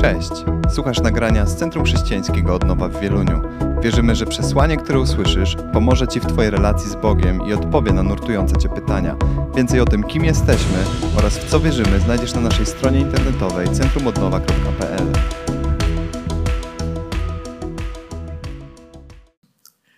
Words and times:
Cześć! 0.00 0.30
Słuchasz 0.74 1.00
nagrania 1.00 1.46
z 1.46 1.56
Centrum 1.56 1.84
Chrześcijańskiego 1.84 2.54
Odnowa 2.54 2.88
w 2.88 3.00
Wieluniu. 3.00 3.42
Wierzymy, 3.82 4.16
że 4.16 4.26
przesłanie, 4.26 4.76
które 4.76 5.00
usłyszysz, 5.00 5.56
pomoże 5.72 6.08
Ci 6.08 6.20
w 6.20 6.26
Twojej 6.26 6.50
relacji 6.50 6.90
z 6.90 6.94
Bogiem 6.94 7.46
i 7.46 7.52
odpowie 7.52 7.92
na 7.92 8.02
nurtujące 8.02 8.56
Cię 8.56 8.68
pytania. 8.68 9.16
Więcej 9.56 9.80
o 9.80 9.84
tym, 9.84 10.02
kim 10.04 10.24
jesteśmy 10.24 10.84
oraz 11.16 11.38
w 11.38 11.50
co 11.50 11.60
wierzymy, 11.60 12.00
znajdziesz 12.00 12.34
na 12.34 12.40
naszej 12.40 12.66
stronie 12.66 13.00
internetowej 13.00 13.68
centrumodnowa.pl. 13.68 15.12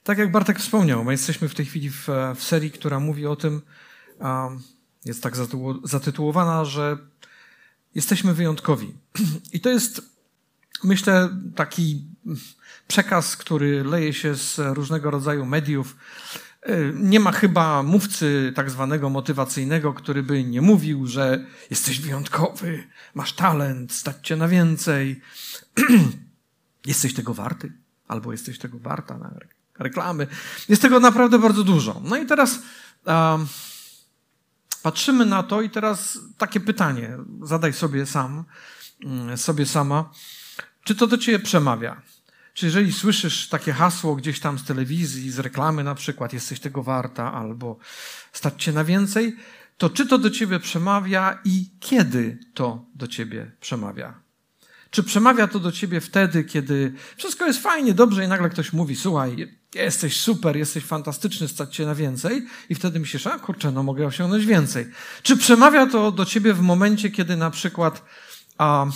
Tak 0.04 0.18
jak 0.18 0.30
Bartek 0.30 0.58
wspomniał, 0.58 1.04
my 1.04 1.12
jesteśmy 1.12 1.48
w 1.48 1.54
tej 1.54 1.66
chwili 1.66 1.90
w, 1.90 2.08
w 2.36 2.42
serii, 2.42 2.70
która 2.70 3.00
mówi 3.00 3.26
o 3.26 3.36
tym, 3.36 3.62
um, 4.20 4.62
jest 5.04 5.22
tak 5.22 5.34
zatytułowana, 5.84 6.64
że 6.64 6.96
jesteśmy 7.94 8.34
wyjątkowi. 8.34 8.94
I 9.52 9.60
to 9.60 9.68
jest, 9.68 10.02
myślę, 10.84 11.28
taki 11.56 12.04
przekaz, 12.88 13.36
który 13.36 13.84
leje 13.84 14.12
się 14.12 14.34
z 14.34 14.58
różnego 14.58 15.10
rodzaju 15.10 15.46
mediów. 15.46 15.96
Nie 16.94 17.20
ma 17.20 17.32
chyba 17.32 17.82
mówcy 17.82 18.52
tak 18.56 18.70
zwanego 18.70 19.10
motywacyjnego, 19.10 19.92
który 19.92 20.22
by 20.22 20.44
nie 20.44 20.62
mówił, 20.62 21.06
że 21.06 21.46
jesteś 21.70 22.00
wyjątkowy, 22.00 22.84
masz 23.14 23.32
talent, 23.32 23.92
stać 23.92 24.16
cię 24.22 24.36
na 24.36 24.48
więcej, 24.48 25.20
jesteś 26.86 27.14
tego 27.14 27.34
warty, 27.34 27.72
albo 28.08 28.32
jesteś 28.32 28.58
tego 28.58 28.78
warta 28.78 29.18
na 29.18 29.34
reklamy. 29.78 30.26
Jest 30.68 30.82
tego 30.82 31.00
naprawdę 31.00 31.38
bardzo 31.38 31.64
dużo. 31.64 32.00
No 32.04 32.16
i 32.16 32.26
teraz 32.26 32.58
um, 33.06 33.46
patrzymy 34.82 35.26
na 35.26 35.42
to 35.42 35.62
i 35.62 35.70
teraz 35.70 36.18
takie 36.38 36.60
pytanie, 36.60 37.18
zadaj 37.42 37.72
sobie 37.72 38.06
sam, 38.06 38.44
mm, 39.04 39.38
sobie 39.38 39.66
sama, 39.66 40.10
czy 40.84 40.94
to 40.94 41.06
do 41.06 41.18
ciebie 41.18 41.38
przemawia? 41.38 42.02
Czy 42.54 42.66
jeżeli 42.66 42.92
słyszysz 42.92 43.48
takie 43.48 43.72
hasło 43.72 44.16
gdzieś 44.16 44.40
tam 44.40 44.58
z 44.58 44.64
telewizji, 44.64 45.30
z 45.30 45.38
reklamy 45.38 45.84
na 45.84 45.94
przykład, 45.94 46.32
jesteś 46.32 46.60
tego 46.60 46.82
warta 46.82 47.32
albo 47.32 47.78
stać 48.32 48.64
cię 48.64 48.72
na 48.72 48.84
więcej, 48.84 49.36
to 49.78 49.90
czy 49.90 50.06
to 50.06 50.18
do 50.18 50.30
ciebie 50.30 50.60
przemawia 50.60 51.38
i 51.44 51.70
kiedy 51.80 52.38
to 52.54 52.86
do 52.94 53.08
ciebie 53.08 53.52
przemawia? 53.60 54.20
Czy 54.90 55.02
przemawia 55.02 55.48
to 55.48 55.58
do 55.58 55.72
ciebie 55.72 56.00
wtedy, 56.00 56.44
kiedy 56.44 56.94
wszystko 57.16 57.46
jest 57.46 57.62
fajnie, 57.62 57.94
dobrze 57.94 58.24
i 58.24 58.28
nagle 58.28 58.50
ktoś 58.50 58.72
mówi, 58.72 58.96
słuchaj, 58.96 59.59
jesteś 59.74 60.20
super, 60.20 60.56
jesteś 60.56 60.84
fantastyczny, 60.84 61.48
stać 61.48 61.76
cię 61.76 61.86
na 61.86 61.94
więcej 61.94 62.46
i 62.68 62.74
wtedy 62.74 63.00
myślisz, 63.00 63.26
a 63.26 63.38
kurczę, 63.38 63.72
no 63.72 63.82
mogę 63.82 64.06
osiągnąć 64.06 64.46
więcej. 64.46 64.90
Czy 65.22 65.36
przemawia 65.36 65.86
to 65.86 66.12
do 66.12 66.24
ciebie 66.24 66.54
w 66.54 66.60
momencie, 66.60 67.10
kiedy 67.10 67.36
na 67.36 67.50
przykład 67.50 68.04
a, 68.58 68.86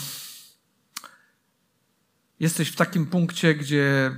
jesteś 2.41 2.69
w 2.69 2.77
takim 2.77 3.07
punkcie, 3.07 3.55
gdzie 3.55 4.17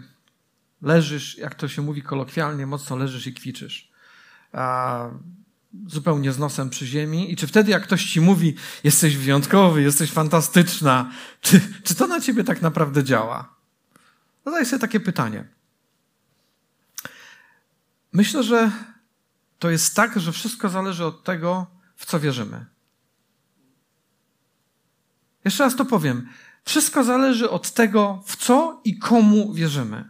leżysz, 0.82 1.38
jak 1.38 1.54
to 1.54 1.68
się 1.68 1.82
mówi 1.82 2.02
kolokwialnie, 2.02 2.66
mocno 2.66 2.96
leżysz 2.96 3.26
i 3.26 3.34
kwiczysz. 3.34 3.91
A, 4.52 5.08
zupełnie 5.86 6.32
z 6.32 6.38
nosem 6.38 6.70
przy 6.70 6.86
ziemi 6.86 7.32
i 7.32 7.36
czy 7.36 7.46
wtedy, 7.46 7.70
jak 7.70 7.82
ktoś 7.82 8.04
ci 8.04 8.20
mówi, 8.20 8.54
jesteś 8.84 9.16
wyjątkowy, 9.16 9.82
jesteś 9.82 10.10
fantastyczna, 10.10 11.10
czy, 11.41 11.60
czy 11.82 11.94
to 11.94 12.06
na 12.06 12.20
ciebie 12.20 12.44
tak 12.44 12.62
naprawdę 12.62 13.04
działa? 13.04 13.54
Zadaj 14.44 14.66
sobie 14.66 14.80
takie 14.80 15.00
pytanie. 15.00 15.55
Myślę, 18.17 18.42
że 18.42 18.70
to 19.59 19.70
jest 19.70 19.95
tak, 19.95 20.20
że 20.20 20.33
wszystko 20.33 20.69
zależy 20.69 21.05
od 21.05 21.25
tego, 21.25 21.67
w 21.97 22.06
co 22.06 22.20
wierzymy. 22.20 22.64
Jeszcze 25.45 25.64
raz 25.64 25.77
to 25.77 25.84
powiem. 25.84 26.28
Wszystko 26.64 27.05
zależy 27.05 27.50
od 27.50 27.70
tego, 27.70 28.22
w 28.27 28.37
co 28.37 28.81
i 28.84 28.98
komu 28.98 29.53
wierzymy. 29.53 30.05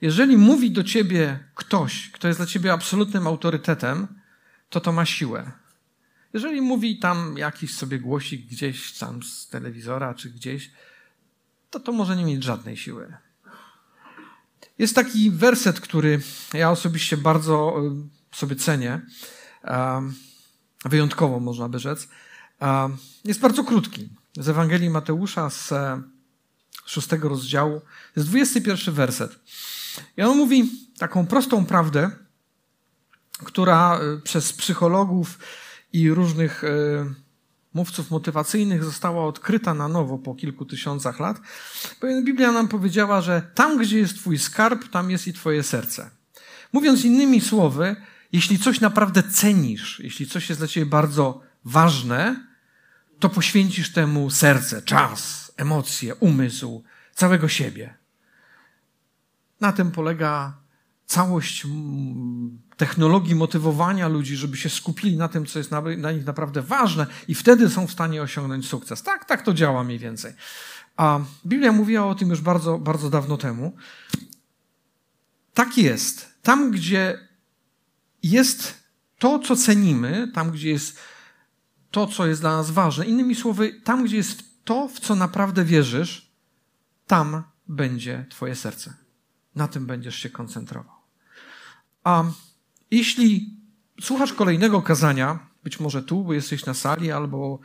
Jeżeli 0.00 0.36
mówi 0.36 0.70
do 0.70 0.84
ciebie 0.84 1.44
ktoś, 1.54 2.10
kto 2.10 2.28
jest 2.28 2.40
dla 2.40 2.46
ciebie 2.46 2.72
absolutnym 2.72 3.26
autorytetem, 3.26 4.06
to 4.70 4.80
to 4.80 4.92
ma 4.92 5.06
siłę. 5.06 5.52
Jeżeli 6.32 6.60
mówi 6.60 6.98
tam 6.98 7.38
jakiś 7.38 7.74
sobie 7.74 7.98
głosik 7.98 8.46
gdzieś 8.46 8.98
tam 8.98 9.22
z 9.22 9.48
telewizora 9.48 10.14
czy 10.14 10.30
gdzieś, 10.30 10.70
to 11.70 11.80
to 11.80 11.92
może 11.92 12.16
nie 12.16 12.24
mieć 12.24 12.44
żadnej 12.44 12.76
siły. 12.76 13.16
Jest 14.80 14.94
taki 14.94 15.30
werset, 15.30 15.80
który 15.80 16.20
ja 16.54 16.70
osobiście 16.70 17.16
bardzo 17.16 17.74
y, 18.32 18.36
sobie 18.36 18.56
cenię, 18.56 19.00
wyjątkowo 20.84 21.40
można 21.40 21.68
by 21.68 21.78
rzec. 21.78 22.08
Jest 23.24 23.40
bardzo 23.40 23.64
krótki. 23.64 24.08
Z 24.36 24.48
Ewangelii 24.48 24.90
Mateusza 24.90 25.50
z 25.50 25.72
e, 25.72 26.02
szóstego 26.86 27.28
rozdziału. 27.28 27.80
Jest 28.16 28.28
21 28.28 28.94
werset. 28.94 29.40
I 30.16 30.22
on 30.22 30.38
mówi 30.38 30.70
taką 30.98 31.26
prostą 31.26 31.66
prawdę, 31.66 32.10
która 33.44 34.00
y, 34.00 34.20
przez 34.20 34.52
psychologów 34.52 35.38
i 35.92 36.10
różnych 36.10 36.62
mówców 37.74 38.10
motywacyjnych 38.10 38.84
została 38.84 39.26
odkryta 39.26 39.74
na 39.74 39.88
nowo 39.88 40.18
po 40.18 40.34
kilku 40.34 40.64
tysiącach 40.64 41.20
lat. 41.20 41.40
Bowiem 42.00 42.24
Biblia 42.24 42.52
nam 42.52 42.68
powiedziała, 42.68 43.20
że 43.20 43.42
tam, 43.54 43.78
gdzie 43.78 43.98
jest 43.98 44.16
Twój 44.16 44.38
skarb, 44.38 44.88
tam 44.88 45.10
jest 45.10 45.26
i 45.26 45.32
Twoje 45.32 45.62
serce. 45.62 46.10
Mówiąc 46.72 47.04
innymi 47.04 47.40
słowy, 47.40 47.96
jeśli 48.32 48.58
coś 48.58 48.80
naprawdę 48.80 49.22
cenisz, 49.22 50.00
jeśli 50.04 50.26
coś 50.26 50.48
jest 50.48 50.60
dla 50.60 50.68
Ciebie 50.68 50.86
bardzo 50.86 51.42
ważne, 51.64 52.46
to 53.18 53.28
poświęcisz 53.28 53.92
temu 53.92 54.30
serce, 54.30 54.82
czas, 54.82 55.52
emocje, 55.56 56.14
umysł, 56.14 56.84
całego 57.14 57.48
siebie. 57.48 57.94
Na 59.60 59.72
tym 59.72 59.90
polega 59.90 60.59
całość 61.10 61.66
technologii 62.76 63.34
motywowania 63.34 64.08
ludzi, 64.08 64.36
żeby 64.36 64.56
się 64.56 64.70
skupili 64.70 65.16
na 65.16 65.28
tym, 65.28 65.46
co 65.46 65.58
jest 65.58 65.70
dla 65.98 66.12
nich 66.12 66.26
naprawdę 66.26 66.62
ważne 66.62 67.06
i 67.28 67.34
wtedy 67.34 67.70
są 67.70 67.86
w 67.86 67.92
stanie 67.92 68.22
osiągnąć 68.22 68.68
sukces. 68.68 69.02
Tak, 69.02 69.24
tak 69.24 69.42
to 69.42 69.54
działa 69.54 69.84
mniej 69.84 69.98
więcej. 69.98 70.34
A 70.96 71.20
Biblia 71.46 71.72
mówiła 71.72 72.06
o 72.06 72.14
tym 72.14 72.28
już 72.28 72.40
bardzo, 72.40 72.78
bardzo 72.78 73.10
dawno 73.10 73.36
temu. 73.36 73.76
Tak 75.54 75.78
jest. 75.78 76.42
Tam, 76.42 76.70
gdzie 76.70 77.28
jest 78.22 78.74
to, 79.18 79.38
co 79.38 79.56
cenimy, 79.56 80.30
tam, 80.34 80.50
gdzie 80.50 80.70
jest 80.70 80.98
to, 81.90 82.06
co 82.06 82.26
jest 82.26 82.40
dla 82.40 82.56
nas 82.56 82.70
ważne, 82.70 83.06
innymi 83.06 83.34
słowy, 83.34 83.80
tam, 83.84 84.04
gdzie 84.04 84.16
jest 84.16 84.64
to, 84.64 84.88
w 84.88 85.00
co 85.00 85.14
naprawdę 85.14 85.64
wierzysz, 85.64 86.32
tam 87.06 87.42
będzie 87.68 88.26
Twoje 88.30 88.54
serce. 88.54 88.94
Na 89.54 89.68
tym 89.68 89.86
będziesz 89.86 90.16
się 90.16 90.30
koncentrował. 90.30 90.99
A 92.04 92.24
jeśli 92.90 93.54
słuchasz 94.00 94.32
kolejnego 94.32 94.82
kazania, 94.82 95.38
być 95.64 95.80
może 95.80 96.02
tu, 96.02 96.24
bo 96.24 96.32
jesteś 96.32 96.66
na 96.66 96.74
sali, 96.74 97.12
albo 97.12 97.58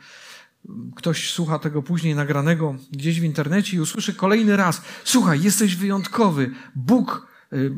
ktoś 0.96 1.30
słucha 1.30 1.58
tego 1.58 1.82
później 1.82 2.14
nagranego 2.14 2.74
gdzieś 2.90 3.20
w 3.20 3.24
internecie 3.24 3.76
i 3.76 3.80
usłyszy 3.80 4.14
kolejny 4.14 4.56
raz: 4.56 4.82
Słuchaj, 5.04 5.42
jesteś 5.42 5.76
wyjątkowy. 5.76 6.50
Bóg 6.74 7.26
y, 7.52 7.72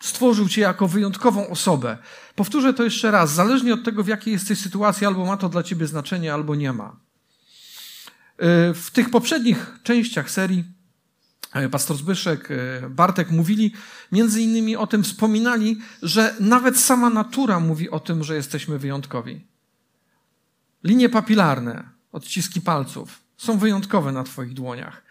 stworzył 0.00 0.48
cię 0.48 0.60
jako 0.60 0.88
wyjątkową 0.88 1.48
osobę. 1.48 1.98
Powtórzę 2.34 2.74
to 2.74 2.84
jeszcze 2.84 3.10
raz. 3.10 3.32
Zależnie 3.32 3.74
od 3.74 3.84
tego, 3.84 4.04
w 4.04 4.08
jakiej 4.08 4.32
jesteś 4.32 4.58
sytuacji, 4.58 5.06
albo 5.06 5.26
ma 5.26 5.36
to 5.36 5.48
dla 5.48 5.62
ciebie 5.62 5.86
znaczenie, 5.86 6.34
albo 6.34 6.54
nie 6.54 6.72
ma. 6.72 6.88
Y, 6.90 8.74
w 8.74 8.90
tych 8.92 9.10
poprzednich 9.10 9.78
częściach 9.82 10.30
serii 10.30 10.64
pastor 11.70 11.96
Zbyszek, 11.96 12.50
e, 12.50 12.90
Bartek 12.90 13.30
mówili 13.30 13.72
między 14.12 14.42
innymi 14.42 14.76
o 14.76 14.86
tym, 14.86 15.02
wspominali, 15.02 15.78
że 16.02 16.34
nawet 16.40 16.80
sama 16.80 17.10
natura 17.10 17.60
mówi 17.60 17.90
o 17.90 18.00
tym, 18.00 18.24
że 18.24 18.36
jesteśmy 18.36 18.78
wyjątkowi. 18.78 19.46
Linie 20.84 21.08
papilarne, 21.08 21.88
odciski 22.12 22.60
palców 22.60 23.20
są 23.36 23.58
wyjątkowe 23.58 24.12
na 24.12 24.24
Twoich 24.24 24.54
dłoniach, 24.54 25.02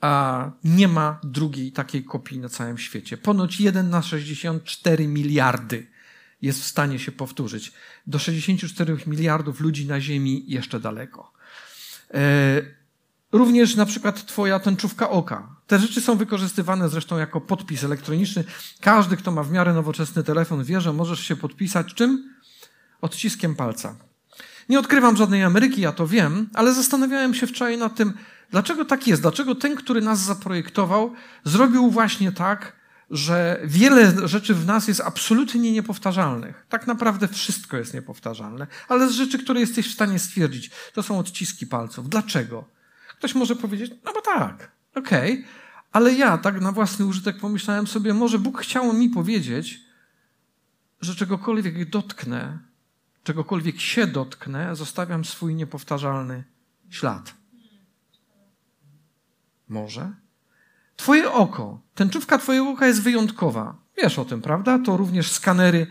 a 0.00 0.50
nie 0.64 0.88
ma 0.88 1.20
drugiej 1.24 1.72
takiej 1.72 2.04
kopii 2.04 2.38
na 2.38 2.48
całym 2.48 2.78
świecie. 2.78 3.16
Ponoć 3.16 3.60
1 3.60 3.90
na 3.90 4.02
64 4.02 5.08
miliardy 5.08 5.86
jest 6.42 6.60
w 6.60 6.66
stanie 6.66 6.98
się 6.98 7.12
powtórzyć. 7.12 7.72
Do 8.06 8.18
64 8.18 8.96
miliardów 9.06 9.60
ludzi 9.60 9.86
na 9.86 10.00
Ziemi 10.00 10.44
jeszcze 10.48 10.80
daleko. 10.80 11.32
E, 12.14 12.82
Również 13.32 13.76
na 13.76 13.86
przykład 13.86 14.26
twoja 14.26 14.60
tęczówka 14.60 15.10
oka. 15.10 15.56
Te 15.72 15.78
rzeczy 15.78 16.00
są 16.00 16.16
wykorzystywane 16.16 16.88
zresztą 16.88 17.18
jako 17.18 17.40
podpis 17.40 17.84
elektroniczny. 17.84 18.44
Każdy, 18.80 19.16
kto 19.16 19.30
ma 19.30 19.42
w 19.42 19.50
miarę 19.50 19.74
nowoczesny 19.74 20.22
telefon, 20.22 20.64
wie, 20.64 20.80
że 20.80 20.92
możesz 20.92 21.20
się 21.20 21.36
podpisać 21.36 21.94
czym? 21.94 22.34
Odciskiem 23.00 23.54
palca. 23.54 23.96
Nie 24.68 24.78
odkrywam 24.78 25.16
żadnej 25.16 25.42
Ameryki, 25.42 25.80
ja 25.80 25.92
to 25.92 26.06
wiem, 26.06 26.48
ale 26.54 26.74
zastanawiałem 26.74 27.34
się 27.34 27.46
wczoraj 27.46 27.78
nad 27.78 27.94
tym, 27.94 28.12
dlaczego 28.50 28.84
tak 28.84 29.06
jest, 29.06 29.22
dlaczego 29.22 29.54
ten, 29.54 29.76
który 29.76 30.00
nas 30.00 30.18
zaprojektował, 30.18 31.14
zrobił 31.44 31.90
właśnie 31.90 32.32
tak, 32.32 32.72
że 33.10 33.60
wiele 33.64 34.28
rzeczy 34.28 34.54
w 34.54 34.66
nas 34.66 34.88
jest 34.88 35.00
absolutnie 35.00 35.72
niepowtarzalnych. 35.72 36.66
Tak 36.68 36.86
naprawdę 36.86 37.28
wszystko 37.28 37.76
jest 37.76 37.94
niepowtarzalne, 37.94 38.66
ale 38.88 39.08
z 39.08 39.12
rzeczy, 39.12 39.38
które 39.38 39.60
jesteś 39.60 39.90
w 39.90 39.94
stanie 39.94 40.18
stwierdzić, 40.18 40.70
to 40.94 41.02
są 41.02 41.18
odciski 41.18 41.66
palców. 41.66 42.08
Dlaczego? 42.08 42.64
Ktoś 43.18 43.34
może 43.34 43.56
powiedzieć, 43.56 43.92
no 44.04 44.12
bo 44.12 44.20
tak, 44.20 44.70
okej, 44.94 45.32
okay. 45.32 45.61
Ale 45.92 46.12
ja 46.12 46.38
tak 46.38 46.60
na 46.60 46.72
własny 46.72 47.06
użytek 47.06 47.38
pomyślałem 47.38 47.86
sobie, 47.86 48.14
może 48.14 48.38
Bóg 48.38 48.60
chciał 48.60 48.92
mi 48.92 49.08
powiedzieć, 49.08 49.80
że 51.00 51.14
czegokolwiek 51.14 51.90
dotknę, 51.90 52.58
czegokolwiek 53.24 53.80
się 53.80 54.06
dotknę, 54.06 54.76
zostawiam 54.76 55.24
swój 55.24 55.54
niepowtarzalny 55.54 56.44
ślad. 56.90 57.34
Może? 59.68 60.12
Twoje 60.96 61.32
oko, 61.32 61.80
tęczówka 61.94 62.38
Twojego 62.38 62.70
oka 62.70 62.86
jest 62.86 63.02
wyjątkowa. 63.02 63.76
Wiesz 63.96 64.18
o 64.18 64.24
tym, 64.24 64.42
prawda? 64.42 64.78
To 64.78 64.96
również 64.96 65.32
skanery 65.32 65.86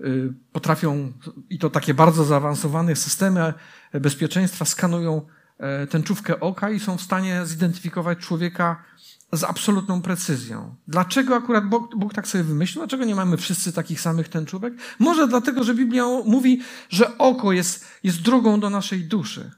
y, 0.00 0.32
potrafią, 0.52 1.12
i 1.50 1.58
to 1.58 1.70
takie 1.70 1.94
bardzo 1.94 2.24
zaawansowane 2.24 2.96
systemy 2.96 3.54
bezpieczeństwa, 3.92 4.64
skanują 4.64 5.26
e, 5.58 5.86
tęczówkę 5.86 6.40
oka 6.40 6.70
i 6.70 6.80
są 6.80 6.96
w 6.96 7.02
stanie 7.02 7.46
zidentyfikować 7.46 8.18
człowieka 8.18 8.84
z 9.32 9.44
absolutną 9.44 10.02
precyzją. 10.02 10.74
Dlaczego 10.88 11.36
akurat 11.36 11.68
Bóg, 11.68 11.96
Bóg, 11.96 12.14
tak 12.14 12.28
sobie 12.28 12.44
wymyślił? 12.44 12.80
Dlaczego 12.80 13.04
nie 13.04 13.14
mamy 13.14 13.36
wszyscy 13.36 13.72
takich 13.72 14.00
samych 14.00 14.28
tęczówek? 14.28 14.74
Może 14.98 15.28
dlatego, 15.28 15.64
że 15.64 15.74
Biblia 15.74 16.04
mówi, 16.24 16.60
że 16.90 17.18
oko 17.18 17.52
jest, 17.52 17.86
jest 18.02 18.22
drogą 18.22 18.60
do 18.60 18.70
naszej 18.70 19.04
duszy. 19.04 19.50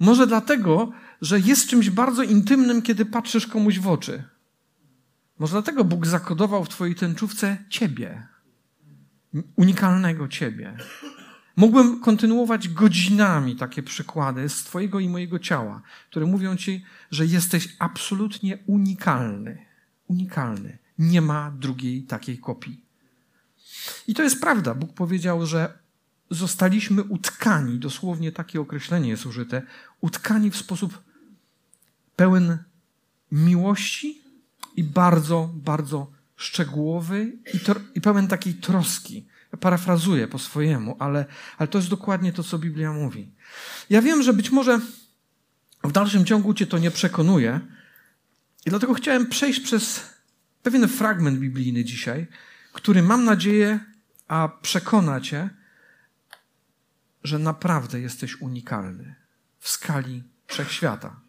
Może 0.00 0.26
dlatego, 0.26 0.92
że 1.20 1.40
jest 1.40 1.68
czymś 1.68 1.90
bardzo 1.90 2.22
intymnym, 2.22 2.82
kiedy 2.82 3.04
patrzysz 3.04 3.46
komuś 3.46 3.78
w 3.78 3.88
oczy. 3.88 4.22
Może 5.38 5.52
dlatego 5.52 5.84
Bóg 5.84 6.06
zakodował 6.06 6.64
w 6.64 6.68
Twojej 6.68 6.94
tęczówce 6.94 7.56
Ciebie. 7.68 8.26
Unikalnego 9.56 10.28
Ciebie. 10.28 10.76
Mógłbym 11.60 12.00
kontynuować 12.00 12.68
godzinami 12.68 13.56
takie 13.56 13.82
przykłady 13.82 14.48
z 14.48 14.64
Twojego 14.64 15.00
i 15.00 15.08
mojego 15.08 15.38
ciała, 15.38 15.82
które 16.10 16.26
mówią 16.26 16.56
Ci, 16.56 16.84
że 17.10 17.26
jesteś 17.26 17.76
absolutnie 17.78 18.58
unikalny. 18.66 19.66
Unikalny. 20.06 20.78
Nie 20.98 21.20
ma 21.20 21.50
drugiej 21.50 22.02
takiej 22.02 22.38
kopii. 22.38 22.84
I 24.06 24.14
to 24.14 24.22
jest 24.22 24.40
prawda. 24.40 24.74
Bóg 24.74 24.92
powiedział, 24.92 25.46
że 25.46 25.78
zostaliśmy 26.30 27.02
utkani, 27.02 27.78
dosłownie 27.78 28.32
takie 28.32 28.60
określenie 28.60 29.08
jest 29.08 29.26
użyte, 29.26 29.62
utkani 30.00 30.50
w 30.50 30.56
sposób 30.56 31.02
pełen 32.16 32.58
miłości 33.32 34.22
i 34.76 34.84
bardzo, 34.84 35.50
bardzo 35.54 36.10
szczegółowy 36.36 37.32
i, 37.54 37.58
i 37.94 38.00
pełen 38.00 38.28
takiej 38.28 38.54
troski. 38.54 39.29
Parafrazuję 39.60 40.28
po 40.28 40.38
swojemu, 40.38 40.96
ale, 40.98 41.24
ale 41.58 41.68
to 41.68 41.78
jest 41.78 41.90
dokładnie 41.90 42.32
to, 42.32 42.42
co 42.42 42.58
Biblia 42.58 42.92
mówi. 42.92 43.32
Ja 43.90 44.02
wiem, 44.02 44.22
że 44.22 44.32
być 44.32 44.50
może 44.50 44.80
w 45.84 45.92
dalszym 45.92 46.24
ciągu 46.24 46.54
cię 46.54 46.66
to 46.66 46.78
nie 46.78 46.90
przekonuje 46.90 47.60
i 48.66 48.70
dlatego 48.70 48.94
chciałem 48.94 49.26
przejść 49.26 49.60
przez 49.60 50.00
pewien 50.62 50.88
fragment 50.88 51.38
biblijny 51.38 51.84
dzisiaj, 51.84 52.26
który 52.72 53.02
mam 53.02 53.24
nadzieję, 53.24 53.80
a 54.28 54.48
przekona 54.62 55.20
cię, 55.20 55.50
że 57.24 57.38
naprawdę 57.38 58.00
jesteś 58.00 58.40
unikalny 58.40 59.14
w 59.58 59.68
skali 59.68 60.22
wszechświata. 60.46 61.20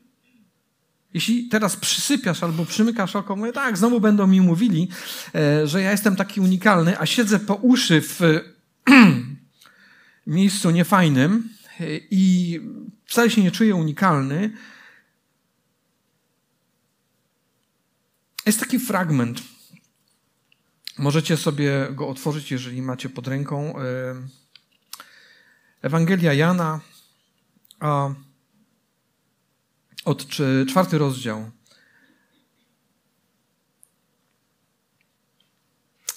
Jeśli 1.13 1.47
teraz 1.47 1.75
przysypiasz 1.75 2.43
albo 2.43 2.65
przymykasz 2.65 3.15
oko, 3.15 3.35
mówię, 3.35 3.53
tak, 3.53 3.77
znowu 3.77 3.99
będą 3.99 4.27
mi 4.27 4.41
mówili, 4.41 4.89
e, 5.35 5.67
że 5.67 5.81
ja 5.81 5.91
jestem 5.91 6.15
taki 6.15 6.41
unikalny, 6.41 6.99
a 6.99 7.05
siedzę 7.05 7.39
po 7.39 7.55
uszy 7.55 8.01
w 8.01 8.19
miejscu 10.27 10.71
niefajnym 10.71 11.49
e, 11.79 11.83
i 12.11 12.59
wcale 13.05 13.29
się 13.29 13.43
nie 13.43 13.51
czuję 13.51 13.75
unikalny. 13.75 14.51
Jest 18.45 18.59
taki 18.59 18.79
fragment. 18.79 19.41
Możecie 20.97 21.37
sobie 21.37 21.87
go 21.91 22.07
otworzyć, 22.07 22.51
jeżeli 22.51 22.81
macie 22.81 23.09
pod 23.09 23.27
ręką. 23.27 23.79
E, 23.79 24.15
Ewangelia 25.81 26.33
Jana 26.33 26.79
od 30.05 30.27
czwarty 30.67 30.97
rozdział. 30.97 31.51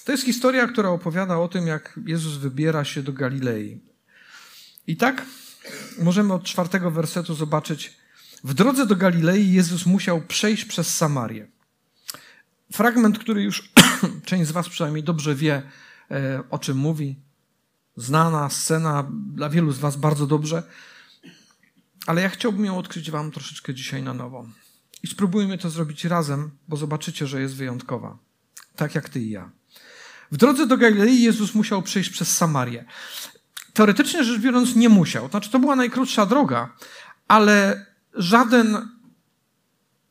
To 0.05 0.11
jest 0.11 0.25
historia, 0.25 0.67
która 0.67 0.89
opowiada 0.89 1.37
o 1.37 1.47
tym, 1.47 1.67
jak 1.67 1.99
Jezus 2.05 2.33
wybiera 2.33 2.85
się 2.85 3.03
do 3.03 3.13
Galilei. 3.13 3.79
I 4.87 4.97
tak 4.97 5.25
możemy 5.99 6.33
od 6.33 6.43
czwartego 6.43 6.91
wersetu 6.91 7.35
zobaczyć, 7.35 7.97
w 8.43 8.53
drodze 8.53 8.85
do 8.85 8.95
Galilei 8.95 9.51
Jezus 9.51 9.85
musiał 9.85 10.21
przejść 10.21 10.65
przez 10.65 10.95
Samarię. 10.95 11.47
Fragment, 12.71 13.19
który 13.19 13.43
już 13.43 13.71
część 14.25 14.47
z 14.47 14.51
Was 14.51 14.69
przynajmniej 14.69 15.03
dobrze 15.03 15.35
wie, 15.35 15.61
e, 16.11 16.43
o 16.49 16.59
czym 16.59 16.77
mówi. 16.77 17.15
Znana 17.97 18.49
scena 18.49 19.11
dla 19.33 19.49
wielu 19.49 19.71
z 19.71 19.79
Was 19.79 19.95
bardzo 19.95 20.27
dobrze. 20.27 20.63
Ale 22.05 22.21
ja 22.21 22.29
chciałbym 22.29 22.65
ją 22.65 22.77
odkryć 22.77 23.11
Wam 23.11 23.31
troszeczkę 23.31 23.73
dzisiaj 23.73 24.03
na 24.03 24.13
nowo. 24.13 24.45
I 25.03 25.07
spróbujmy 25.07 25.57
to 25.57 25.69
zrobić 25.69 26.05
razem, 26.05 26.51
bo 26.67 26.77
zobaczycie, 26.77 27.27
że 27.27 27.41
jest 27.41 27.55
wyjątkowa. 27.55 28.17
Tak 28.75 28.95
jak 28.95 29.09
Ty 29.09 29.19
i 29.19 29.29
ja. 29.29 29.51
W 30.31 30.37
drodze 30.37 30.67
do 30.67 30.77
Galilei 30.77 31.21
Jezus 31.21 31.55
musiał 31.55 31.81
przejść 31.81 32.09
przez 32.09 32.37
Samarię. 32.37 32.85
Teoretycznie 33.73 34.23
rzecz 34.23 34.41
biorąc, 34.41 34.75
nie 34.75 34.89
musiał. 34.89 35.29
Znaczy, 35.29 35.49
to 35.49 35.59
była 35.59 35.75
najkrótsza 35.75 36.25
droga, 36.25 36.73
ale 37.27 37.85
żaden 38.13 38.89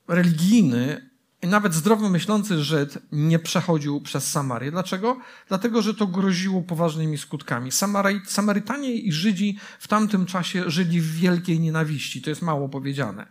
religijny 0.09 1.11
nawet 1.47 1.75
zdrowo 1.75 2.09
myślący 2.11 2.65
Żyd 2.65 2.99
nie 3.13 3.39
przechodził 3.39 4.01
przez 4.01 4.31
Samarię. 4.31 4.71
Dlaczego? 4.71 5.17
Dlatego, 5.49 5.83
że 5.83 5.95
to 5.95 6.07
groziło 6.07 6.63
poważnymi 6.63 7.19
skutkami. 7.19 7.73
Samary, 7.73 8.21
Samarytanie 8.27 8.95
i 8.95 9.13
Żydzi 9.13 9.59
w 9.79 9.89
tamtym 9.89 10.27
czasie 10.27 10.71
żyli 10.71 11.01
w 11.01 11.15
wielkiej 11.15 11.61
nienawiści. 11.61 12.23
To 12.23 12.31
jest 12.31 12.43
mało 12.43 12.69
powiedziane. 12.69 13.27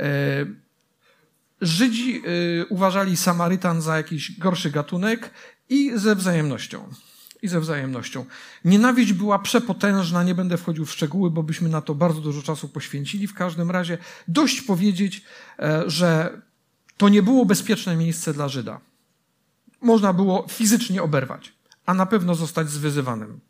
E, 0.00 0.46
Żydzi 1.60 2.16
e, 2.16 2.66
uważali 2.66 3.16
Samarytan 3.16 3.82
za 3.82 3.96
jakiś 3.96 4.38
gorszy 4.38 4.70
gatunek 4.70 5.30
i 5.68 5.92
ze 5.94 6.16
wzajemnością. 6.16 6.88
I 7.42 7.48
ze 7.48 7.60
wzajemnością. 7.60 8.24
Nienawiść 8.64 9.12
była 9.12 9.38
przepotężna, 9.38 10.22
nie 10.22 10.34
będę 10.34 10.56
wchodził 10.56 10.86
w 10.86 10.92
szczegóły, 10.92 11.30
bo 11.30 11.42
byśmy 11.42 11.68
na 11.68 11.80
to 11.80 11.94
bardzo 11.94 12.20
dużo 12.20 12.42
czasu 12.42 12.68
poświęcili. 12.68 13.26
W 13.26 13.34
każdym 13.34 13.70
razie 13.70 13.98
dość 14.28 14.62
powiedzieć, 14.62 15.22
e, 15.58 15.82
że 15.86 16.40
to 17.00 17.08
nie 17.08 17.22
było 17.22 17.44
bezpieczne 17.44 17.96
miejsce 17.96 18.34
dla 18.34 18.48
Żyda. 18.48 18.80
Można 19.80 20.12
było 20.12 20.46
fizycznie 20.48 21.02
oberwać, 21.02 21.52
a 21.86 21.94
na 21.94 22.06
pewno 22.06 22.34
zostać 22.34 22.70
zwyzywanym. 22.70 23.40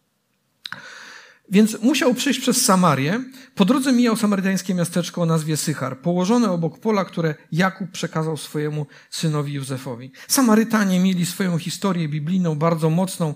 Więc 1.48 1.82
musiał 1.82 2.14
przejść 2.14 2.40
przez 2.40 2.64
Samarię. 2.64 3.24
Po 3.54 3.64
drodze 3.64 3.92
mijał 3.92 4.16
samarytańskie 4.16 4.74
miasteczko 4.74 5.22
o 5.22 5.26
nazwie 5.26 5.56
Sychar, 5.56 5.98
położone 5.98 6.50
obok 6.50 6.78
pola, 6.80 7.04
które 7.04 7.34
Jakub 7.52 7.90
przekazał 7.90 8.36
swojemu 8.36 8.86
synowi 9.10 9.52
Józefowi. 9.52 10.12
Samarytanie 10.28 11.00
mieli 11.00 11.26
swoją 11.26 11.58
historię 11.58 12.08
biblijną 12.08 12.54
bardzo 12.54 12.90
mocną. 12.90 13.34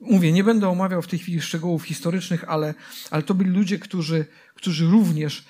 Mówię, 0.00 0.32
nie 0.32 0.44
będę 0.44 0.68
omawiał 0.68 1.02
w 1.02 1.06
tej 1.06 1.18
chwili 1.18 1.40
szczegółów 1.40 1.84
historycznych, 1.84 2.44
ale, 2.48 2.74
ale 3.10 3.22
to 3.22 3.34
byli 3.34 3.50
ludzie, 3.50 3.78
którzy, 3.78 4.26
którzy 4.54 4.86
również 4.86 5.44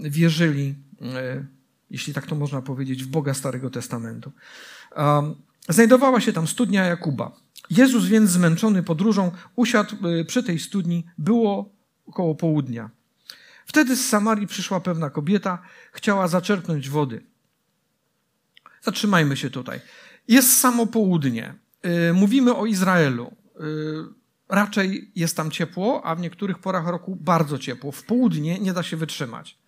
wierzyli 0.00 0.74
e, 1.02 1.57
jeśli 1.90 2.14
tak 2.14 2.26
to 2.26 2.34
można 2.34 2.62
powiedzieć, 2.62 3.04
w 3.04 3.06
Boga 3.06 3.34
Starego 3.34 3.70
Testamentu. 3.70 4.32
Znajdowała 5.68 6.20
się 6.20 6.32
tam 6.32 6.46
studnia 6.46 6.84
Jakuba. 6.84 7.32
Jezus 7.70 8.04
więc 8.04 8.30
zmęczony 8.30 8.82
podróżą 8.82 9.32
usiadł 9.56 10.08
y, 10.08 10.24
przy 10.24 10.42
tej 10.42 10.58
studni. 10.58 11.06
Było 11.18 11.74
około 12.06 12.34
południa. 12.34 12.90
Wtedy 13.66 13.96
z 13.96 14.08
Samarii 14.08 14.46
przyszła 14.46 14.80
pewna 14.80 15.10
kobieta, 15.10 15.62
chciała 15.92 16.28
zaczerpnąć 16.28 16.88
wody. 16.90 17.24
Zatrzymajmy 18.82 19.36
się 19.36 19.50
tutaj. 19.50 19.80
Jest 20.28 20.58
samo 20.58 20.86
południe. 20.86 21.54
Y, 22.10 22.12
mówimy 22.12 22.54
o 22.54 22.66
Izraelu. 22.66 23.36
Y, 23.60 23.64
raczej 24.48 25.10
jest 25.14 25.36
tam 25.36 25.50
ciepło, 25.50 26.02
a 26.04 26.14
w 26.14 26.20
niektórych 26.20 26.58
porach 26.58 26.86
roku 26.86 27.16
bardzo 27.16 27.58
ciepło. 27.58 27.92
W 27.92 28.02
południe 28.02 28.58
nie 28.58 28.72
da 28.72 28.82
się 28.82 28.96
wytrzymać. 28.96 29.58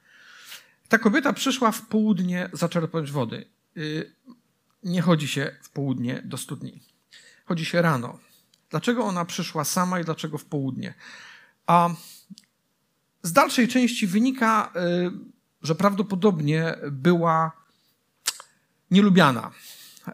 Ta 0.90 0.98
kobieta 0.98 1.32
przyszła 1.32 1.72
w 1.72 1.86
południe 1.86 2.50
zaczerpnąć 2.52 3.12
wody. 3.12 3.48
Y, 3.76 4.14
nie 4.82 5.02
chodzi 5.02 5.28
się 5.28 5.56
w 5.62 5.70
południe 5.70 6.22
do 6.24 6.36
studni. 6.36 6.82
Chodzi 7.44 7.64
się 7.64 7.82
rano. 7.82 8.18
Dlaczego 8.70 9.04
ona 9.04 9.24
przyszła 9.24 9.64
sama 9.64 10.00
i 10.00 10.04
dlaczego 10.04 10.38
w 10.38 10.44
południe? 10.44 10.94
A 11.66 11.90
z 13.22 13.32
dalszej 13.32 13.68
części 13.68 14.06
wynika, 14.06 14.72
y, 14.76 15.10
że 15.62 15.74
prawdopodobnie 15.74 16.74
była 16.90 17.52
nielubiana, 18.90 19.50
y, 20.08 20.12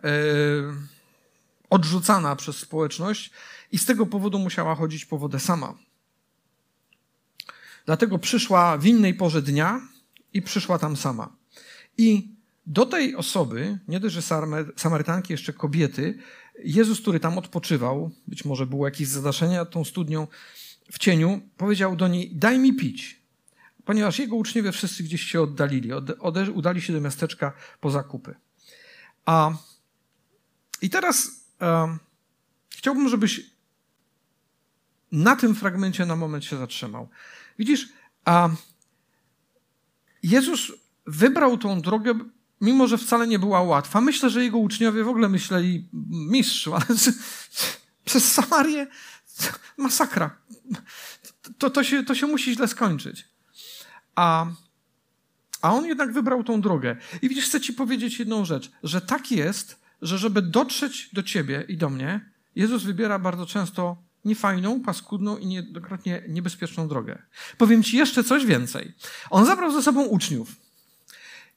odrzucana 1.71 2.37
przez 2.37 2.56
społeczność 2.56 3.30
i 3.73 3.78
z 3.78 3.87
tego 3.87 4.06
powodu 4.06 4.38
musiała 4.38 4.75
chodzić 4.75 5.04
po 5.04 5.18
wodę 5.18 5.40
sama. 5.40 5.75
Dlatego 7.87 8.18
przyszła 8.18 8.78
w 8.78 8.87
innej 8.87 9.14
porze 9.14 9.42
dnia, 9.42 9.80
i 10.37 10.43
przyszła 10.43 10.78
tam 10.78 10.97
sama. 10.97 11.37
I 11.99 12.37
do 12.66 12.87
tej 12.87 13.16
osoby, 13.16 13.78
nie 13.88 14.00
dość, 14.00 14.14
że 14.14 14.23
Samarytanki, 14.76 15.33
jeszcze 15.33 15.52
kobiety, 15.52 16.19
Jezus, 16.64 17.00
który 17.00 17.21
tam 17.21 17.38
odpoczywał, 17.38 18.11
być 18.26 18.45
może 18.45 18.66
było 18.66 18.87
jakieś 18.87 19.09
zadaszenie 19.09 19.66
tą 19.66 19.85
studnią 19.85 20.26
w 20.93 20.99
cieniu, 20.99 21.40
powiedział 21.57 21.97
do 21.97 22.09
niej: 22.09 22.31
Daj 22.35 22.59
mi 22.59 22.76
pić. 22.76 23.23
Ponieważ 23.85 24.19
jego 24.19 24.37
uczniowie 24.37 24.73
wszyscy 24.73 25.02
gdzieś 25.02 25.23
się 25.23 25.43
oddalili, 25.43 25.93
ode, 25.93 26.50
udali 26.52 26.83
się 26.83 26.93
do 26.93 27.00
miasteczka 27.00 27.52
po 27.81 27.90
zakupy. 27.90 28.35
A, 29.25 29.50
I 30.83 30.90
teraz 30.90 31.31
chciałbym, 32.71 33.09
żebyś 33.09 33.50
na 35.12 35.37
tym 35.37 35.55
fragmencie 35.55 36.07
na 36.07 36.16
moment 36.16 36.45
się 36.45 36.57
zatrzymał. 36.57 37.09
Widzisz, 37.59 37.88
a 38.25 38.49
Jezus 40.26 40.73
wybrał 41.06 41.59
tą 41.59 41.80
drogę, 41.80 42.14
mimo 42.61 42.87
że 42.87 42.99
wcale 42.99 43.26
nie 43.26 43.38
była 43.38 43.62
łatwa. 43.62 44.00
Myślę, 44.00 44.30
że 44.30 44.45
jego 44.45 44.59
uczniowie 44.59 45.04
w 45.04 45.09
ogóle 45.09 45.28
myśleli, 45.28 45.88
mistrzu, 46.11 46.75
ale 46.75 46.85
przez 48.04 48.33
Samarię 48.33 48.87
masakra. 49.76 50.37
To, 51.59 51.71
to, 51.71 51.85
się, 51.85 52.04
to 52.04 52.14
się 52.14 52.26
musi 52.26 52.54
źle 52.54 52.68
skończyć. 52.68 53.28
A, 54.14 54.47
a 55.62 55.73
on 55.73 55.87
jednak 55.87 56.12
wybrał 56.12 56.45
tą 56.45 56.61
drogę. 56.61 56.97
I 57.23 57.28
widzisz, 57.28 57.45
chcę 57.45 57.61
ci 57.61 57.73
powiedzieć 57.73 58.18
jedną 58.18 58.45
rzecz, 58.45 58.71
że 58.83 59.00
tak 59.00 59.30
jest, 59.30 59.80
że 60.02 60.18
żeby 60.18 60.42
dotrzeć 60.42 61.11
do 61.12 61.23
ciebie 61.23 61.64
i 61.68 61.76
do 61.76 61.90
mnie, 61.90 62.30
Jezus 62.56 62.83
wybiera 62.83 63.18
bardzo 63.18 63.47
często 63.47 64.05
niefajną, 64.26 64.80
paskudną 64.80 65.37
i 65.37 65.47
niejednokrotnie 65.47 66.23
niebezpieczną 66.28 66.88
drogę. 66.88 67.23
Powiem 67.59 67.83
ci 67.83 67.97
jeszcze 67.97 68.25
coś 68.25 68.47
więcej. 68.47 68.92
On 69.30 69.47
zabrał 69.47 69.73
ze 69.73 69.83
sobą 69.83 70.04
uczniów. 70.04 70.49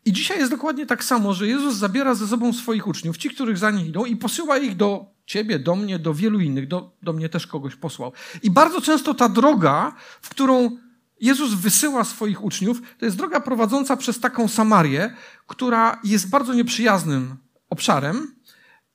I 0.05 0.13
dzisiaj 0.13 0.39
jest 0.39 0.51
dokładnie 0.51 0.85
tak 0.85 1.03
samo, 1.03 1.33
że 1.33 1.47
Jezus 1.47 1.75
zabiera 1.75 2.15
ze 2.15 2.27
sobą 2.27 2.53
swoich 2.53 2.87
uczniów, 2.87 3.17
ci, 3.17 3.29
których 3.29 3.57
za 3.57 3.71
nim 3.71 3.87
idą, 3.87 4.05
i 4.05 4.15
posyła 4.15 4.57
ich 4.57 4.75
do 4.75 5.05
ciebie, 5.25 5.59
do 5.59 5.75
mnie, 5.75 5.99
do 5.99 6.13
wielu 6.13 6.39
innych. 6.39 6.67
Do, 6.67 6.91
do 7.01 7.13
mnie 7.13 7.29
też 7.29 7.47
kogoś 7.47 7.75
posłał. 7.75 8.13
I 8.43 8.51
bardzo 8.51 8.81
często 8.81 9.13
ta 9.13 9.29
droga, 9.29 9.95
w 10.21 10.29
którą 10.29 10.77
Jezus 11.21 11.53
wysyła 11.53 12.03
swoich 12.03 12.43
uczniów, 12.43 12.81
to 12.99 13.05
jest 13.05 13.17
droga 13.17 13.39
prowadząca 13.39 13.97
przez 13.97 14.19
taką 14.19 14.47
Samarię, 14.47 15.15
która 15.47 15.99
jest 16.03 16.29
bardzo 16.29 16.53
nieprzyjaznym 16.53 17.35
obszarem, 17.69 18.35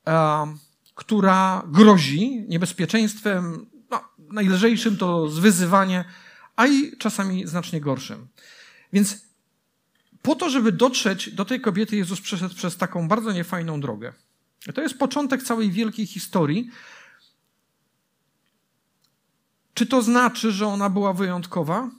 e, 0.07 0.47
która 0.94 1.62
grozi 1.66 2.44
niebezpieczeństwem, 2.48 3.66
no, 3.90 4.04
najlżejszym 4.18 4.96
to 4.96 5.28
zwyzywanie, 5.28 6.04
a 6.56 6.66
i 6.66 6.96
czasami 6.96 7.46
znacznie 7.46 7.80
gorszym. 7.80 8.28
Więc 8.92 9.24
po 10.22 10.34
to, 10.34 10.50
żeby 10.50 10.72
dotrzeć 10.72 11.30
do 11.30 11.44
tej 11.44 11.60
kobiety, 11.60 11.96
Jezus 11.96 12.20
przeszedł 12.20 12.54
przez 12.54 12.76
taką 12.76 13.08
bardzo 13.08 13.32
niefajną 13.32 13.80
drogę. 13.80 14.12
To 14.74 14.82
jest 14.82 14.98
początek 14.98 15.42
całej 15.42 15.70
wielkiej 15.70 16.06
historii. 16.06 16.70
Czy 19.74 19.86
to 19.86 20.02
znaczy, 20.02 20.52
że 20.52 20.66
ona 20.66 20.90
była 20.90 21.12
wyjątkowa? 21.12 21.90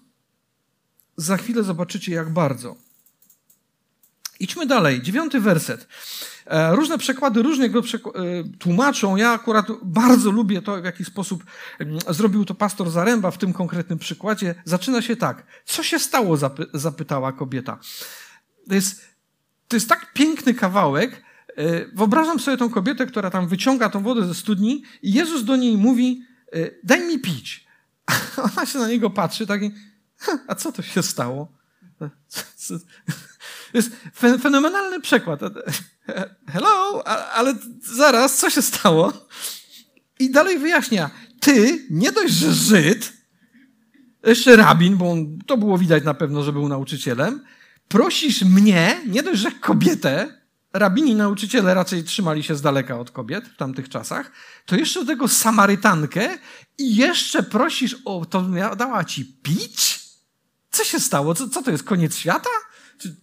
Za 1.17 1.37
chwilę 1.37 1.63
zobaczycie, 1.63 2.11
jak 2.11 2.33
bardzo. 2.33 2.75
Idźmy 4.39 4.65
dalej. 4.65 5.01
Dziewiąty 5.01 5.39
werset. 5.39 5.87
E, 6.45 6.75
różne 6.75 6.97
przekłady 6.97 7.41
różnie 7.41 7.69
go 7.69 7.79
e, 7.79 7.83
tłumaczą. 8.59 9.15
Ja 9.15 9.31
akurat 9.31 9.67
bardzo 9.83 10.31
lubię 10.31 10.61
to, 10.61 10.81
w 10.81 10.85
jaki 10.85 11.05
sposób 11.05 11.43
mm, 11.79 11.99
zrobił 12.09 12.45
to 12.45 12.55
pastor 12.55 12.89
Zaręba 12.89 13.31
w 13.31 13.37
tym 13.37 13.53
konkretnym 13.53 13.99
przykładzie. 13.99 14.55
Zaczyna 14.65 15.01
się 15.01 15.15
tak. 15.15 15.43
Co 15.65 15.83
się 15.83 15.99
stało? 15.99 16.37
Zapy 16.37 16.65
zapytała 16.73 17.33
kobieta. 17.33 17.79
To 18.69 18.75
jest, 18.75 19.05
to 19.67 19.75
jest 19.75 19.89
tak 19.89 20.13
piękny 20.13 20.53
kawałek. 20.53 21.23
E, 21.57 21.85
wyobrażam 21.85 22.39
sobie 22.39 22.57
tą 22.57 22.69
kobietę, 22.69 23.05
która 23.05 23.31
tam 23.31 23.47
wyciąga 23.47 23.89
tą 23.89 24.03
wodę 24.03 24.27
ze 24.27 24.33
studni 24.33 24.83
i 25.01 25.13
Jezus 25.13 25.43
do 25.43 25.55
niej 25.55 25.77
mówi, 25.77 26.21
daj 26.83 27.07
mi 27.07 27.19
pić. 27.19 27.67
Ona 28.57 28.65
się 28.65 28.79
na 28.79 28.87
niego 28.87 29.09
patrzy, 29.09 29.47
tak 29.47 29.61
a 30.47 30.55
co 30.55 30.71
to 30.71 30.81
się 30.81 31.03
stało? 31.03 31.51
To 33.71 33.77
jest 33.77 33.91
fenomenalny 34.41 35.01
przykład. 35.01 35.39
Hello, 36.53 37.03
ale 37.33 37.55
zaraz, 37.81 38.37
co 38.37 38.49
się 38.49 38.61
stało? 38.61 39.13
I 40.19 40.31
dalej 40.31 40.59
wyjaśnia. 40.59 41.09
Ty, 41.39 41.85
nie 41.89 42.11
dość, 42.11 42.33
że 42.33 42.53
Żyd, 42.53 43.13
jeszcze 44.23 44.55
rabin, 44.55 44.97
bo 44.97 45.11
on, 45.11 45.39
to 45.45 45.57
było 45.57 45.77
widać 45.77 46.03
na 46.03 46.13
pewno, 46.13 46.43
że 46.43 46.53
był 46.53 46.67
nauczycielem, 46.67 47.43
prosisz 47.87 48.41
mnie, 48.41 49.01
nie 49.07 49.23
dość, 49.23 49.41
że 49.41 49.51
kobietę, 49.51 50.41
rabini 50.73 51.15
nauczyciele 51.15 51.73
raczej 51.73 52.03
trzymali 52.03 52.43
się 52.43 52.55
z 52.55 52.61
daleka 52.61 52.99
od 52.99 53.11
kobiet 53.11 53.47
w 53.47 53.57
tamtych 53.57 53.89
czasach, 53.89 54.31
to 54.65 54.75
jeszcze 54.75 54.99
do 54.99 55.05
tego 55.05 55.27
Samarytankę 55.27 56.37
i 56.77 56.95
jeszcze 56.95 57.43
prosisz 57.43 57.95
o 58.05 58.25
to, 58.25 58.45
dała 58.77 59.03
ci 59.03 59.25
pić? 59.25 59.99
Co 60.71 60.83
się 60.83 60.99
stało? 60.99 61.35
Co, 61.35 61.49
co 61.49 61.63
to 61.63 61.71
jest? 61.71 61.83
Koniec 61.83 62.15
świata? 62.15 62.49
Czy, 62.97 63.15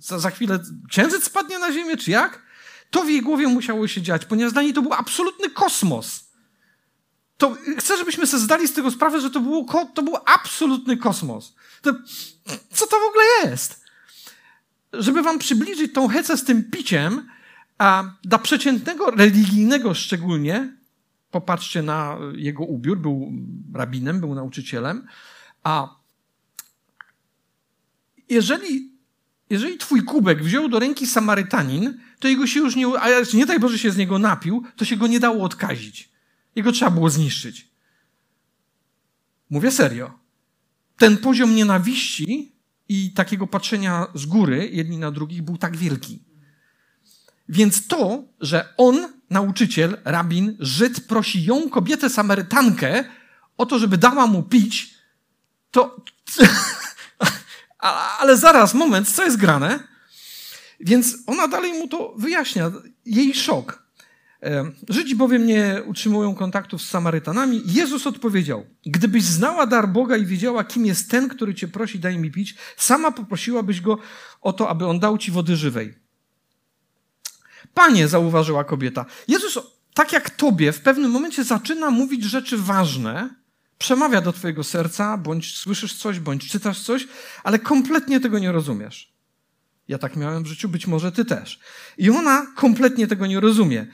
za, 0.00 0.18
za 0.18 0.30
chwilę 0.30 0.58
księżyc 0.88 1.24
spadnie 1.24 1.58
na 1.58 1.72
ziemię, 1.72 1.96
czy 1.96 2.10
jak? 2.10 2.42
To 2.90 3.04
w 3.04 3.08
jej 3.08 3.22
głowie 3.22 3.48
musiało 3.48 3.88
się 3.88 4.02
dziać, 4.02 4.24
ponieważ 4.24 4.52
dla 4.52 4.62
niej 4.62 4.72
to 4.72 4.82
był 4.82 4.92
absolutny 4.92 5.50
kosmos. 5.50 6.24
To 7.36 7.56
chcę, 7.78 7.96
żebyśmy 7.96 8.26
sobie 8.26 8.42
zdali 8.42 8.68
z 8.68 8.72
tego 8.72 8.90
sprawę, 8.90 9.20
że 9.20 9.30
to, 9.30 9.40
było, 9.40 9.86
to 9.94 10.02
był 10.02 10.16
absolutny 10.26 10.96
kosmos. 10.96 11.54
To, 11.82 11.94
co 12.72 12.86
to 12.86 12.96
w 12.96 13.08
ogóle 13.08 13.50
jest? 13.50 13.82
Żeby 14.92 15.22
wam 15.22 15.38
przybliżyć 15.38 15.92
tą 15.92 16.08
hecę 16.08 16.36
z 16.36 16.44
tym 16.44 16.70
piciem, 16.70 17.28
a 17.78 18.04
dla 18.24 18.38
przeciętnego 18.38 19.10
religijnego 19.10 19.94
szczególnie, 19.94 20.76
popatrzcie 21.30 21.82
na 21.82 22.18
jego 22.34 22.64
ubiór, 22.64 22.98
był 22.98 23.32
rabinem, 23.74 24.20
był 24.20 24.34
nauczycielem, 24.34 25.06
a 25.62 26.01
jeżeli, 28.28 28.92
jeżeli 29.50 29.78
twój 29.78 30.02
kubek 30.02 30.42
wziął 30.42 30.68
do 30.68 30.78
ręki 30.78 31.06
Samarytanin, 31.06 31.98
to 32.18 32.28
jego 32.28 32.46
się 32.46 32.60
już 32.60 32.76
nie, 32.76 32.86
a 32.86 33.08
nie 33.34 33.46
daj 33.46 33.60
Boże 33.60 33.78
się 33.78 33.90
z 33.90 33.96
niego 33.96 34.18
napił, 34.18 34.64
to 34.76 34.84
się 34.84 34.96
go 34.96 35.06
nie 35.06 35.20
dało 35.20 35.44
odkazić. 35.44 36.12
Jego 36.56 36.72
trzeba 36.72 36.90
było 36.90 37.10
zniszczyć. 37.10 37.68
Mówię 39.50 39.70
serio. 39.70 40.18
Ten 40.96 41.16
poziom 41.16 41.54
nienawiści 41.54 42.52
i 42.88 43.12
takiego 43.12 43.46
patrzenia 43.46 44.06
z 44.14 44.26
góry 44.26 44.68
jedni 44.72 44.98
na 44.98 45.10
drugich 45.10 45.42
był 45.42 45.58
tak 45.58 45.76
wielki. 45.76 46.22
Więc 47.48 47.86
to, 47.86 48.24
że 48.40 48.74
on, 48.76 49.12
nauczyciel, 49.30 49.98
rabin, 50.04 50.56
Żyd, 50.60 51.06
prosi 51.06 51.44
ją, 51.44 51.70
kobietę 51.70 52.10
Samarytankę, 52.10 53.04
o 53.56 53.66
to, 53.66 53.78
żeby 53.78 53.98
dała 53.98 54.26
mu 54.26 54.42
pić, 54.42 54.94
to 55.70 56.04
ale 58.18 58.36
zaraz, 58.36 58.74
moment, 58.74 59.08
co 59.08 59.24
jest 59.24 59.36
grane? 59.36 59.78
Więc 60.80 61.18
ona 61.26 61.48
dalej 61.48 61.72
mu 61.72 61.88
to 61.88 62.14
wyjaśnia, 62.16 62.70
jej 63.06 63.34
szok. 63.34 63.82
Żydzi 64.88 65.16
bowiem 65.16 65.46
nie 65.46 65.82
utrzymują 65.86 66.34
kontaktów 66.34 66.82
z 66.82 66.88
Samarytanami. 66.90 67.62
Jezus 67.66 68.06
odpowiedział: 68.06 68.66
Gdybyś 68.86 69.24
znała 69.24 69.66
dar 69.66 69.88
Boga 69.88 70.16
i 70.16 70.26
wiedziała, 70.26 70.64
kim 70.64 70.86
jest 70.86 71.10
ten, 71.10 71.28
który 71.28 71.54
cię 71.54 71.68
prosi, 71.68 71.98
daj 71.98 72.18
mi 72.18 72.30
pić, 72.30 72.54
sama 72.76 73.12
poprosiłabyś 73.12 73.80
go 73.80 73.98
o 74.40 74.52
to, 74.52 74.68
aby 74.68 74.86
on 74.86 75.00
dał 75.00 75.18
ci 75.18 75.30
wody 75.30 75.56
żywej. 75.56 75.94
Panie, 77.74 78.08
zauważyła 78.08 78.64
kobieta, 78.64 79.06
Jezus, 79.28 79.58
tak 79.94 80.12
jak 80.12 80.30
tobie, 80.30 80.72
w 80.72 80.80
pewnym 80.80 81.10
momencie 81.10 81.44
zaczyna 81.44 81.90
mówić 81.90 82.24
rzeczy 82.24 82.58
ważne, 82.58 83.41
przemawia 83.82 84.20
do 84.20 84.32
Twojego 84.32 84.64
serca, 84.64 85.16
bądź 85.16 85.56
słyszysz 85.56 85.94
coś, 85.94 86.20
bądź 86.20 86.50
czytasz 86.50 86.80
coś, 86.80 87.08
ale 87.44 87.58
kompletnie 87.58 88.20
tego 88.20 88.38
nie 88.38 88.52
rozumiesz. 88.52 89.12
Ja 89.88 89.98
tak 89.98 90.16
miałem 90.16 90.42
w 90.42 90.46
życiu, 90.46 90.68
być 90.68 90.86
może 90.86 91.12
Ty 91.12 91.24
też. 91.24 91.60
I 91.98 92.10
ona 92.10 92.46
kompletnie 92.56 93.06
tego 93.06 93.26
nie 93.26 93.40
rozumie. 93.40 93.86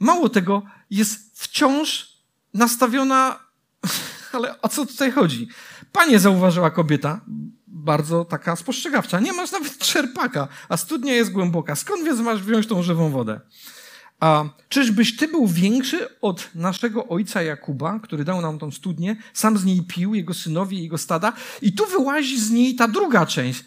Mało 0.00 0.28
tego, 0.28 0.62
jest 0.90 1.42
wciąż 1.42 2.08
nastawiona, 2.54 3.38
ale 4.32 4.60
o 4.60 4.68
co 4.68 4.86
tutaj 4.86 5.12
chodzi? 5.12 5.48
Panie, 5.92 6.18
zauważyła 6.18 6.70
kobieta, 6.70 7.20
bardzo 7.66 8.24
taka 8.24 8.56
spostrzegawcza. 8.56 9.20
Nie 9.20 9.32
masz 9.32 9.52
nawet 9.52 9.78
czerpaka, 9.78 10.48
a 10.68 10.76
studnia 10.76 11.14
jest 11.14 11.32
głęboka. 11.32 11.76
Skąd 11.76 12.04
więc 12.04 12.20
masz 12.20 12.42
wziąć 12.42 12.66
tą 12.66 12.82
żywą 12.82 13.10
wodę? 13.10 13.40
A 14.20 14.44
czyżbyś 14.68 15.16
ty 15.16 15.28
był 15.28 15.46
większy 15.46 16.20
od 16.20 16.50
naszego 16.54 17.08
ojca 17.08 17.42
Jakuba, 17.42 18.00
który 18.00 18.24
dał 18.24 18.40
nam 18.40 18.58
tą 18.58 18.70
studnię, 18.70 19.16
sam 19.32 19.58
z 19.58 19.64
niej 19.64 19.82
pił, 19.82 20.14
jego 20.14 20.34
synowie, 20.34 20.82
jego 20.82 20.98
stada, 20.98 21.32
i 21.62 21.72
tu 21.72 21.86
wyłazi 21.86 22.40
z 22.40 22.50
niej 22.50 22.74
ta 22.74 22.88
druga 22.88 23.26
część. 23.26 23.64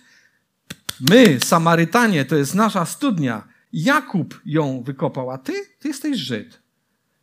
My, 1.09 1.39
Samarytanie, 1.43 2.25
to 2.25 2.35
jest 2.35 2.55
nasza 2.55 2.85
studnia. 2.85 3.47
Jakub 3.73 4.41
ją 4.45 4.83
wykopał, 4.83 5.31
a 5.31 5.37
ty? 5.37 5.53
Ty 5.79 5.87
jesteś 5.87 6.17
Żyd. 6.17 6.59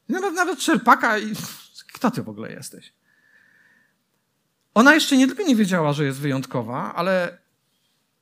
Nawet, 0.08 0.34
nawet 0.34 0.58
czerpaka 0.58 1.18
i... 1.18 1.32
Kto 1.92 2.10
ty 2.10 2.22
w 2.22 2.28
ogóle 2.28 2.52
jesteś? 2.52 2.92
Ona 4.74 4.94
jeszcze 4.94 5.16
nie 5.16 5.26
tylko 5.26 5.42
nie 5.42 5.56
wiedziała, 5.56 5.92
że 5.92 6.04
jest 6.04 6.18
wyjątkowa, 6.18 6.94
ale 6.94 7.38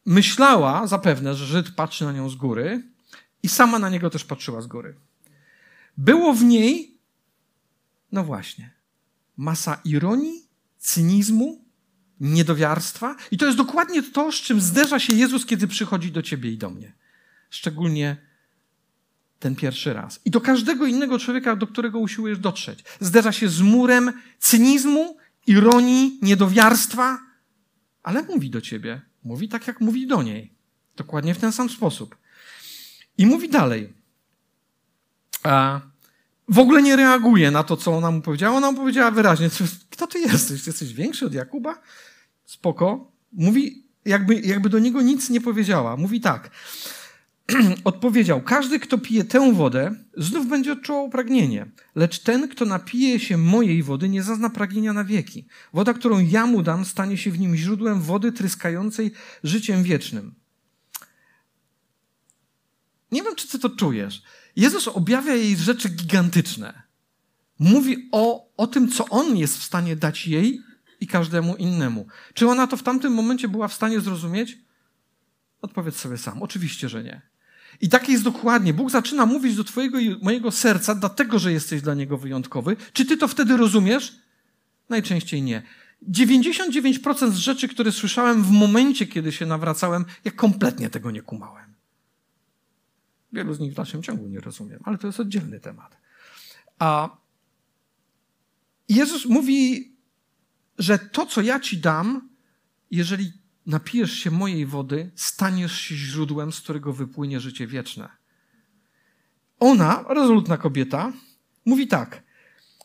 myślała 0.06 0.86
zapewne, 0.86 1.34
że 1.34 1.46
Żyd 1.46 1.70
patrzy 1.70 2.04
na 2.04 2.12
nią 2.12 2.28
z 2.28 2.34
góry 2.34 2.93
i 3.44 3.48
sama 3.48 3.78
na 3.78 3.88
niego 3.88 4.10
też 4.10 4.24
patrzyła 4.24 4.60
z 4.60 4.66
góry. 4.66 4.94
Było 5.96 6.34
w 6.34 6.44
niej, 6.44 6.98
no 8.12 8.24
właśnie, 8.24 8.70
masa 9.36 9.80
ironii, 9.84 10.42
cynizmu, 10.78 11.64
niedowiarstwa. 12.20 13.16
I 13.30 13.38
to 13.38 13.46
jest 13.46 13.58
dokładnie 13.58 14.02
to, 14.02 14.32
z 14.32 14.34
czym 14.34 14.60
zderza 14.60 14.98
się 14.98 15.12
Jezus, 15.12 15.46
kiedy 15.46 15.66
przychodzi 15.68 16.12
do 16.12 16.22
ciebie 16.22 16.52
i 16.52 16.58
do 16.58 16.70
mnie. 16.70 16.92
Szczególnie 17.50 18.16
ten 19.38 19.56
pierwszy 19.56 19.92
raz. 19.92 20.20
I 20.24 20.30
do 20.30 20.40
każdego 20.40 20.86
innego 20.86 21.18
człowieka, 21.18 21.56
do 21.56 21.66
którego 21.66 21.98
usiłujesz 21.98 22.38
dotrzeć. 22.38 22.84
Zderza 23.00 23.32
się 23.32 23.48
z 23.48 23.60
murem 23.60 24.12
cynizmu, 24.38 25.16
ironii, 25.46 26.18
niedowiarstwa, 26.22 27.18
ale 28.02 28.22
mówi 28.22 28.50
do 28.50 28.60
ciebie. 28.60 29.00
Mówi 29.24 29.48
tak, 29.48 29.66
jak 29.66 29.80
mówi 29.80 30.06
do 30.06 30.22
niej. 30.22 30.52
Dokładnie 30.96 31.34
w 31.34 31.38
ten 31.38 31.52
sam 31.52 31.68
sposób. 31.68 32.23
I 33.18 33.26
mówi 33.26 33.48
dalej. 33.48 33.92
A 35.42 35.80
w 36.48 36.58
ogóle 36.58 36.82
nie 36.82 36.96
reaguje 36.96 37.50
na 37.50 37.62
to, 37.62 37.76
co 37.76 37.96
ona 37.96 38.10
mu 38.10 38.20
powiedziała. 38.20 38.56
Ona 38.56 38.70
mu 38.72 38.78
powiedziała 38.78 39.10
wyraźnie, 39.10 39.50
kto 39.90 40.06
ty 40.06 40.18
jesteś? 40.18 40.66
Jesteś 40.66 40.94
większy 40.94 41.26
od 41.26 41.34
Jakuba? 41.34 41.80
Spoko. 42.44 43.12
Mówi, 43.32 43.84
jakby, 44.04 44.40
jakby 44.40 44.68
do 44.68 44.78
niego 44.78 45.02
nic 45.02 45.30
nie 45.30 45.40
powiedziała. 45.40 45.96
Mówi 45.96 46.20
tak. 46.20 46.50
Odpowiedział, 47.84 48.42
każdy, 48.42 48.80
kto 48.80 48.98
pije 48.98 49.24
tę 49.24 49.52
wodę, 49.52 49.94
znów 50.16 50.48
będzie 50.48 50.72
odczuwał 50.72 51.10
pragnienie, 51.10 51.66
lecz 51.94 52.18
ten, 52.18 52.48
kto 52.48 52.64
napije 52.64 53.20
się 53.20 53.36
mojej 53.36 53.82
wody, 53.82 54.08
nie 54.08 54.22
zazna 54.22 54.50
pragnienia 54.50 54.92
na 54.92 55.04
wieki. 55.04 55.46
Woda, 55.72 55.94
którą 55.94 56.18
ja 56.18 56.46
mu 56.46 56.62
dam, 56.62 56.84
stanie 56.84 57.16
się 57.18 57.30
w 57.30 57.38
nim 57.38 57.56
źródłem 57.56 58.00
wody 58.00 58.32
tryskającej 58.32 59.12
życiem 59.44 59.82
wiecznym. 59.82 60.34
Nie 63.14 63.22
wiem, 63.22 63.34
czy 63.36 63.48
ty 63.48 63.58
to 63.58 63.70
czujesz. 63.70 64.22
Jezus 64.56 64.88
objawia 64.88 65.34
jej 65.34 65.56
rzeczy 65.56 65.88
gigantyczne. 65.88 66.82
Mówi 67.58 68.08
o, 68.12 68.52
o 68.56 68.66
tym, 68.66 68.88
co 68.88 69.08
On 69.08 69.36
jest 69.36 69.58
w 69.58 69.62
stanie 69.62 69.96
dać 69.96 70.26
jej 70.26 70.60
i 71.00 71.06
każdemu 71.06 71.56
innemu. 71.56 72.06
Czy 72.34 72.48
ona 72.48 72.66
to 72.66 72.76
w 72.76 72.82
tamtym 72.82 73.12
momencie 73.12 73.48
była 73.48 73.68
w 73.68 73.74
stanie 73.74 74.00
zrozumieć? 74.00 74.58
Odpowiedz 75.62 75.96
sobie 75.96 76.18
sam. 76.18 76.42
Oczywiście, 76.42 76.88
że 76.88 77.04
nie. 77.04 77.22
I 77.80 77.88
tak 77.88 78.08
jest 78.08 78.24
dokładnie. 78.24 78.74
Bóg 78.74 78.90
zaczyna 78.90 79.26
mówić 79.26 79.56
do 79.56 79.64
Twojego 79.64 79.98
i 79.98 80.16
mojego 80.22 80.50
serca, 80.50 80.94
dlatego, 80.94 81.38
że 81.38 81.52
jesteś 81.52 81.82
dla 81.82 81.94
Niego 81.94 82.18
wyjątkowy. 82.18 82.76
Czy 82.92 83.04
Ty 83.04 83.16
to 83.16 83.28
wtedy 83.28 83.56
rozumiesz? 83.56 84.16
Najczęściej 84.88 85.42
nie. 85.42 85.62
99% 86.10 87.30
z 87.30 87.36
rzeczy, 87.36 87.68
które 87.68 87.92
słyszałem 87.92 88.42
w 88.42 88.50
momencie, 88.50 89.06
kiedy 89.06 89.32
się 89.32 89.46
nawracałem, 89.46 90.04
ja 90.24 90.30
kompletnie 90.30 90.90
tego 90.90 91.10
nie 91.10 91.22
kumałem. 91.22 91.73
Wielu 93.34 93.54
z 93.54 93.60
nich 93.60 93.72
w 93.72 93.74
dalszym 93.74 94.02
ciągu 94.02 94.28
nie 94.28 94.40
rozumiem, 94.40 94.80
ale 94.84 94.98
to 94.98 95.06
jest 95.06 95.20
oddzielny 95.20 95.60
temat. 95.60 95.96
A 96.78 97.16
Jezus 98.88 99.26
mówi, 99.26 99.92
że 100.78 100.98
to, 100.98 101.26
co 101.26 101.42
ja 101.42 101.60
ci 101.60 101.78
dam, 101.78 102.28
jeżeli 102.90 103.32
napijesz 103.66 104.12
się 104.12 104.30
mojej 104.30 104.66
wody, 104.66 105.10
staniesz 105.16 105.78
się 105.78 105.94
źródłem, 105.94 106.52
z 106.52 106.60
którego 106.60 106.92
wypłynie 106.92 107.40
życie 107.40 107.66
wieczne. 107.66 108.08
Ona, 109.60 110.04
rezolutna 110.08 110.56
kobieta, 110.56 111.12
mówi 111.64 111.88
tak: 111.88 112.22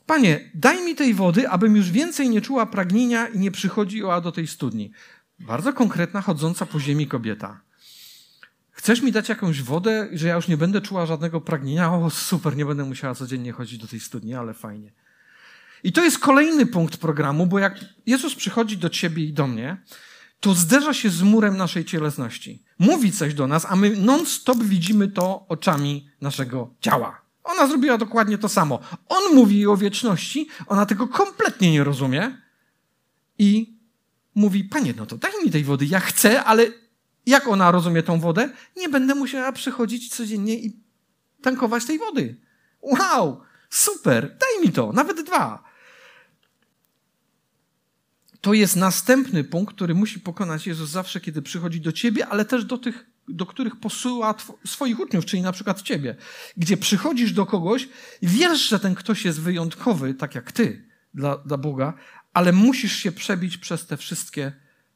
Panie, 0.05 0.51
daj 0.53 0.85
mi 0.85 0.95
tej 0.95 1.13
wody, 1.13 1.49
abym 1.49 1.75
już 1.75 1.91
więcej 1.91 2.29
nie 2.29 2.41
czuła 2.41 2.65
pragnienia 2.65 3.27
i 3.27 3.39
nie 3.39 3.51
przychodziła 3.51 4.21
do 4.21 4.31
tej 4.31 4.47
studni. 4.47 4.91
Bardzo 5.39 5.73
konkretna, 5.73 6.21
chodząca 6.21 6.65
po 6.65 6.79
ziemi 6.79 7.07
kobieta. 7.07 7.61
Chcesz 8.79 9.01
mi 9.01 9.11
dać 9.11 9.29
jakąś 9.29 9.61
wodę, 9.61 10.07
że 10.11 10.27
ja 10.27 10.35
już 10.35 10.47
nie 10.47 10.57
będę 10.57 10.81
czuła 10.81 11.05
żadnego 11.05 11.41
pragnienia? 11.41 11.93
O, 11.93 12.09
super, 12.09 12.55
nie 12.55 12.65
będę 12.65 12.83
musiała 12.83 13.15
codziennie 13.15 13.51
chodzić 13.51 13.77
do 13.77 13.87
tej 13.87 13.99
studni, 13.99 14.35
ale 14.35 14.53
fajnie. 14.53 14.91
I 15.83 15.91
to 15.91 16.03
jest 16.03 16.19
kolejny 16.19 16.65
punkt 16.65 16.97
programu, 16.97 17.45
bo 17.45 17.59
jak 17.59 17.79
Jezus 18.05 18.35
przychodzi 18.35 18.77
do 18.77 18.89
ciebie 18.89 19.23
i 19.23 19.33
do 19.33 19.47
mnie, 19.47 19.77
to 20.39 20.53
zderza 20.53 20.93
się 20.93 21.09
z 21.09 21.21
murem 21.21 21.57
naszej 21.57 21.85
cielesności. 21.85 22.63
Mówi 22.77 23.11
coś 23.11 23.33
do 23.33 23.47
nas, 23.47 23.65
a 23.69 23.75
my 23.75 23.89
non-stop 23.89 24.57
widzimy 24.57 25.07
to 25.07 25.45
oczami 25.47 26.09
naszego 26.21 26.73
ciała. 26.81 27.21
Ona 27.43 27.67
zrobiła 27.67 27.97
dokładnie 27.97 28.37
to 28.37 28.49
samo. 28.49 28.79
On 29.09 29.35
mówi 29.35 29.67
o 29.67 29.77
wieczności, 29.77 30.47
ona 30.67 30.85
tego 30.85 31.07
kompletnie 31.07 31.71
nie 31.71 31.83
rozumie 31.83 32.37
i 33.39 33.77
mówi: 34.35 34.63
Panie, 34.63 34.93
no 34.97 35.05
to 35.05 35.17
daj 35.17 35.31
mi 35.45 35.51
tej 35.51 35.63
wody, 35.63 35.85
ja 35.85 35.99
chcę, 35.99 36.43
ale 36.43 36.88
jak 37.25 37.47
ona 37.47 37.71
rozumie 37.71 38.03
tą 38.03 38.19
wodę? 38.19 38.49
Nie 38.77 38.89
będę 38.89 39.15
musiała 39.15 39.51
przychodzić 39.51 40.15
codziennie 40.15 40.55
i 40.55 40.79
tankować 41.41 41.85
tej 41.85 41.99
wody. 41.99 42.35
Wow, 42.81 43.41
super, 43.69 44.37
daj 44.39 44.67
mi 44.67 44.73
to, 44.73 44.93
nawet 44.93 45.25
dwa. 45.25 45.69
To 48.41 48.53
jest 48.53 48.75
następny 48.75 49.43
punkt, 49.43 49.75
który 49.75 49.95
musi 49.95 50.19
pokonać 50.19 50.67
Jezus 50.67 50.89
zawsze, 50.89 51.21
kiedy 51.21 51.41
przychodzi 51.41 51.81
do 51.81 51.91
ciebie, 51.91 52.27
ale 52.27 52.45
też 52.45 52.65
do 52.65 52.77
tych, 52.77 53.05
do 53.27 53.45
których 53.45 53.79
posyła 53.79 54.35
swoich 54.65 54.99
uczniów, 54.99 55.25
czyli 55.25 55.41
na 55.41 55.51
przykład 55.51 55.81
ciebie, 55.81 56.15
gdzie 56.57 56.77
przychodzisz 56.77 57.33
do 57.33 57.45
kogoś, 57.45 57.89
wiesz, 58.21 58.69
że 58.69 58.79
ten 58.79 58.95
ktoś 58.95 59.25
jest 59.25 59.41
wyjątkowy, 59.41 60.13
tak 60.13 60.35
jak 60.35 60.51
ty, 60.51 60.85
dla, 61.13 61.37
dla 61.37 61.57
Boga, 61.57 61.93
ale 62.33 62.51
musisz 62.51 62.95
się 62.95 63.11
przebić 63.11 63.57
przez 63.57 63.85
te 63.85 63.97
wszystkie 63.97 64.51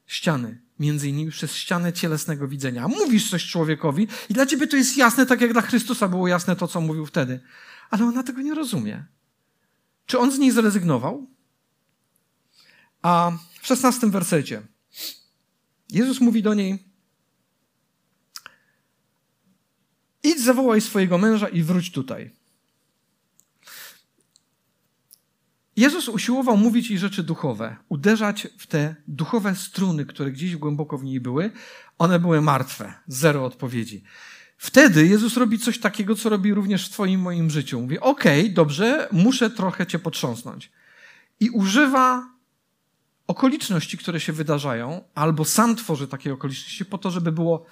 ściany, 0.07 0.61
między 0.83 1.09
innymi 1.09 1.31
przez 1.31 1.55
ścianę 1.55 1.93
cielesnego 1.93 2.47
widzenia. 2.47 2.87
Mówisz 2.87 3.29
coś 3.29 3.45
człowiekowi 3.45 4.07
i 4.29 4.33
dla 4.33 4.45
ciebie 4.45 4.67
to 4.67 4.77
jest 4.77 4.97
jasne, 4.97 5.25
tak 5.25 5.41
jak 5.41 5.53
dla 5.53 5.61
Chrystusa 5.61 6.07
było 6.07 6.27
jasne 6.27 6.55
to, 6.55 6.67
co 6.67 6.81
mówił 6.81 7.05
wtedy. 7.05 7.39
Ale 7.89 8.05
ona 8.05 8.23
tego 8.23 8.41
nie 8.41 8.53
rozumie. 8.53 9.05
Czy 10.05 10.19
on 10.19 10.31
z 10.31 10.39
niej 10.39 10.51
zrezygnował? 10.51 11.27
A 13.01 13.31
w 13.61 13.67
szesnastym 13.67 14.11
wersecie 14.11 14.61
Jezus 15.89 16.21
mówi 16.21 16.43
do 16.43 16.53
niej: 16.53 16.83
Idź, 20.23 20.43
zawołaj 20.43 20.81
swojego 20.81 21.17
męża 21.17 21.47
i 21.47 21.63
wróć 21.63 21.91
tutaj. 21.91 22.42
Jezus 25.75 26.09
usiłował 26.09 26.57
mówić 26.57 26.89
jej 26.89 26.99
rzeczy 26.99 27.23
duchowe, 27.23 27.75
uderzać 27.89 28.47
w 28.57 28.67
te 28.67 28.95
duchowe 29.07 29.55
struny, 29.55 30.05
które 30.05 30.31
gdzieś 30.31 30.55
głęboko 30.55 30.97
w 30.97 31.03
niej 31.03 31.19
były. 31.19 31.51
One 31.97 32.19
były 32.19 32.41
martwe, 32.41 32.93
zero 33.07 33.45
odpowiedzi. 33.45 34.03
Wtedy 34.57 35.07
Jezus 35.07 35.37
robi 35.37 35.59
coś 35.59 35.79
takiego, 35.79 36.15
co 36.15 36.29
robi 36.29 36.53
również 36.53 36.87
w 36.87 36.91
Twoim 36.91 37.21
moim 37.21 37.49
życiu. 37.49 37.81
Mówi: 37.81 37.99
Okej, 37.99 38.41
okay, 38.41 38.53
dobrze, 38.53 39.07
muszę 39.11 39.49
trochę 39.49 39.87
Cię 39.87 39.99
potrząsnąć. 39.99 40.71
I 41.39 41.49
używa 41.49 42.33
okoliczności, 43.27 43.97
które 43.97 44.19
się 44.19 44.33
wydarzają, 44.33 45.03
albo 45.15 45.45
sam 45.45 45.75
tworzy 45.75 46.07
takie 46.07 46.33
okoliczności 46.33 46.85
po 46.85 46.97
to, 46.97 47.11
żeby 47.11 47.31
było 47.31 47.65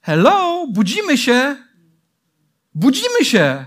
hello, 0.00 0.66
budzimy 0.72 1.18
się, 1.18 1.56
budzimy 2.74 3.24
się. 3.24 3.66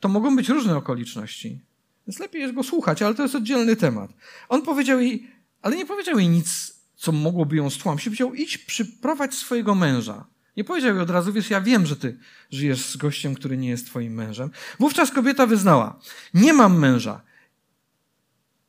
To 0.00 0.08
mogą 0.08 0.36
być 0.36 0.48
różne 0.48 0.76
okoliczności. 0.76 1.65
Więc 2.06 2.18
lepiej 2.18 2.42
jest 2.42 2.54
go 2.54 2.62
słuchać, 2.62 3.02
ale 3.02 3.14
to 3.14 3.22
jest 3.22 3.34
oddzielny 3.34 3.76
temat. 3.76 4.10
On 4.48 4.62
powiedział 4.62 5.00
jej, 5.00 5.30
ale 5.62 5.76
nie 5.76 5.86
powiedział 5.86 6.18
jej 6.18 6.28
nic, 6.28 6.76
co 6.96 7.12
mogłoby 7.12 7.56
ją 7.56 7.70
stłamsić. 7.70 8.04
Powiedział, 8.04 8.34
idź 8.34 8.58
przyprowadź 8.58 9.34
swojego 9.34 9.74
męża. 9.74 10.24
Nie 10.56 10.64
powiedział 10.64 10.94
jej 10.94 11.02
od 11.02 11.10
razu, 11.10 11.32
wiesz, 11.32 11.50
ja 11.50 11.60
wiem, 11.60 11.86
że 11.86 11.96
ty 11.96 12.18
żyjesz 12.50 12.86
z 12.86 12.96
gościem, 12.96 13.34
który 13.34 13.56
nie 13.56 13.68
jest 13.68 13.86
twoim 13.86 14.14
mężem. 14.14 14.50
Wówczas 14.78 15.10
kobieta 15.10 15.46
wyznała, 15.46 16.00
nie 16.34 16.52
mam 16.52 16.78
męża. 16.78 17.20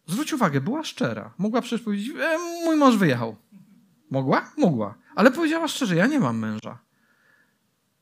Zwróć 0.07 0.33
uwagę, 0.33 0.61
była 0.61 0.83
szczera. 0.83 1.33
Mogła 1.37 1.61
przecież 1.61 1.81
powiedzieć, 1.81 2.09
e, 2.19 2.37
mój 2.65 2.75
mąż 2.75 2.97
wyjechał. 2.97 3.35
Mogła? 4.09 4.51
Mogła. 4.57 4.95
Ale 5.15 5.31
powiedziała 5.31 5.67
szczerze, 5.67 5.95
ja 5.95 6.07
nie 6.07 6.19
mam 6.19 6.39
męża. 6.39 6.79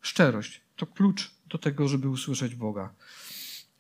Szczerość 0.02 0.62
to 0.76 0.88
klucz 0.88 1.32
do 1.50 1.58
tego, 1.58 1.88
żeby 1.88 2.10
usłyszeć 2.10 2.56
Boga. 2.56 2.94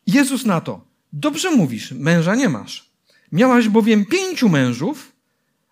Jezus 0.07 0.45
na 0.45 0.61
to, 0.61 0.94
dobrze 1.15 1.51
mówisz, 1.51 1.91
męża 1.91 2.36
nie 2.36 2.49
masz. 2.49 2.89
Miałaś 3.32 3.69
bowiem 3.69 4.06
pięciu 4.06 4.49
mężów, 4.49 5.12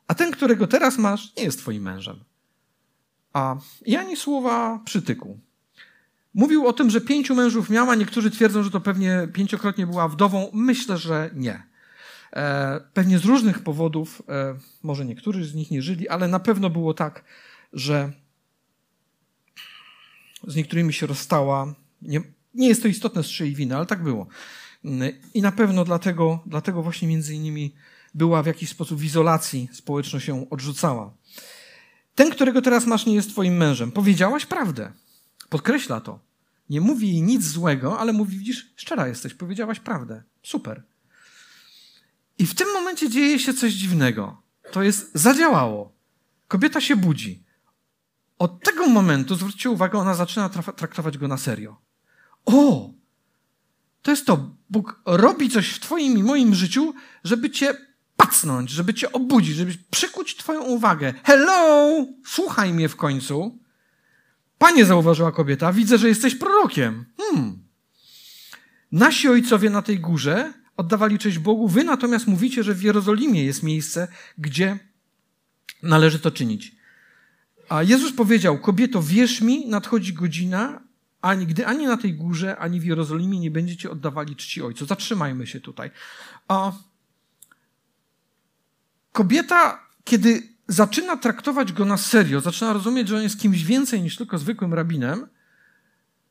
a 0.08 0.16
ten, 0.16 0.32
którego 0.32 0.68
teraz 0.68 0.98
masz, 0.98 1.36
nie 1.38 1.44
jest 1.44 1.60
twoim 1.60 1.84
mężem. 1.84 2.24
A 3.34 3.56
i 3.86 3.96
ani 3.96 4.18
słowa 4.18 4.80
przytyku. 4.86 5.40
Mówił 6.34 6.68
o 6.68 6.74
tym, 6.74 6.90
że 6.90 7.02
pięciu 7.02 7.36
mężów 7.36 7.70
miała. 7.70 7.96
Niektórzy 7.96 8.32
twierdzą, 8.32 8.64
że 8.64 8.72
to 8.72 8.82
pewnie 8.82 9.28
pięciokrotnie 9.34 9.88
była 9.88 10.08
wdową. 10.08 10.50
Myślę, 10.54 10.98
że 10.98 11.30
nie. 11.34 11.64
E, 12.34 12.82
pewnie 12.94 13.20
z 13.20 13.26
różnych 13.26 13.60
powodów, 13.60 14.22
e, 14.30 14.56
może 14.84 15.06
niektórzy 15.06 15.46
z 15.46 15.56
nich 15.56 15.72
nie 15.72 15.82
żyli, 15.82 16.10
ale 16.10 16.28
na 16.28 16.40
pewno 16.40 16.70
było 16.70 16.94
tak, 16.94 17.24
że 17.74 18.12
z 20.48 20.56
niektórymi 20.56 20.94
się 20.94 21.08
rozstała. 21.08 21.74
Nie, 22.02 22.22
nie 22.54 22.68
jest 22.68 22.82
to 22.82 22.88
istotne 22.88 23.24
z 23.24 23.28
czyjej 23.28 23.56
winy, 23.56 23.76
ale 23.76 23.86
tak 23.86 24.04
było. 24.04 24.28
I 25.34 25.42
na 25.42 25.52
pewno 25.52 25.86
dlatego, 25.86 26.40
dlatego 26.46 26.84
właśnie 26.84 27.08
między 27.08 27.36
innymi 27.36 27.74
była 28.14 28.44
w 28.44 28.46
jakiś 28.46 28.70
sposób 28.70 29.00
w 29.00 29.04
izolacji, 29.04 29.70
społeczność 29.74 30.28
ją 30.28 30.50
odrzucała. 30.50 31.14
ten, 32.16 32.32
którego 32.32 32.62
teraz 32.62 32.86
masz, 32.86 33.06
nie 33.06 33.16
jest 33.16 33.30
twoim 33.30 33.58
mężem. 33.58 33.92
Powiedziałaś 33.92 34.46
prawdę. 34.46 34.92
Podkreśla 35.50 36.02
to. 36.02 36.20
Nie 36.70 36.82
mówi 36.82 37.08
jej 37.08 37.22
nic 37.22 37.46
złego, 37.46 38.00
ale 38.00 38.14
mówi, 38.14 38.38
widzisz, 38.38 38.74
szczera 38.76 39.08
jesteś, 39.08 39.34
powiedziałaś 39.34 39.80
prawdę. 39.80 40.24
Super. 40.44 40.84
I 42.40 42.46
w 42.46 42.56
tym 42.56 42.74
momencie 42.74 43.10
dzieje 43.10 43.40
się 43.40 43.54
coś 43.54 43.74
dziwnego. 43.74 44.42
To 44.72 44.84
jest, 44.84 45.12
zadziałało. 45.14 45.94
Kobieta 46.48 46.82
się 46.82 46.96
budzi. 46.96 47.44
Od 48.40 48.64
tego 48.64 48.88
momentu, 48.88 49.36
zwróćcie 49.36 49.70
uwagę, 49.70 50.00
ona 50.00 50.16
zaczyna 50.16 50.50
traktować 50.50 51.18
go 51.18 51.28
na 51.28 51.38
serio. 51.38 51.78
O! 52.46 52.90
To 54.04 54.12
jest 54.12 54.26
to. 54.26 54.56
Bóg 54.70 55.02
robi 55.06 55.50
coś 55.50 55.70
w 55.70 55.80
Twoim 55.80 56.18
i 56.18 56.24
moim 56.24 56.56
życiu, 56.56 56.94
żeby 57.24 57.50
Cię 57.50 57.74
pacnąć, 58.18 58.70
żeby 58.70 58.94
Cię 58.94 59.12
obudzić, 59.12 59.56
żeby 59.56 59.74
przykuć 59.92 60.36
Twoją 60.36 60.62
uwagę. 60.62 61.14
Hello! 61.24 62.06
Słuchaj 62.26 62.74
mnie 62.74 62.90
w 62.90 62.96
końcu. 62.96 63.60
Panie, 64.58 64.86
zauważyła 64.86 65.32
kobieta, 65.32 65.74
widzę, 65.74 65.98
że 65.98 66.08
jesteś 66.08 66.36
prorokiem. 66.36 67.06
Hmm. 67.18 67.64
Nasi 68.92 69.30
ojcowie 69.30 69.70
na 69.70 69.82
tej 69.82 70.00
górze 70.00 70.54
oddawali 70.78 71.20
cześć 71.20 71.40
Bogu, 71.40 71.68
wy 71.68 71.84
natomiast 71.84 72.28
mówicie, 72.28 72.64
że 72.64 72.74
w 72.74 72.84
Jerozolimie 72.84 73.46
jest 73.46 73.64
miejsce, 73.64 74.08
gdzie 74.38 74.80
należy 75.84 76.20
to 76.20 76.32
czynić. 76.32 76.76
A 77.70 77.84
Jezus 77.84 78.14
powiedział, 78.14 78.60
kobieto, 78.60 79.04
wierz 79.04 79.42
mi, 79.42 79.68
nadchodzi 79.68 80.14
godzina, 80.14 80.82
ani 81.24 81.48
gdy 81.48 81.68
ani 81.68 81.86
na 81.86 81.98
tej 81.98 82.14
górze, 82.14 82.58
ani 82.58 82.80
w 82.80 82.86
Jerozolimie 82.86 83.40
nie 83.40 83.52
będziecie 83.52 83.92
oddawali 83.92 84.36
czci 84.36 84.62
Ojcu. 84.62 84.86
Zatrzymajmy 84.86 85.48
się 85.48 85.62
tutaj. 85.62 85.92
A 86.48 86.72
kobieta, 89.12 89.88
kiedy 90.04 90.44
zaczyna 90.68 91.18
traktować 91.18 91.74
go 91.74 91.86
na 91.86 91.98
serio, 91.98 92.42
zaczyna 92.42 92.74
rozumieć, 92.74 93.08
że 93.08 93.16
on 93.18 93.24
jest 93.24 93.40
kimś 93.40 93.64
więcej 93.64 94.02
niż 94.02 94.18
tylko 94.18 94.38
zwykłym 94.38 94.74
rabinem, 94.74 95.28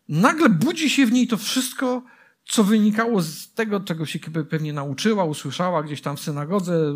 nagle 0.09 0.49
budzi 0.49 0.91
się 0.91 1.07
w 1.07 1.13
niej 1.13 1.29
to 1.29 1.37
wszystko, 1.37 2.03
co 2.45 2.65
wynikało 2.65 3.23
z 3.23 3.53
tego, 3.55 3.81
czego 3.81 4.07
się 4.07 4.19
pewnie 4.51 4.73
nauczyła, 4.73 5.25
usłyszała 5.25 5.83
gdzieś 5.83 6.01
tam 6.01 6.17
w 6.17 6.21
synagodze, 6.21 6.95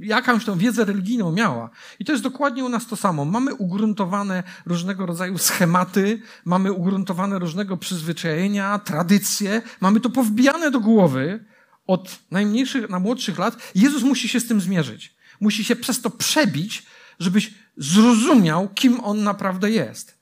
jakąś 0.00 0.44
tą 0.44 0.58
wiedzę 0.58 0.84
religijną 0.84 1.32
miała. 1.32 1.70
I 1.98 2.04
to 2.04 2.12
jest 2.12 2.24
dokładnie 2.24 2.64
u 2.64 2.68
nas 2.68 2.86
to 2.86 2.96
samo. 2.96 3.24
Mamy 3.24 3.54
ugruntowane 3.54 4.42
różnego 4.66 5.06
rodzaju 5.06 5.38
schematy, 5.38 6.22
mamy 6.44 6.72
ugruntowane 6.72 7.38
różnego 7.38 7.76
przyzwyczajenia, 7.76 8.78
tradycje, 8.78 9.62
mamy 9.80 10.00
to 10.00 10.10
powbijane 10.10 10.70
do 10.70 10.80
głowy 10.80 11.44
od 11.86 12.18
najmniejszych 12.30 12.90
na 12.90 12.98
młodszych 12.98 13.38
lat. 13.38 13.72
Jezus 13.74 14.02
musi 14.02 14.28
się 14.28 14.40
z 14.40 14.46
tym 14.46 14.60
zmierzyć. 14.60 15.14
Musi 15.40 15.64
się 15.64 15.76
przez 15.76 16.00
to 16.00 16.10
przebić, 16.10 16.86
żebyś 17.18 17.54
zrozumiał, 17.76 18.68
kim 18.68 19.00
on 19.00 19.22
naprawdę 19.22 19.70
jest. 19.70 20.18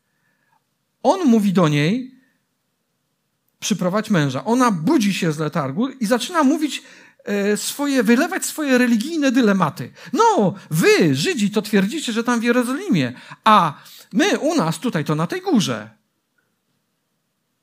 On 1.03 1.29
mówi 1.29 1.53
do 1.53 1.69
niej, 1.69 2.18
przyprowadź 3.61 4.11
męża. 4.11 4.45
Ona 4.45 4.71
budzi 4.71 5.15
się 5.15 5.33
z 5.33 5.39
letargu 5.39 5.89
i 5.89 6.07
zaczyna 6.07 6.43
mówić 6.43 6.83
e, 7.25 7.57
swoje, 7.57 8.03
wylewać 8.03 8.47
swoje 8.47 8.79
religijne 8.79 9.33
dylematy. 9.33 9.93
No, 10.13 10.55
wy, 10.71 11.15
Żydzi, 11.15 11.51
to 11.51 11.63
twierdzicie, 11.63 12.13
że 12.13 12.25
tam 12.25 12.41
w 12.41 12.43
Jerozolimie, 12.43 13.13
a 13.45 13.83
my 14.13 14.39
u 14.39 14.55
nas 14.55 14.79
tutaj 14.79 15.05
to 15.05 15.15
na 15.15 15.27
tej 15.27 15.41
górze. 15.41 15.91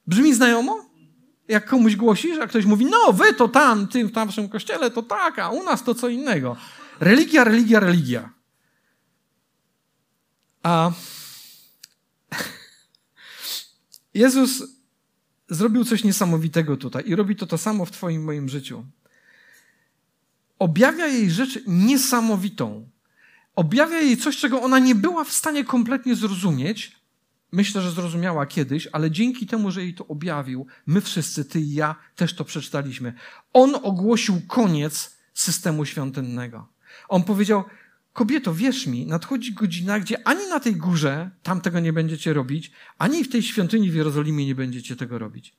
Brzmi 0.08 0.34
znajomo? 0.34 0.86
Jak 1.48 1.66
komuś 1.66 1.96
głosisz, 1.96 2.38
a 2.40 2.48
ktoś 2.48 2.66
mówi, 2.66 2.86
no 2.86 3.14
wy 3.14 3.34
to 3.34 3.48
tam, 3.48 3.88
tym, 3.88 4.08
w 4.08 4.12
tamtym 4.12 4.50
kościele 4.50 4.92
to 4.92 5.04
tak, 5.04 5.40
a 5.40 5.50
u 5.50 5.64
nas 5.64 5.84
to 5.84 5.96
co 5.96 6.10
innego. 6.10 6.56
Religia, 7.00 7.44
religia, 7.44 7.80
religia. 7.80 8.30
A 10.64 10.92
Jezus 14.14 14.75
zrobił 15.50 15.86
coś 15.86 16.04
niesamowitego 16.04 16.78
tutaj 16.78 17.04
i 17.06 17.16
robi 17.16 17.36
to 17.36 17.48
to 17.48 17.58
samo 17.58 17.86
w 17.86 17.92
Twoim 17.92 18.24
moim 18.24 18.50
życiu. 18.50 18.86
Objawia 20.60 21.08
jej 21.08 21.32
rzecz 21.32 21.60
niesamowitą. 21.68 22.90
Objawia 23.56 24.02
jej 24.02 24.18
coś, 24.18 24.38
czego 24.38 24.62
ona 24.62 24.80
nie 24.80 24.96
była 24.96 25.24
w 25.24 25.32
stanie 25.32 25.66
kompletnie 25.66 26.16
zrozumieć. 26.16 26.96
Myślę, 27.52 27.82
że 27.82 27.92
zrozumiała 27.92 28.46
kiedyś, 28.46 28.88
ale 28.92 29.12
dzięki 29.12 29.48
temu, 29.48 29.72
że 29.72 29.84
jej 29.84 29.94
to 29.94 30.08
objawił, 30.08 30.68
my 30.86 31.02
wszyscy, 31.02 31.46
ty 31.46 31.60
i 31.62 31.74
ja, 31.74 31.96
też 32.16 32.36
to 32.36 32.46
przeczytaliśmy. 32.46 33.14
On 33.54 33.76
ogłosił 33.84 34.42
koniec 34.48 35.18
systemu 35.34 35.86
świątynnego. 35.86 36.68
On 37.10 37.24
powiedział: 37.24 37.64
Kobieto, 38.16 38.54
wierz 38.54 38.88
mi, 38.88 39.06
nadchodzi 39.06 39.54
godzina, 39.54 40.00
gdzie 40.00 40.28
ani 40.28 40.48
na 40.48 40.60
tej 40.60 40.76
górze 40.76 41.32
tam 41.44 41.62
tego 41.62 41.80
nie 41.80 41.94
będziecie 41.94 42.34
robić, 42.34 42.72
ani 42.98 43.24
w 43.24 43.30
tej 43.30 43.44
świątyni 43.44 43.92
w 43.92 43.96
Jerozolimie 43.96 44.46
nie 44.46 44.56
będziecie 44.56 44.96
tego 44.96 45.20
robić. 45.20 45.54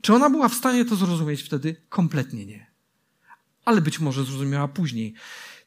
Czy 0.00 0.14
ona 0.14 0.30
była 0.30 0.48
w 0.48 0.54
stanie 0.54 0.84
to 0.84 0.96
zrozumieć 0.96 1.42
wtedy? 1.42 1.76
Kompletnie 1.88 2.46
nie. 2.46 2.66
Ale 3.64 3.80
być 3.80 4.00
może 4.00 4.24
zrozumiała 4.24 4.68
później. 4.68 5.14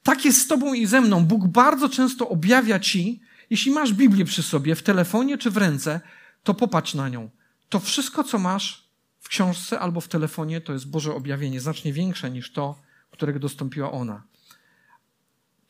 Tak 0.04 0.26
jest 0.26 0.42
z 0.42 0.48
Tobą 0.48 0.74
i 0.74 0.86
ze 0.86 1.02
mną. 1.02 1.26
Bóg 1.26 1.48
bardzo 1.48 1.90
często 1.90 2.30
objawia 2.30 2.80
Ci, 2.80 3.22
jeśli 3.50 3.72
masz 3.72 3.94
Biblię 3.94 4.26
przy 4.26 4.44
sobie, 4.44 4.76
w 4.76 4.84
telefonie 4.84 5.38
czy 5.38 5.52
w 5.52 5.58
ręce, 5.58 6.02
to 6.44 6.54
popatrz 6.54 6.94
na 6.94 7.10
nią. 7.10 7.30
To 7.70 7.80
wszystko, 7.80 8.24
co 8.24 8.40
masz 8.40 8.90
w 9.20 9.30
książce 9.30 9.80
albo 9.80 10.02
w 10.02 10.08
telefonie, 10.08 10.62
to 10.62 10.74
jest 10.74 10.90
Boże 10.90 11.16
objawienie, 11.16 11.62
znacznie 11.62 11.94
większe 11.94 12.32
niż 12.32 12.52
to, 12.52 12.82
którego 13.12 13.40
dostąpiła 13.40 13.92
ona. 13.92 14.31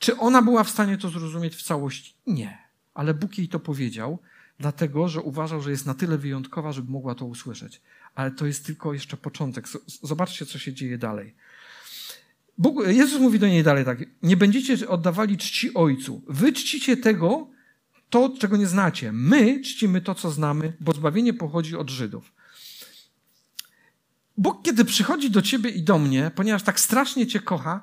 Czy 0.02 0.18
ona 0.18 0.42
była 0.42 0.64
w 0.64 0.70
stanie 0.70 0.98
to 0.98 1.10
zrozumieć 1.10 1.56
w 1.56 1.64
całości? 1.64 2.16
Nie. 2.28 2.58
Ale 2.94 3.14
Bóg 3.14 3.38
jej 3.38 3.48
to 3.48 3.60
powiedział, 3.60 4.20
dlatego 4.60 5.10
że 5.10 5.22
uważał, 5.22 5.62
że 5.62 5.72
jest 5.72 5.86
na 5.86 5.94
tyle 5.94 6.18
wyjątkowa, 6.18 6.72
żeby 6.72 6.92
mogła 6.92 7.16
to 7.16 7.26
usłyszeć. 7.26 7.82
Ale 8.16 8.32
to 8.32 8.46
jest 8.46 8.66
tylko 8.66 8.94
jeszcze 8.94 9.18
początek. 9.18 9.68
Zobaczcie, 10.04 10.46
co 10.46 10.60
się 10.60 10.74
dzieje 10.74 10.98
dalej. 10.98 11.36
Bóg, 12.58 12.88
Jezus 12.88 13.22
mówi 13.22 13.40
do 13.40 13.48
niej 13.48 13.64
dalej 13.64 13.86
tak: 13.86 14.00
Nie 14.24 14.38
będziecie 14.38 14.90
oddawali 14.90 15.38
czci 15.38 15.74
Ojcu. 15.74 16.22
Wy 16.28 16.54
czcicie 16.54 16.98
tego, 16.98 17.48
to, 18.10 18.34
czego 18.40 18.58
nie 18.58 18.68
znacie. 18.68 19.12
My 19.12 19.62
czcimy 19.62 20.02
to, 20.02 20.16
co 20.16 20.32
znamy, 20.32 20.74
bo 20.80 20.94
zbawienie 20.94 21.34
pochodzi 21.34 21.76
od 21.76 21.90
Żydów. 21.90 22.34
Bóg, 24.38 24.64
kiedy 24.64 24.86
przychodzi 24.86 25.32
do 25.32 25.42
ciebie 25.42 25.70
i 25.70 25.84
do 25.84 26.00
mnie, 26.00 26.32
ponieważ 26.36 26.64
tak 26.64 26.80
strasznie 26.80 27.28
cię 27.28 27.40
kocha, 27.40 27.82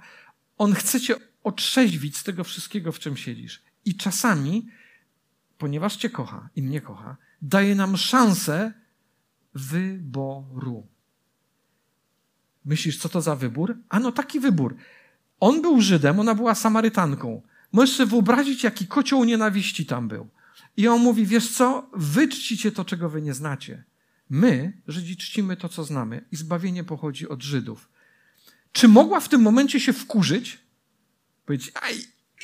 on 0.56 0.74
chce 0.74 1.00
cię 1.00 1.27
otrzeźwić 1.42 2.16
z 2.16 2.24
tego 2.24 2.44
wszystkiego, 2.44 2.92
w 2.92 2.98
czym 2.98 3.16
siedzisz. 3.16 3.62
I 3.84 3.94
czasami, 3.94 4.68
ponieważ 5.58 5.96
Cię 5.96 6.10
kocha 6.10 6.48
i 6.56 6.62
mnie 6.62 6.80
kocha, 6.80 7.16
daje 7.42 7.74
nam 7.74 7.96
szansę 7.96 8.72
wyboru. 9.54 10.86
Myślisz, 12.64 12.98
co 12.98 13.08
to 13.08 13.20
za 13.20 13.36
wybór? 13.36 13.76
Ano 13.88 14.12
taki 14.12 14.40
wybór. 14.40 14.76
On 15.40 15.62
był 15.62 15.80
Żydem, 15.80 16.20
ona 16.20 16.34
była 16.34 16.54
Samarytanką. 16.54 17.42
Możesz 17.72 17.96
sobie 17.96 18.10
wyobrazić, 18.10 18.64
jaki 18.64 18.86
kocioł 18.86 19.24
nienawiści 19.24 19.86
tam 19.86 20.08
był. 20.08 20.28
I 20.76 20.88
on 20.88 21.00
mówi, 21.00 21.26
wiesz 21.26 21.50
co, 21.50 21.90
wy 21.92 22.28
czcicie 22.28 22.72
to, 22.72 22.84
czego 22.84 23.08
wy 23.10 23.22
nie 23.22 23.34
znacie. 23.34 23.84
My, 24.30 24.72
Żydzi, 24.88 25.16
czcimy 25.16 25.56
to, 25.56 25.68
co 25.68 25.84
znamy 25.84 26.24
i 26.32 26.36
zbawienie 26.36 26.84
pochodzi 26.84 27.28
od 27.28 27.42
Żydów. 27.42 27.88
Czy 28.72 28.88
mogła 28.88 29.20
w 29.20 29.28
tym 29.28 29.42
momencie 29.42 29.80
się 29.80 29.92
wkurzyć? 29.92 30.58
Powiedzieć, 31.48 31.72
aj, 31.82 31.94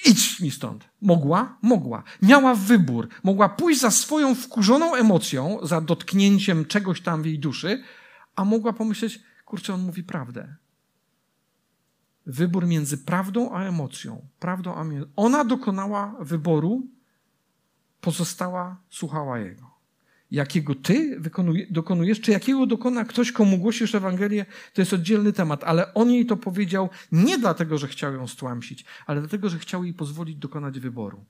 idź 0.04 0.40
mi 0.40 0.50
stąd. 0.50 0.88
Mogła? 1.02 1.58
Mogła. 1.62 2.02
Miała 2.22 2.54
wybór. 2.54 3.08
Mogła 3.22 3.48
pójść 3.48 3.80
za 3.80 3.90
swoją 3.90 4.34
wkurzoną 4.34 4.94
emocją, 4.94 5.58
za 5.62 5.80
dotknięciem 5.80 6.64
czegoś 6.64 7.00
tam 7.00 7.22
w 7.22 7.26
jej 7.26 7.38
duszy, 7.38 7.82
a 8.36 8.44
mogła 8.44 8.72
pomyśleć, 8.72 9.20
kurczę, 9.44 9.74
on 9.74 9.82
mówi 9.82 10.02
prawdę. 10.04 10.56
Wybór 12.26 12.66
między 12.66 12.98
prawdą 12.98 13.52
a 13.52 13.62
emocją. 13.62 14.26
Prawdą 14.38 14.74
a 14.74 14.84
Ona 15.16 15.44
dokonała 15.44 16.16
wyboru, 16.20 16.86
pozostała, 18.00 18.80
słuchała 18.90 19.38
jego 19.38 19.73
jakiego 20.34 20.74
ty 20.74 21.20
dokonujesz, 21.70 22.20
czy 22.20 22.30
jakiego 22.30 22.66
dokona 22.66 23.04
ktoś, 23.04 23.32
komu 23.32 23.58
głosisz 23.58 23.94
Ewangelię, 23.94 24.46
to 24.72 24.82
jest 24.82 24.92
oddzielny 24.92 25.32
temat, 25.32 25.64
ale 25.64 25.94
on 25.94 26.10
jej 26.10 26.26
to 26.26 26.36
powiedział 26.36 26.88
nie 27.12 27.38
dlatego, 27.38 27.78
że 27.78 27.88
chciał 27.88 28.14
ją 28.14 28.26
stłamsić, 28.26 28.84
ale 29.06 29.20
dlatego, 29.20 29.48
że 29.48 29.58
chciał 29.58 29.84
jej 29.84 29.94
pozwolić 29.94 30.36
dokonać 30.36 30.80
wyboru. 30.80 31.24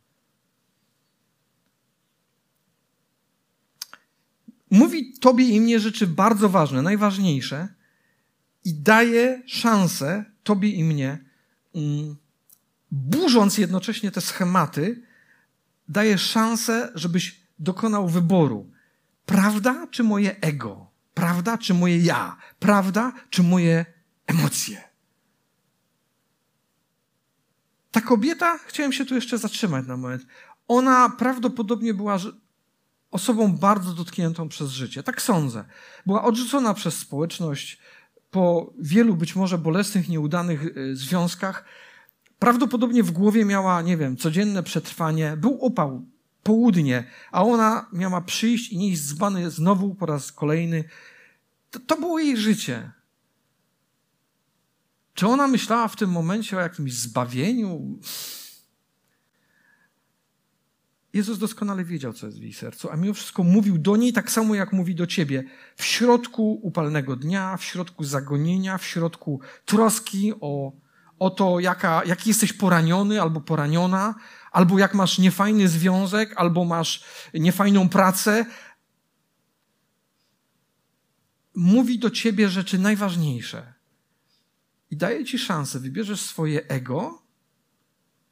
Mówi 4.71 5.12
tobie 5.21 5.49
i 5.49 5.61
mnie 5.61 5.81
rzeczy 5.81 6.07
bardzo 6.07 6.49
ważne, 6.49 6.83
najważniejsze 6.83 7.69
i 8.64 8.75
daje 8.75 9.43
szansę 9.47 10.25
tobie 10.43 10.69
i 10.69 10.85
mnie, 10.85 11.25
mm, 11.75 12.17
burząc 12.90 13.59
jednocześnie 13.59 14.11
te 14.11 14.21
schematy, 14.21 15.03
daje 15.88 16.19
szansę, 16.19 16.93
żebyś 16.95 17.40
dokonał 17.59 18.09
wyboru. 18.09 18.74
Prawda 19.27 19.87
czy 19.91 20.03
moje 20.03 20.41
ego? 20.41 20.87
Prawda 21.15 21.59
czy 21.59 21.75
moje 21.75 21.99
ja? 21.99 22.37
Prawda 22.59 23.13
czy 23.31 23.43
moje 23.43 23.87
emocje? 24.27 24.95
Ta 27.91 28.01
kobieta, 28.01 28.59
chciałem 28.59 28.93
się 28.93 29.05
tu 29.05 29.15
jeszcze 29.15 29.39
zatrzymać 29.39 29.87
na 29.87 29.97
moment, 29.97 30.27
Ona 30.69 31.11
prawdopodobnie 31.19 31.95
była 31.95 32.19
osobą 33.11 33.57
bardzo 33.57 33.93
dotkniętą 33.93 34.49
przez 34.49 34.71
życie. 34.71 35.03
Tak 35.03 35.23
sądzę. 35.23 35.65
Była 36.07 36.25
odrzucona 36.25 36.75
przez 36.75 36.99
społeczność 36.99 37.79
po 38.31 38.73
wielu 38.79 39.17
być 39.17 39.37
może 39.37 39.59
bolesnych, 39.59 40.09
nieudanych 40.09 40.77
y, 40.77 40.97
związkach. 40.97 41.65
Prawdopodobnie 42.39 43.03
w 43.03 43.11
głowie 43.11 43.45
miała, 43.45 43.83
nie 43.83 43.97
wiem, 43.97 44.17
codzienne 44.17 44.63
przetrwanie. 44.63 45.37
Był 45.37 45.65
upał, 45.65 46.07
południe, 46.44 47.04
a 47.33 47.42
ona 47.42 47.88
miała 47.92 48.20
przyjść 48.20 48.72
i 48.72 48.78
nieść 48.78 49.00
zbany 49.00 49.50
znowu 49.50 49.94
po 49.94 50.07
raz 50.07 50.33
kolejny. 50.33 50.85
To, 51.70 51.78
to 51.80 51.96
było 51.96 52.18
jej 52.18 52.37
życie. 52.37 52.90
Czy 55.14 55.26
ona 55.26 55.48
myślała 55.48 55.88
w 55.88 55.96
tym 55.96 56.11
momencie 56.11 56.57
o 56.57 56.61
jakimś 56.61 56.92
zbawieniu? 56.92 57.98
Jezus 61.12 61.38
doskonale 61.38 61.85
wiedział, 61.85 62.12
co 62.12 62.26
jest 62.26 62.38
w 62.38 62.42
jej 62.42 62.52
sercu, 62.52 62.90
a 62.90 62.96
mimo 62.96 63.14
wszystko 63.14 63.42
mówił 63.44 63.78
do 63.78 63.96
niej 63.96 64.12
tak 64.12 64.30
samo, 64.30 64.54
jak 64.54 64.72
mówi 64.72 64.94
do 64.94 65.07
ciebie. 65.07 65.44
W 65.76 65.85
środku 65.85 66.61
upalnego 66.62 67.16
dnia, 67.16 67.57
w 67.57 67.64
środku 67.64 68.04
zagonienia, 68.04 68.78
w 68.78 68.85
środku 68.85 69.40
troski 69.64 70.33
o, 70.40 70.72
o 71.18 71.30
to, 71.30 71.61
jaka, 71.61 72.02
jaki 72.04 72.30
jesteś 72.30 72.52
poraniony 72.52 73.22
albo 73.22 73.40
poraniona, 73.40 74.14
albo 74.55 74.79
jak 74.79 74.95
masz 74.95 75.19
niefajny 75.19 75.69
związek, 75.69 76.35
albo 76.37 76.64
masz 76.64 77.05
niefajną 77.35 77.88
pracę. 77.88 78.47
Mówi 81.55 81.99
do 81.99 82.11
ciebie 82.11 82.49
rzeczy 82.49 82.79
najważniejsze 82.79 83.75
i 84.90 84.97
daje 84.97 85.25
ci 85.25 85.38
szansę. 85.38 85.81
Wybierzesz 85.81 86.21
swoje 86.21 86.67
ego, 86.69 87.23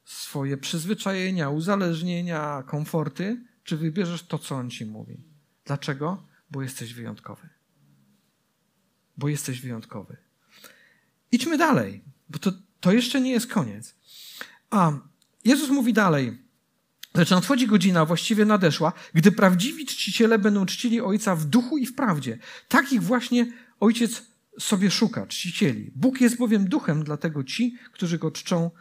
swoje 0.05 0.57
przyzwyczajenia, 0.57 1.49
uzależnienia, 1.49 2.63
komforty, 2.67 3.45
czy 3.63 3.77
wybierzesz 3.77 4.23
to, 4.23 4.39
co 4.39 4.55
on 4.55 4.69
ci 4.69 4.85
mówi. 4.85 5.23
Dlaczego? 5.65 6.23
Bo 6.51 6.61
jesteś 6.61 6.93
wyjątkowy. 6.93 7.49
Bo 9.17 9.27
jesteś 9.27 9.61
wyjątkowy. 9.61 10.17
Idźmy 11.31 11.57
dalej, 11.57 12.03
bo 12.29 12.39
to, 12.39 12.51
to 12.79 12.91
jeszcze 12.91 13.21
nie 13.21 13.31
jest 13.31 13.47
koniec. 13.47 13.95
A 14.69 15.12
Jezus 15.45 15.69
mówi 15.69 15.93
dalej. 15.93 16.37
Lecz 17.15 17.29
nadchodzi 17.29 17.67
godzina, 17.67 18.05
właściwie 18.05 18.45
nadeszła, 18.45 18.93
gdy 19.13 19.31
prawdziwi 19.31 19.85
czciciele 19.85 20.39
będą 20.39 20.65
czcili 20.65 21.01
Ojca 21.01 21.35
w 21.35 21.45
duchu 21.45 21.77
i 21.77 21.85
w 21.85 21.95
prawdzie. 21.95 22.37
Takich 22.67 23.03
właśnie 23.03 23.51
Ojciec 23.79 24.23
sobie 24.59 24.91
szuka, 24.91 25.27
czcicieli. 25.27 25.91
Bóg 25.95 26.21
jest 26.21 26.37
bowiem 26.37 26.69
duchem, 26.69 27.03
dlatego 27.03 27.43
ci, 27.43 27.77
którzy 27.91 28.17
go 28.17 28.31
czczą, 28.31 28.71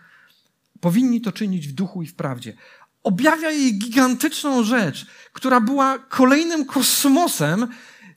powinni 0.81 1.20
to 1.20 1.33
czynić 1.33 1.68
w 1.68 1.72
duchu 1.72 2.03
i 2.03 2.07
w 2.07 2.14
prawdzie. 2.14 2.57
Objawia 3.03 3.51
jej 3.51 3.79
gigantyczną 3.79 4.64
rzecz, 4.64 5.07
która 5.33 5.61
była 5.61 5.98
kolejnym 5.98 6.64
kosmosem. 6.64 7.68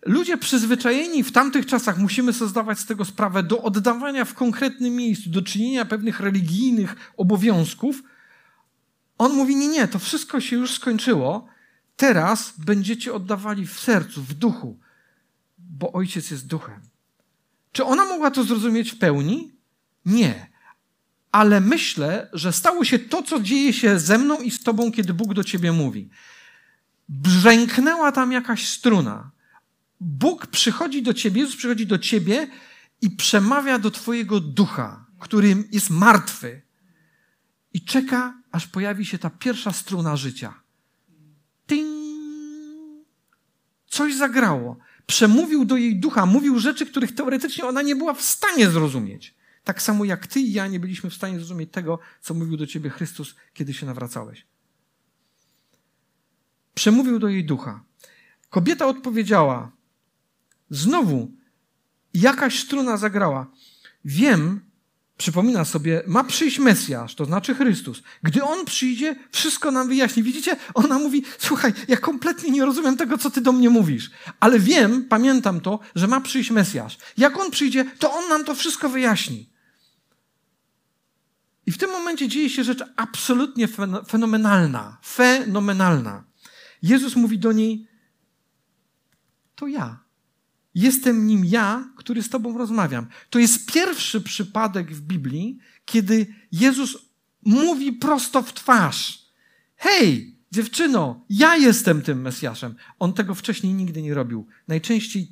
Ludzie 0.05 0.37
przyzwyczajeni 0.37 1.23
w 1.23 1.31
tamtych 1.31 1.65
czasach, 1.65 1.97
musimy 1.97 2.33
sobie 2.33 2.49
zdawać 2.49 2.79
z 2.79 2.85
tego 2.85 3.05
sprawę, 3.05 3.43
do 3.43 3.61
oddawania 3.61 4.25
w 4.25 4.33
konkretnym 4.33 4.95
miejscu, 4.95 5.29
do 5.29 5.41
czynienia 5.41 5.85
pewnych 5.85 6.19
religijnych 6.19 6.95
obowiązków. 7.17 8.03
On 9.17 9.33
mówi: 9.33 9.55
Nie, 9.55 9.67
nie, 9.67 9.87
to 9.87 9.99
wszystko 9.99 10.41
się 10.41 10.55
już 10.55 10.73
skończyło. 10.73 11.47
Teraz 11.95 12.53
będziecie 12.57 13.13
oddawali 13.13 13.67
w 13.67 13.79
sercu, 13.79 14.23
w 14.23 14.33
duchu, 14.33 14.79
bo 15.57 15.91
ojciec 15.91 16.31
jest 16.31 16.47
duchem. 16.47 16.81
Czy 17.71 17.85
ona 17.85 18.05
mogła 18.05 18.31
to 18.31 18.43
zrozumieć 18.43 18.91
w 18.91 18.97
pełni? 18.97 19.53
Nie. 20.05 20.49
Ale 21.31 21.61
myślę, 21.61 22.29
że 22.33 22.53
stało 22.53 22.85
się 22.85 22.99
to, 22.99 23.23
co 23.23 23.39
dzieje 23.39 23.73
się 23.73 23.99
ze 23.99 24.17
mną 24.17 24.37
i 24.41 24.51
z 24.51 24.63
tobą, 24.63 24.91
kiedy 24.91 25.13
Bóg 25.13 25.33
do 25.33 25.43
ciebie 25.43 25.71
mówi. 25.71 26.09
Brzęknęła 27.09 28.11
tam 28.11 28.31
jakaś 28.31 28.67
struna. 28.67 29.31
Bóg 29.99 30.47
przychodzi 30.47 31.01
do 31.01 31.13
ciebie, 31.13 31.41
Jezus 31.41 31.55
przychodzi 31.55 31.87
do 31.87 31.97
ciebie 31.97 32.47
i 33.01 33.09
przemawia 33.09 33.79
do 33.79 33.91
twojego 33.91 34.39
ducha, 34.39 35.05
który 35.19 35.55
jest 35.71 35.89
martwy. 35.89 36.61
I 37.73 37.85
czeka, 37.85 38.41
aż 38.55 38.67
pojawi 38.67 39.05
się 39.05 39.17
ta 39.19 39.29
pierwsza 39.29 39.71
struna 39.73 40.15
życia. 40.15 40.53
Ting! 41.67 43.05
Coś 43.87 44.15
zagrało 44.15 44.77
przemówił 45.07 45.65
do 45.65 45.77
jej 45.77 45.99
ducha, 45.99 46.25
mówił 46.25 46.59
rzeczy, 46.59 46.85
których 46.85 47.15
teoretycznie 47.15 47.65
ona 47.65 47.81
nie 47.81 47.95
była 47.95 48.13
w 48.13 48.21
stanie 48.21 48.69
zrozumieć. 48.69 49.35
Tak 49.63 49.81
samo 49.81 50.05
jak 50.05 50.27
ty 50.27 50.39
i 50.39 50.53
ja 50.53 50.67
nie 50.67 50.79
byliśmy 50.79 51.09
w 51.09 51.13
stanie 51.13 51.37
zrozumieć 51.37 51.71
tego, 51.71 51.99
co 52.21 52.33
mówił 52.33 52.57
do 52.57 52.67
ciebie 52.67 52.89
Chrystus, 52.89 53.35
kiedy 53.53 53.73
się 53.73 53.85
nawracałeś. 53.85 54.45
Przemówił 56.73 57.19
do 57.19 57.27
jej 57.27 57.45
ducha. 57.45 57.83
Kobieta 58.49 58.85
odpowiedziała, 58.85 59.71
znowu 60.69 61.31
jakaś 62.13 62.59
struna 62.59 62.97
zagrała. 62.97 63.51
Wiem, 64.05 64.61
przypomina 65.17 65.65
sobie, 65.65 66.03
ma 66.07 66.23
przyjść 66.23 66.59
Mesjasz, 66.59 67.15
to 67.15 67.25
znaczy 67.25 67.55
Chrystus. 67.55 68.01
Gdy 68.23 68.43
On 68.43 68.65
przyjdzie, 68.65 69.15
wszystko 69.31 69.71
nam 69.71 69.87
wyjaśni. 69.87 70.23
Widzicie? 70.23 70.55
Ona 70.73 70.99
mówi, 70.99 71.23
słuchaj, 71.37 71.73
ja 71.87 71.97
kompletnie 71.97 72.51
nie 72.51 72.65
rozumiem 72.65 72.97
tego, 72.97 73.17
co 73.17 73.31
ty 73.31 73.41
do 73.41 73.51
mnie 73.51 73.69
mówisz, 73.69 74.11
ale 74.39 74.59
wiem, 74.59 75.05
pamiętam 75.09 75.61
to, 75.61 75.79
że 75.95 76.07
ma 76.07 76.21
przyjść 76.21 76.51
Mesjasz. 76.51 76.97
Jak 77.17 77.39
On 77.39 77.51
przyjdzie, 77.51 77.85
to 77.99 78.13
On 78.13 78.29
nam 78.29 78.45
to 78.45 78.55
wszystko 78.55 78.89
wyjaśni. 78.89 79.49
I 81.65 81.71
w 81.71 81.77
tym 81.77 81.91
momencie 81.91 82.27
dzieje 82.27 82.49
się 82.49 82.63
rzecz 82.63 82.83
absolutnie 82.95 83.67
fenomenalna. 84.07 84.97
Fenomenalna. 85.05 86.23
Jezus 86.81 87.15
mówi 87.15 87.39
do 87.39 87.51
niej, 87.51 87.87
to 89.55 89.67
ja. 89.67 90.04
Jestem 90.75 91.27
nim 91.27 91.45
ja, 91.45 91.89
który 91.97 92.23
z 92.23 92.29
Tobą 92.29 92.57
rozmawiam. 92.57 93.07
To 93.29 93.39
jest 93.39 93.71
pierwszy 93.73 94.21
przypadek 94.21 94.91
w 94.91 95.01
Biblii, 95.01 95.57
kiedy 95.85 96.27
Jezus 96.51 96.97
mówi 97.45 97.93
prosto 97.93 98.41
w 98.41 98.53
twarz: 98.53 99.25
Hej, 99.75 100.35
dziewczyno, 100.51 101.25
ja 101.29 101.55
jestem 101.55 102.01
tym 102.01 102.21
Mesjaszem. 102.21 102.75
On 102.99 103.13
tego 103.13 103.35
wcześniej 103.35 103.73
nigdy 103.73 104.01
nie 104.01 104.13
robił. 104.13 104.47
Najczęściej 104.67 105.27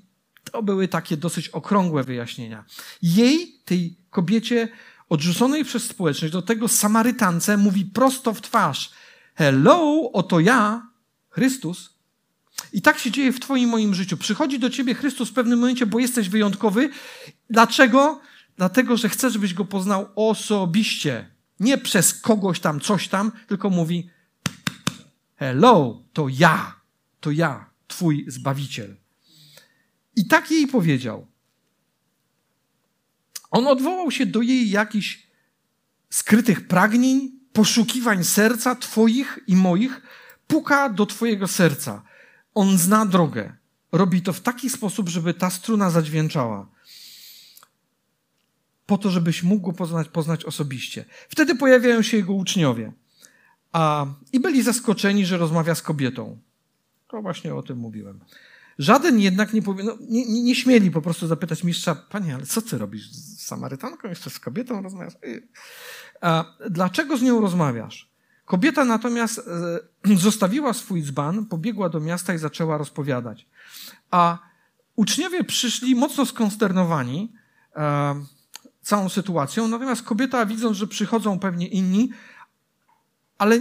to 0.51 0.63
były 0.63 0.87
takie 0.87 1.17
dosyć 1.17 1.49
okrągłe 1.49 2.03
wyjaśnienia. 2.03 2.65
Jej, 3.01 3.59
tej 3.65 3.97
kobiecie 4.09 4.69
odrzuconej 5.09 5.65
przez 5.65 5.83
społeczność, 5.83 6.33
do 6.33 6.41
tego 6.41 6.67
Samarytance 6.67 7.57
mówi 7.57 7.85
prosto 7.85 8.33
w 8.33 8.41
twarz: 8.41 8.91
Hello, 9.35 10.11
oto 10.13 10.39
ja, 10.39 10.87
Chrystus, 11.29 11.92
i 12.73 12.81
tak 12.81 12.99
się 12.99 13.11
dzieje 13.11 13.31
w 13.31 13.39
Twoim 13.39 13.69
moim 13.69 13.93
życiu. 13.93 14.17
Przychodzi 14.17 14.59
do 14.59 14.69
Ciebie 14.69 14.95
Chrystus 14.95 15.29
w 15.29 15.33
pewnym 15.33 15.59
momencie, 15.59 15.85
bo 15.85 15.99
jesteś 15.99 16.29
wyjątkowy. 16.29 16.89
Dlaczego? 17.49 18.21
Dlatego, 18.57 18.97
że 18.97 19.09
chce, 19.09 19.29
żebyś 19.29 19.53
go 19.53 19.65
poznał 19.65 20.09
osobiście. 20.15 21.31
Nie 21.59 21.77
przez 21.77 22.13
kogoś 22.13 22.59
tam, 22.59 22.79
coś 22.79 23.07
tam, 23.07 23.31
tylko 23.47 23.69
mówi: 23.69 24.09
Hello, 25.35 26.03
to 26.13 26.27
ja, 26.29 26.75
to 27.19 27.31
ja, 27.31 27.69
Twój 27.87 28.25
zbawiciel. 28.27 28.95
I 30.15 30.27
tak 30.27 30.51
jej 30.51 30.67
powiedział. 30.67 31.27
On 33.51 33.67
odwołał 33.67 34.11
się 34.11 34.25
do 34.25 34.41
jej 34.41 34.69
jakichś 34.69 35.27
skrytych 36.09 36.67
pragnień, 36.67 37.31
poszukiwań 37.53 38.23
serca 38.23 38.75
Twoich 38.75 39.39
i 39.47 39.55
moich, 39.55 40.01
puka 40.47 40.89
do 40.89 41.05
Twojego 41.05 41.47
serca. 41.47 42.03
On 42.55 42.77
zna 42.77 43.05
drogę. 43.05 43.53
Robi 43.91 44.21
to 44.21 44.33
w 44.33 44.41
taki 44.41 44.69
sposób, 44.69 45.09
żeby 45.09 45.33
ta 45.33 45.49
struna 45.49 45.89
zadźwięczała. 45.89 46.67
Po 48.85 48.97
to, 48.97 49.09
żebyś 49.09 49.43
mógł 49.43 49.71
go 49.71 49.73
poznać, 49.73 50.07
poznać 50.07 50.45
osobiście. 50.45 51.05
Wtedy 51.29 51.55
pojawiają 51.55 52.01
się 52.01 52.17
jego 52.17 52.33
uczniowie. 52.33 52.93
A, 53.71 54.05
I 54.33 54.39
byli 54.39 54.63
zaskoczeni, 54.63 55.25
że 55.25 55.37
rozmawia 55.37 55.75
z 55.75 55.81
kobietą. 55.81 56.39
To 57.07 57.21
właśnie 57.21 57.55
o 57.55 57.63
tym 57.63 57.77
mówiłem. 57.77 58.19
Żaden 58.79 59.19
jednak 59.19 59.53
nie, 59.53 59.61
powie, 59.61 59.83
no, 59.83 59.97
nie, 60.09 60.25
nie, 60.25 60.43
nie, 60.43 60.55
śmieli 60.55 60.91
po 60.91 61.01
prostu 61.01 61.27
zapytać 61.27 61.63
mistrza, 61.63 61.95
panie, 61.95 62.35
ale 62.35 62.45
co 62.45 62.61
ty 62.61 62.77
robisz 62.77 63.11
z 63.11 63.45
Samarytanką, 63.45 64.07
jeszcze 64.07 64.29
z 64.29 64.39
kobietą 64.39 64.81
rozmawiasz? 64.81 65.13
A, 66.21 66.45
dlaczego 66.69 67.17
z 67.17 67.21
nią 67.21 67.41
rozmawiasz? 67.41 68.12
Kobieta 68.45 68.85
natomiast 68.85 69.41
e, 70.05 70.15
zostawiła 70.27 70.73
swój 70.73 71.03
dzban, 71.03 71.45
pobiegła 71.45 71.89
do 71.89 71.99
miasta 71.99 72.33
i 72.33 72.37
zaczęła 72.37 72.77
rozpowiadać. 72.77 73.45
A 74.11 74.37
uczniowie 74.95 75.43
przyszli 75.43 75.95
mocno 75.95 76.25
skonsternowani 76.25 77.33
e, 77.75 78.25
całą 78.81 79.09
sytuacją, 79.09 79.67
natomiast 79.67 80.03
kobieta, 80.03 80.45
widząc, 80.45 80.77
że 80.77 80.87
przychodzą 80.87 81.39
pewnie 81.39 81.67
inni, 81.67 82.09
ale 83.37 83.59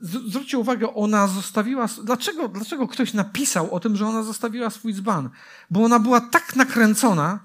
zwróćcie 0.00 0.58
uwagę, 0.58 0.94
ona 0.94 1.26
zostawiła. 1.26 1.86
Dlaczego, 2.04 2.48
dlaczego 2.48 2.88
ktoś 2.88 3.14
napisał 3.14 3.74
o 3.74 3.80
tym, 3.80 3.96
że 3.96 4.06
ona 4.06 4.22
zostawiła 4.22 4.70
swój 4.70 4.94
dzban? 4.94 5.30
Bo 5.70 5.84
ona 5.84 5.98
była 5.98 6.20
tak 6.20 6.56
nakręcona, 6.56 7.40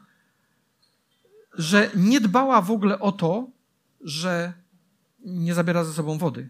że 1.54 1.90
nie 1.96 2.22
dbała 2.22 2.62
w 2.62 2.72
ogóle 2.72 3.00
o 3.00 3.12
to, 3.12 3.48
że 4.02 4.54
nie 5.26 5.54
zabiera 5.54 5.84
ze 5.84 5.94
sobą 5.94 6.18
wody. 6.18 6.50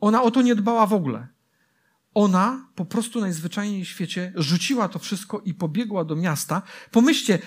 Ona 0.00 0.22
o 0.22 0.30
to 0.30 0.42
nie 0.42 0.54
dbała 0.54 0.86
w 0.86 0.92
ogóle. 0.92 1.28
Ona 2.14 2.66
po 2.74 2.84
prostu 2.84 3.20
najzwyczajniej 3.20 3.84
w 3.84 3.88
świecie 3.88 4.32
rzuciła 4.36 4.88
to 4.88 4.98
wszystko 4.98 5.40
i 5.44 5.54
pobiegła 5.54 6.04
do 6.04 6.16
miasta. 6.16 6.62
Pomyślcie, 6.90 7.38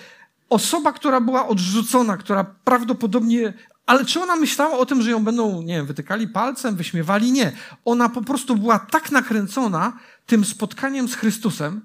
osoba, 0.50 0.92
która 0.92 1.20
była 1.20 1.48
odrzucona, 1.48 2.16
która 2.16 2.44
prawdopodobnie. 2.64 3.52
Ale 3.86 4.04
czy 4.04 4.22
ona 4.22 4.36
myślała 4.36 4.78
o 4.78 4.86
tym, 4.86 5.02
że 5.02 5.10
ją 5.10 5.24
będą, 5.24 5.62
nie 5.62 5.74
wiem, 5.74 5.86
wytykali 5.86 6.28
palcem, 6.28 6.76
wyśmiewali? 6.76 7.32
Nie. 7.32 7.52
Ona 7.84 8.08
po 8.08 8.22
prostu 8.22 8.56
była 8.56 8.78
tak 8.78 9.12
nakręcona 9.12 9.98
tym 10.26 10.44
spotkaniem 10.44 11.08
z 11.08 11.14
Chrystusem, 11.14 11.80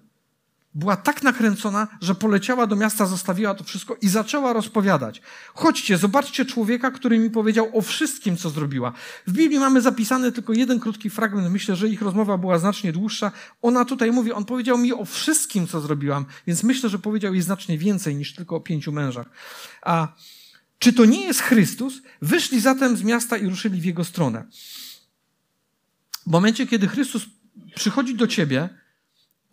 była 0.75 0.95
tak 0.95 1.23
nakręcona, 1.23 1.87
że 2.01 2.15
poleciała 2.15 2.67
do 2.67 2.75
miasta, 2.75 3.05
zostawiła 3.05 3.55
to 3.55 3.63
wszystko 3.63 3.97
i 4.01 4.09
zaczęła 4.09 4.53
rozpowiadać. 4.53 5.21
Chodźcie, 5.53 5.97
zobaczcie 5.97 6.45
człowieka, 6.45 6.91
który 6.91 7.19
mi 7.19 7.29
powiedział 7.29 7.77
o 7.77 7.81
wszystkim, 7.81 8.37
co 8.37 8.49
zrobiła. 8.49 8.93
W 9.27 9.31
Biblii 9.31 9.59
mamy 9.59 9.81
zapisany 9.81 10.31
tylko 10.31 10.53
jeden 10.53 10.79
krótki 10.79 11.09
fragment. 11.09 11.51
Myślę, 11.51 11.75
że 11.75 11.87
ich 11.87 12.01
rozmowa 12.01 12.37
była 12.37 12.59
znacznie 12.59 12.91
dłuższa. 12.91 13.31
Ona 13.61 13.85
tutaj 13.85 14.11
mówi, 14.11 14.31
on 14.31 14.45
powiedział 14.45 14.77
mi 14.77 14.93
o 14.93 15.05
wszystkim, 15.05 15.67
co 15.67 15.81
zrobiłam, 15.81 16.25
więc 16.47 16.63
myślę, 16.63 16.89
że 16.89 16.99
powiedział 16.99 17.33
jej 17.33 17.43
znacznie 17.43 17.77
więcej 17.77 18.15
niż 18.15 18.35
tylko 18.35 18.55
o 18.55 18.59
pięciu 18.59 18.91
mężach. 18.91 19.29
A 19.81 20.07
czy 20.79 20.93
to 20.93 21.05
nie 21.05 21.23
jest 21.23 21.41
Chrystus? 21.41 22.01
Wyszli 22.21 22.61
zatem 22.61 22.97
z 22.97 23.03
miasta 23.03 23.37
i 23.37 23.49
ruszyli 23.49 23.81
w 23.81 23.85
jego 23.85 24.03
stronę. 24.03 24.47
W 26.27 26.31
momencie, 26.31 26.67
kiedy 26.67 26.87
Chrystus 26.87 27.25
przychodzi 27.75 28.15
do 28.15 28.27
ciebie, 28.27 28.69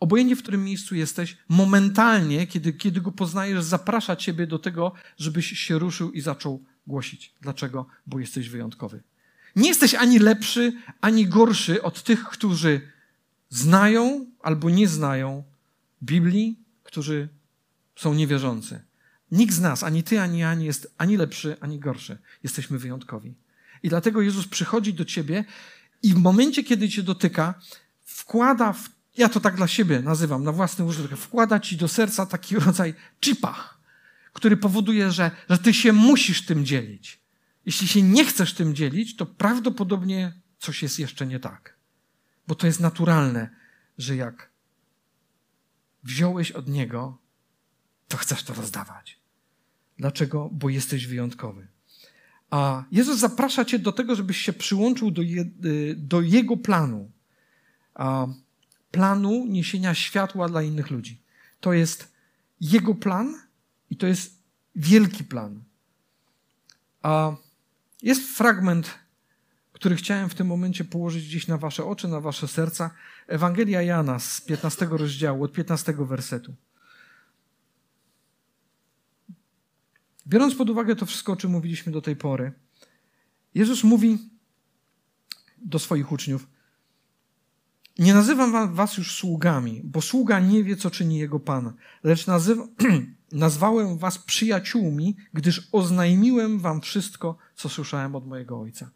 obojętnie 0.01 0.37
w 0.37 0.43
którym 0.43 0.65
miejscu 0.65 0.95
jesteś, 0.95 1.37
momentalnie, 1.49 2.47
kiedy, 2.47 2.73
kiedy 2.73 3.01
go 3.01 3.13
poznajesz, 3.13 3.65
zaprasza 3.65 4.17
ciebie 4.17 4.47
do 4.47 4.59
tego, 4.59 4.93
żebyś 5.19 5.59
się 5.59 5.79
ruszył 5.79 6.13
i 6.13 6.21
zaczął 6.21 6.65
głosić. 6.87 7.35
Dlaczego? 7.41 7.87
Bo 8.07 8.21
jesteś 8.21 8.49
wyjątkowy. 8.49 9.03
Nie 9.57 9.69
jesteś 9.69 9.95
ani 9.95 10.19
lepszy, 10.19 10.73
ani 11.01 11.27
gorszy 11.27 11.83
od 11.83 12.03
tych, 12.03 12.25
którzy 12.25 12.81
znają 13.49 14.27
albo 14.43 14.71
nie 14.71 14.89
znają 14.89 15.45
Biblii, 16.03 16.59
którzy 16.83 17.29
są 17.97 18.15
niewierzący. 18.15 18.81
Nikt 19.31 19.55
z 19.55 19.61
nas, 19.61 19.83
ani 19.83 20.03
ty, 20.03 20.21
ani 20.21 20.39
ja, 20.39 20.55
nie 20.55 20.67
jest 20.67 20.95
ani 20.99 21.17
lepszy, 21.17 21.57
ani 21.61 21.79
gorszy. 21.79 22.19
Jesteśmy 22.43 22.79
wyjątkowi. 22.79 23.35
I 23.83 23.89
dlatego 23.89 24.23
Jezus 24.23 24.49
przychodzi 24.49 24.95
do 24.95 25.05
ciebie 25.05 25.45
i 26.03 26.15
w 26.15 26.17
momencie, 26.17 26.65
kiedy 26.65 26.89
cię 26.89 27.03
dotyka, 27.03 27.55
wkłada 28.05 28.73
w 28.73 28.96
ja 29.17 29.29
to 29.29 29.41
tak 29.41 29.57
dla 29.57 29.67
siebie 29.67 30.03
nazywam, 30.03 30.45
na 30.45 30.53
własny 30.53 30.85
użytek, 30.85 31.19
wkłada 31.19 31.61
ci 31.61 31.77
do 31.77 31.89
serca 31.89 32.27
taki 32.27 32.57
rodzaj 32.57 32.95
chipa, 33.25 33.75
który 34.33 34.57
powoduje, 34.57 35.11
że, 35.11 35.31
że 35.51 35.59
ty 35.59 35.75
się 35.75 35.93
musisz 35.93 36.47
tym 36.47 36.65
dzielić. 36.65 37.21
Jeśli 37.67 37.89
się 37.89 38.03
nie 38.03 38.25
chcesz 38.25 38.55
tym 38.55 38.75
dzielić, 38.75 39.17
to 39.17 39.27
prawdopodobnie 39.27 40.41
coś 40.59 40.83
jest 40.83 40.99
jeszcze 40.99 41.27
nie 41.27 41.41
tak. 41.41 41.77
Bo 42.49 42.55
to 42.55 42.67
jest 42.67 42.81
naturalne, 42.81 43.51
że 43.99 44.17
jak 44.17 44.51
wziąłeś 46.05 46.53
od 46.53 46.69
niego, 46.69 47.19
to 48.09 48.17
chcesz 48.17 48.43
to 48.43 48.55
rozdawać. 48.55 49.19
Dlaczego? 49.99 50.51
Bo 50.53 50.69
jesteś 50.69 51.07
wyjątkowy. 51.07 51.67
A 52.51 52.85
Jezus 52.93 53.19
zaprasza 53.19 53.65
cię 53.65 53.79
do 53.79 53.93
tego, 53.93 54.17
żebyś 54.17 54.37
się 54.37 54.53
przyłączył 54.53 55.11
do, 55.11 55.23
je, 55.23 55.45
y, 55.65 55.95
do 55.99 56.21
Jego 56.21 56.57
planu. 56.57 57.11
A 57.95 58.27
planu 58.97 59.47
niesienia 59.47 59.95
światła 59.95 60.49
dla 60.49 60.63
innych 60.63 60.91
ludzi. 60.91 61.21
To 61.61 61.73
jest 61.73 62.13
Jego 62.61 62.95
plan 62.95 63.35
i 63.91 63.97
to 63.97 64.07
jest 64.07 64.43
wielki 64.77 65.25
plan. 65.25 65.63
A 67.03 67.37
jest 68.03 68.23
fragment, 68.37 68.95
który 69.73 69.97
chciałem 69.97 70.29
w 70.29 70.35
tym 70.35 70.47
momencie 70.47 70.85
położyć 70.85 71.27
gdzieś 71.27 71.47
na 71.47 71.59
Wasze 71.59 71.85
oczy, 71.85 72.09
na 72.09 72.21
Wasze 72.21 72.49
serca. 72.49 72.91
Ewangelia 73.27 73.83
Jana 73.83 74.19
z 74.19 74.41
15 74.41 74.89
rozdziału, 74.91 75.45
od 75.45 75.53
15 75.53 75.93
wersetu. 75.99 76.55
Biorąc 80.27 80.55
pod 80.55 80.71
uwagę 80.71 80.97
to 80.97 81.07
wszystko, 81.07 81.33
o 81.33 81.37
czym 81.37 81.51
mówiliśmy 81.51 81.93
do 81.93 82.03
tej 82.03 82.17
pory, 82.17 82.53
Jezus 83.55 83.85
mówi 83.85 84.19
do 85.59 85.79
swoich 85.79 86.13
uczniów: 86.13 86.47
nie 87.99 88.15
nazywam 88.15 88.75
was 88.75 88.97
już 88.97 89.15
sługami, 89.15 89.81
bo 89.85 90.03
sługa 90.03 90.41
nie 90.41 90.65
wie, 90.65 90.77
co 90.77 90.91
czyni 90.91 91.19
jego 91.19 91.41
pan, 91.41 91.73
lecz 92.05 92.27
nazywa, 92.27 92.67
nazwałem 93.33 93.99
was 93.99 94.19
przyjaciółmi, 94.19 95.17
gdyż 95.33 95.69
oznajmiłem 95.73 96.59
wam 96.59 96.81
wszystko, 96.81 97.37
co 97.55 97.69
słyszałem 97.69 98.15
od 98.15 98.27
mojego 98.27 98.61
ojca. 98.61 98.91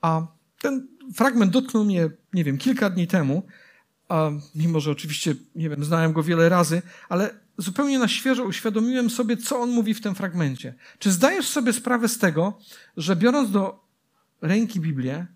A 0.00 0.26
ten 0.60 0.88
fragment 1.14 1.52
dotknął 1.52 1.84
mnie, 1.84 2.10
nie 2.32 2.44
wiem, 2.44 2.58
kilka 2.58 2.90
dni 2.90 3.06
temu, 3.06 3.46
a 4.08 4.30
mimo 4.54 4.80
że 4.80 4.90
oczywiście, 4.90 5.34
nie 5.54 5.70
wiem, 5.70 5.84
znałem 5.84 6.12
go 6.12 6.22
wiele 6.22 6.48
razy, 6.48 6.82
ale 7.08 7.34
zupełnie 7.58 7.98
na 7.98 8.08
świeżo 8.08 8.44
uświadomiłem 8.44 9.10
sobie, 9.10 9.36
co 9.36 9.60
on 9.60 9.70
mówi 9.70 9.94
w 9.94 10.00
tym 10.00 10.14
fragmencie. 10.14 10.74
Czy 10.98 11.12
zdajesz 11.12 11.48
sobie 11.48 11.72
sprawę 11.72 12.08
z 12.08 12.18
tego, 12.18 12.58
że 12.96 13.16
biorąc 13.16 13.50
do 13.50 13.84
ręki 14.42 14.80
Biblię, 14.80 15.26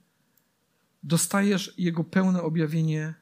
dostajesz 1.02 1.74
Jego 1.78 2.04
pełne 2.04 2.42
objawienie 2.42 3.14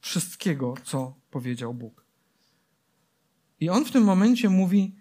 wszystkiego, 0.00 0.74
co 0.84 1.14
powiedział 1.30 1.74
Bóg. 1.74 2.04
I 3.60 3.68
on 3.68 3.84
w 3.84 3.90
tym 3.90 4.04
momencie 4.04 4.48
mówi: 4.48 4.94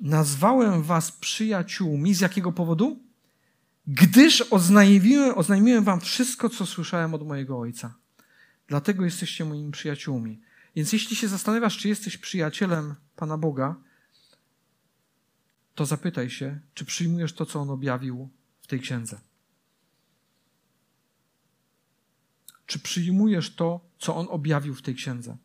Nazwałem 0.00 0.82
was 0.82 1.12
przyjaciółmi. 1.12 2.14
Z 2.14 2.20
jakiego 2.20 2.52
powodu? 2.52 2.98
Gdyż 3.86 4.42
oznajmiłem, 4.50 5.38
oznajmiłem 5.38 5.84
wam 5.84 6.00
wszystko, 6.00 6.48
co 6.48 6.66
słyszałem 6.66 7.14
od 7.14 7.26
mojego 7.26 7.58
ojca. 7.58 7.94
Dlatego 8.66 9.04
jesteście 9.04 9.44
moimi 9.44 9.72
przyjaciółmi. 9.72 10.40
Więc 10.76 10.92
jeśli 10.92 11.16
się 11.16 11.28
zastanawiasz, 11.28 11.78
czy 11.78 11.88
jesteś 11.88 12.16
przyjacielem 12.16 12.94
Pana 13.16 13.38
Boga, 13.38 13.76
to 15.74 15.86
zapytaj 15.86 16.30
się, 16.30 16.60
czy 16.74 16.84
przyjmujesz 16.84 17.32
to, 17.32 17.46
co 17.46 17.60
on 17.60 17.70
objawił 17.70 18.28
w 18.60 18.66
tej 18.66 18.80
księdze. 18.80 19.20
Czy 22.68 22.78
przyjmujesz 22.78 23.54
to, 23.54 23.80
co 23.98 24.16
on 24.16 24.26
objawił 24.30 24.74
w 24.74 24.82
tej 24.82 24.94
księdze. 24.94 25.36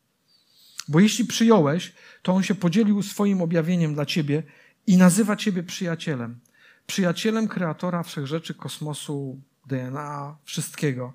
Bo 0.88 1.00
jeśli 1.00 1.26
przyjąłeś, 1.26 1.94
to 2.22 2.34
on 2.34 2.44
się 2.44 2.56
podzielił 2.56 3.04
swoim 3.04 3.42
objawieniem 3.42 3.94
dla 3.94 4.06
ciebie 4.06 4.44
i 4.88 4.98
nazywa 4.98 5.36
ciebie 5.36 5.64
przyjacielem. 5.64 6.40
Przyjacielem 6.88 7.48
kreatora 7.48 8.04
wszechrzeczy, 8.04 8.54
kosmosu, 8.54 9.42
DNA, 9.66 10.38
wszystkiego. 10.44 11.14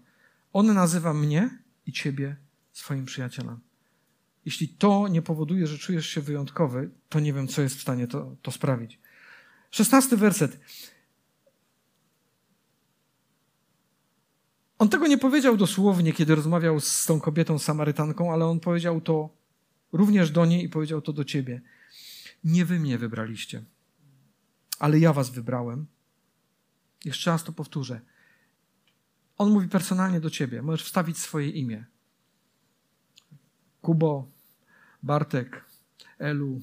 On 0.53 0.75
nazywa 0.75 1.15
mnie 1.15 1.59
i 1.87 1.93
ciebie 1.93 2.37
swoim 2.73 3.05
przyjacielem. 3.05 3.61
Jeśli 4.45 4.69
to 4.69 5.09
nie 5.09 5.23
powoduje, 5.23 5.67
że 5.67 5.79
czujesz 5.79 6.07
się 6.07 6.21
wyjątkowy, 6.21 6.91
to 7.09 7.21
nie 7.21 7.33
wiem, 7.33 7.49
co 7.49 7.63
jest 7.63 7.77
w 7.77 7.81
stanie 7.81 8.07
to, 8.07 8.37
to 8.43 8.51
sprawić. 8.51 8.99
Szesnasty 9.71 10.17
werset. 10.17 10.61
On 14.79 14.89
tego 14.89 15.07
nie 15.07 15.19
powiedział 15.19 15.57
dosłownie, 15.57 16.13
kiedy 16.13 16.35
rozmawiał 16.35 16.81
z 16.81 17.07
tą 17.07 17.21
kobietą 17.21 17.59
Samarytanką, 17.59 18.33
ale 18.33 18.47
on 18.47 18.61
powiedział 18.61 19.01
to 19.01 19.31
również 19.93 20.31
do 20.31 20.47
niej 20.47 20.65
i 20.65 20.69
powiedział 20.69 21.03
to 21.03 21.13
do 21.13 21.25
ciebie. 21.25 21.63
Nie 22.45 22.65
wy 22.65 22.79
mnie 22.81 22.99
wybraliście, 22.99 23.65
ale 24.79 24.99
ja 24.99 25.13
was 25.13 25.31
wybrałem. 25.31 25.87
Jeszcze 27.05 27.31
raz 27.31 27.45
to 27.45 27.53
powtórzę. 27.53 28.01
On 29.39 29.51
mówi 29.51 29.69
personalnie 29.69 30.21
do 30.21 30.31
ciebie. 30.31 30.63
Możesz 30.63 30.87
wstawić 30.87 31.19
swoje 31.19 31.51
imię. 31.51 31.85
Kubo, 33.83 34.29
Bartek, 35.03 35.65
Elu, 36.19 36.61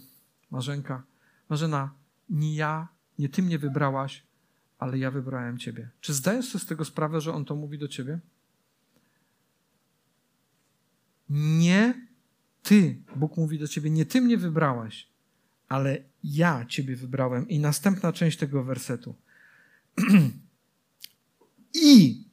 Marzenka. 0.52 1.04
Marzena, 1.50 1.94
nie 2.30 2.56
ja, 2.56 2.88
nie 3.20 3.30
ty 3.30 3.42
mnie 3.42 3.60
wybrałaś, 3.60 4.24
ale 4.80 4.98
ja 4.98 5.12
wybrałem 5.12 5.58
Ciebie. 5.58 5.90
Czy 6.02 6.14
zdajesz 6.14 6.46
sobie 6.46 6.64
z 6.64 6.68
tego 6.68 6.86
sprawę, 6.86 7.22
że 7.22 7.34
On 7.34 7.46
to 7.46 7.56
mówi 7.56 7.78
do 7.78 7.88
Ciebie? 7.88 8.20
Nie 11.30 12.08
Ty, 12.64 13.02
Bóg 13.16 13.38
mówi 13.38 13.60
do 13.60 13.68
Ciebie, 13.68 13.90
nie 13.90 14.06
Ty 14.06 14.22
mnie 14.22 14.38
wybrałeś, 14.38 15.08
ale 15.68 16.04
ja 16.24 16.66
Ciebie 16.66 16.96
wybrałem. 16.96 17.50
I 17.50 17.60
następna 17.60 18.14
część 18.14 18.38
tego 18.38 18.64
wersetu. 18.64 19.16
I 21.74 22.24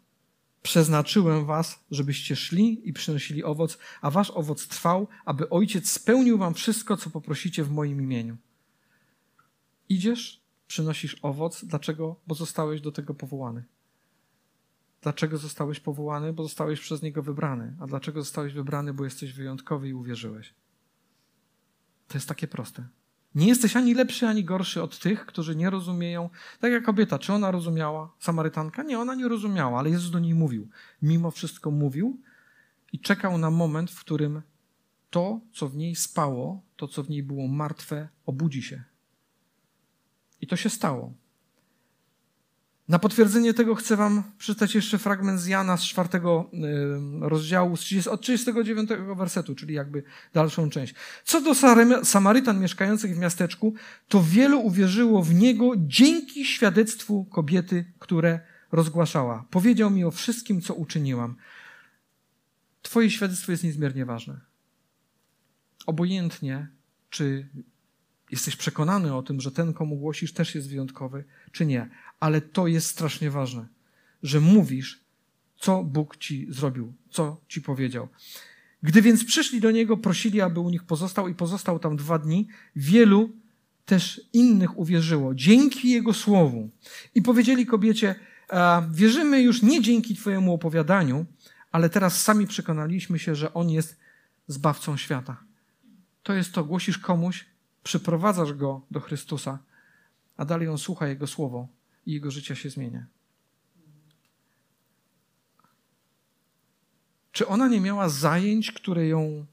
przeznaczyłem 0.62 1.46
was, 1.46 1.84
żebyście 1.90 2.36
szli 2.36 2.88
i 2.88 2.92
przynosili 2.92 3.44
owoc, 3.44 3.78
a 4.00 4.10
wasz 4.10 4.30
owoc 4.30 4.68
trwał, 4.68 5.08
aby 5.24 5.48
Ojciec 5.48 5.90
spełnił 5.90 6.38
wam 6.38 6.54
wszystko, 6.54 6.96
co 6.96 7.10
poprosicie 7.10 7.64
w 7.64 7.70
moim 7.70 8.02
imieniu. 8.02 8.36
Idziesz, 9.88 10.41
przynosisz 10.72 11.16
owoc. 11.22 11.64
Dlaczego? 11.64 12.16
Bo 12.26 12.34
zostałeś 12.34 12.80
do 12.80 12.92
tego 12.92 13.14
powołany. 13.14 13.64
Dlaczego 15.02 15.38
zostałeś 15.38 15.80
powołany? 15.80 16.32
Bo 16.32 16.42
zostałeś 16.42 16.80
przez 16.80 17.02
Niego 17.02 17.22
wybrany. 17.22 17.76
A 17.80 17.86
dlaczego 17.86 18.22
zostałeś 18.22 18.52
wybrany? 18.52 18.94
Bo 18.94 19.04
jesteś 19.04 19.32
wyjątkowy 19.32 19.88
i 19.88 19.94
uwierzyłeś. 19.94 20.54
To 22.08 22.14
jest 22.14 22.28
takie 22.28 22.48
proste. 22.48 22.88
Nie 23.34 23.48
jesteś 23.48 23.76
ani 23.76 23.94
lepszy, 23.94 24.26
ani 24.26 24.44
gorszy 24.44 24.82
od 24.82 24.98
tych, 24.98 25.26
którzy 25.26 25.56
nie 25.56 25.70
rozumieją. 25.70 26.30
Tak 26.60 26.72
jak 26.72 26.84
kobieta, 26.84 27.18
czy 27.18 27.32
ona 27.32 27.50
rozumiała, 27.50 28.14
Samarytanka? 28.18 28.82
Nie, 28.82 28.98
ona 28.98 29.14
nie 29.14 29.28
rozumiała, 29.28 29.78
ale 29.78 29.90
Jezus 29.90 30.10
do 30.10 30.18
niej 30.18 30.34
mówił. 30.34 30.68
Mimo 31.02 31.30
wszystko 31.30 31.70
mówił 31.70 32.20
i 32.92 33.00
czekał 33.00 33.38
na 33.38 33.50
moment, 33.50 33.90
w 33.90 34.00
którym 34.00 34.42
to, 35.10 35.40
co 35.52 35.68
w 35.68 35.76
niej 35.76 35.96
spało, 35.96 36.62
to, 36.76 36.88
co 36.88 37.02
w 37.02 37.10
niej 37.10 37.22
było 37.22 37.48
martwe, 37.48 38.08
obudzi 38.26 38.62
się. 38.62 38.91
I 40.42 40.46
to 40.46 40.56
się 40.56 40.70
stało. 40.70 41.12
Na 42.88 42.98
potwierdzenie 42.98 43.54
tego 43.54 43.74
chcę 43.74 43.96
wam 43.96 44.22
przeczytać 44.38 44.74
jeszcze 44.74 44.98
fragment 44.98 45.40
z 45.40 45.46
Jana 45.46 45.76
z 45.76 45.82
czwartego 45.82 46.50
rozdziału, 47.20 47.76
od 48.10 48.20
39 48.20 48.90
wersetu, 49.16 49.54
czyli 49.54 49.74
jakby 49.74 50.02
dalszą 50.32 50.70
część. 50.70 50.94
Co 51.24 51.40
do 51.40 51.54
Samarytan 52.04 52.60
mieszkających 52.60 53.16
w 53.16 53.18
miasteczku, 53.18 53.74
to 54.08 54.22
wielu 54.22 54.60
uwierzyło 54.60 55.22
w 55.22 55.34
Niego 55.34 55.72
dzięki 55.76 56.44
świadectwu 56.44 57.24
kobiety, 57.24 57.92
które 57.98 58.40
rozgłaszała. 58.72 59.44
Powiedział 59.50 59.90
mi 59.90 60.04
o 60.04 60.10
wszystkim, 60.10 60.60
co 60.60 60.74
uczyniłam. 60.74 61.36
Twoje 62.82 63.10
świadectwo 63.10 63.52
jest 63.52 63.64
niezmiernie 63.64 64.06
ważne. 64.06 64.40
Obojętnie, 65.86 66.68
czy 67.10 67.48
jesteś 68.32 68.56
przekonany 68.56 69.14
o 69.16 69.22
tym, 69.22 69.40
że 69.40 69.52
ten, 69.52 69.72
komu 69.72 69.96
głosisz, 69.96 70.32
też 70.32 70.54
jest 70.54 70.68
wyjątkowy, 70.68 71.24
czy 71.52 71.66
nie. 71.66 71.88
Ale 72.20 72.40
to 72.40 72.66
jest 72.66 72.86
strasznie 72.86 73.30
ważne, 73.30 73.66
że 74.22 74.40
mówisz, 74.40 75.00
co 75.56 75.84
Bóg 75.84 76.16
ci 76.16 76.46
zrobił, 76.50 76.92
co 77.10 77.40
ci 77.48 77.62
powiedział. 77.62 78.08
Gdy 78.82 79.02
więc 79.02 79.24
przyszli 79.24 79.60
do 79.60 79.70
niego, 79.70 79.96
prosili, 79.96 80.40
aby 80.40 80.60
u 80.60 80.70
nich 80.70 80.84
pozostał 80.84 81.28
i 81.28 81.34
pozostał 81.34 81.78
tam 81.78 81.96
dwa 81.96 82.18
dni, 82.18 82.48
wielu 82.76 83.30
też 83.86 84.20
innych 84.32 84.78
uwierzyło 84.78 85.34
dzięki 85.34 85.90
jego 85.90 86.12
słowu. 86.12 86.70
I 87.14 87.22
powiedzieli 87.22 87.66
kobiecie, 87.66 88.14
wierzymy 88.90 89.42
już 89.42 89.62
nie 89.62 89.82
dzięki 89.82 90.16
twojemu 90.16 90.54
opowiadaniu, 90.54 91.26
ale 91.72 91.90
teraz 91.90 92.22
sami 92.22 92.46
przekonaliśmy 92.46 93.18
się, 93.18 93.34
że 93.34 93.54
on 93.54 93.70
jest 93.70 93.96
zbawcą 94.46 94.96
świata. 94.96 95.36
To 96.22 96.32
jest 96.32 96.52
to, 96.52 96.64
głosisz 96.64 96.98
komuś, 96.98 97.44
przyprowadzasz 97.82 98.52
go 98.52 98.80
do 98.90 99.00
Chrystusa, 99.00 99.58
a 100.36 100.44
dalej 100.44 100.68
on 100.68 100.78
słucha 100.78 101.06
Jego 101.06 101.26
słowo 101.26 101.68
i 102.06 102.12
jego 102.12 102.30
życie 102.30 102.56
się 102.56 102.70
zmienia. 102.70 103.06
Czy 107.32 107.46
ona 107.46 107.68
nie 107.68 107.80
miała 107.80 108.08
zajęć, 108.08 108.72
które 108.72 109.06
ją 109.06 109.46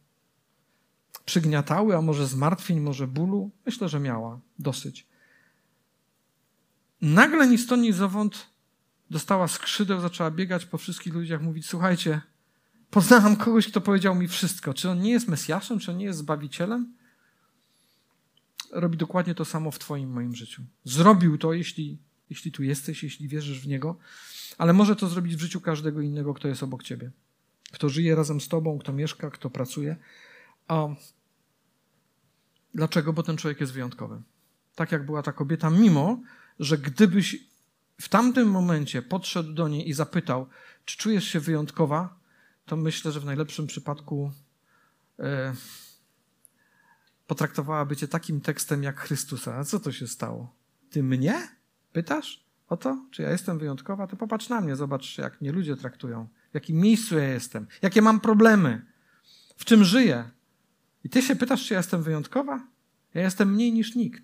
przygniatały, 1.25 1.97
a 1.97 2.01
może 2.01 2.27
zmartwień, 2.27 2.79
może 2.79 3.07
bólu? 3.07 3.51
Myślę, 3.65 3.89
że 3.89 3.99
miała 3.99 4.39
dosyć. 4.59 5.07
Nagle 7.01 7.47
ni 7.47 7.57
stąd, 7.57 7.83
ni 7.83 7.93
zowąd 7.93 8.47
dostała 9.09 9.47
skrzydeł, 9.47 9.99
zaczęła 9.99 10.31
biegać 10.31 10.65
po 10.65 10.77
wszystkich 10.77 11.13
ludziach, 11.13 11.41
mówić: 11.41 11.65
Słuchajcie, 11.65 12.21
poznałam 12.89 13.35
kogoś, 13.35 13.67
kto 13.67 13.81
powiedział 13.81 14.15
mi 14.15 14.27
wszystko. 14.27 14.73
Czy 14.73 14.89
on 14.89 15.01
nie 15.01 15.11
jest 15.11 15.27
Mesjaszem, 15.27 15.79
czy 15.79 15.91
on 15.91 15.97
nie 15.97 16.05
jest 16.05 16.19
Zbawicielem? 16.19 16.93
Robi 18.71 18.97
dokładnie 18.97 19.35
to 19.35 19.45
samo 19.45 19.71
w 19.71 19.79
Twoim, 19.79 20.11
moim 20.11 20.35
życiu. 20.35 20.63
Zrobił 20.83 21.37
to, 21.37 21.53
jeśli, 21.53 21.97
jeśli 22.29 22.51
tu 22.51 22.63
jesteś, 22.63 23.03
jeśli 23.03 23.27
wierzysz 23.27 23.59
w 23.61 23.67
Niego, 23.67 23.97
ale 24.57 24.73
może 24.73 24.95
to 24.95 25.07
zrobić 25.07 25.35
w 25.35 25.39
życiu 25.39 25.61
każdego 25.61 26.01
innego, 26.01 26.33
kto 26.33 26.47
jest 26.47 26.63
obok 26.63 26.83
Ciebie. 26.83 27.11
Kto 27.71 27.89
żyje 27.89 28.15
razem 28.15 28.41
z 28.41 28.47
Tobą, 28.47 28.79
kto 28.79 28.93
mieszka, 28.93 29.29
kto 29.29 29.49
pracuje. 29.49 29.95
A 30.67 30.87
dlaczego? 32.73 33.13
Bo 33.13 33.23
ten 33.23 33.37
człowiek 33.37 33.59
jest 33.59 33.73
wyjątkowy. 33.73 34.21
Tak 34.75 34.91
jak 34.91 35.05
była 35.05 35.23
ta 35.23 35.31
kobieta, 35.31 35.69
mimo 35.69 36.21
że 36.59 36.77
gdybyś 36.77 37.37
w 38.01 38.09
tamtym 38.09 38.49
momencie 38.49 39.01
podszedł 39.01 39.53
do 39.53 39.67
niej 39.67 39.89
i 39.89 39.93
zapytał, 39.93 40.47
czy 40.85 40.97
czujesz 40.97 41.23
się 41.27 41.39
wyjątkowa, 41.39 42.19
to 42.65 42.77
myślę, 42.77 43.11
że 43.11 43.19
w 43.19 43.25
najlepszym 43.25 43.67
przypadku. 43.67 44.31
Yy, 45.19 45.25
potraktowałaby 47.29 47.95
cię 47.95 48.07
takim 48.07 48.41
tekstem 48.41 48.83
jak 48.83 48.99
Chrystusa. 48.99 49.55
A 49.55 49.63
co 49.63 49.79
to 49.79 49.91
się 49.91 50.07
stało? 50.07 50.55
Ty 50.89 51.03
mnie? 51.03 51.47
Pytasz 51.91 52.45
o 52.67 52.77
to? 52.77 53.05
Czy 53.11 53.21
ja 53.21 53.31
jestem 53.31 53.59
wyjątkowa? 53.59 54.07
To 54.07 54.15
popatrz 54.15 54.49
na 54.49 54.61
mnie, 54.61 54.75
zobacz, 54.75 55.17
jak 55.17 55.41
mnie 55.41 55.51
ludzie 55.51 55.75
traktują, 55.75 56.27
w 56.51 56.53
jakim 56.53 56.77
miejscu 56.77 57.17
ja 57.17 57.23
jestem, 57.23 57.67
jakie 57.81 58.01
mam 58.01 58.19
problemy, 58.19 58.85
w 59.57 59.65
czym 59.65 59.83
żyję. 59.83 60.29
I 61.03 61.09
ty 61.09 61.21
się 61.21 61.35
pytasz, 61.35 61.67
czy 61.67 61.73
ja 61.73 61.79
jestem 61.79 62.03
wyjątkowa? 62.03 62.67
Ja 63.13 63.21
jestem 63.21 63.53
mniej 63.53 63.73
niż 63.73 63.95
nikt. 63.95 64.23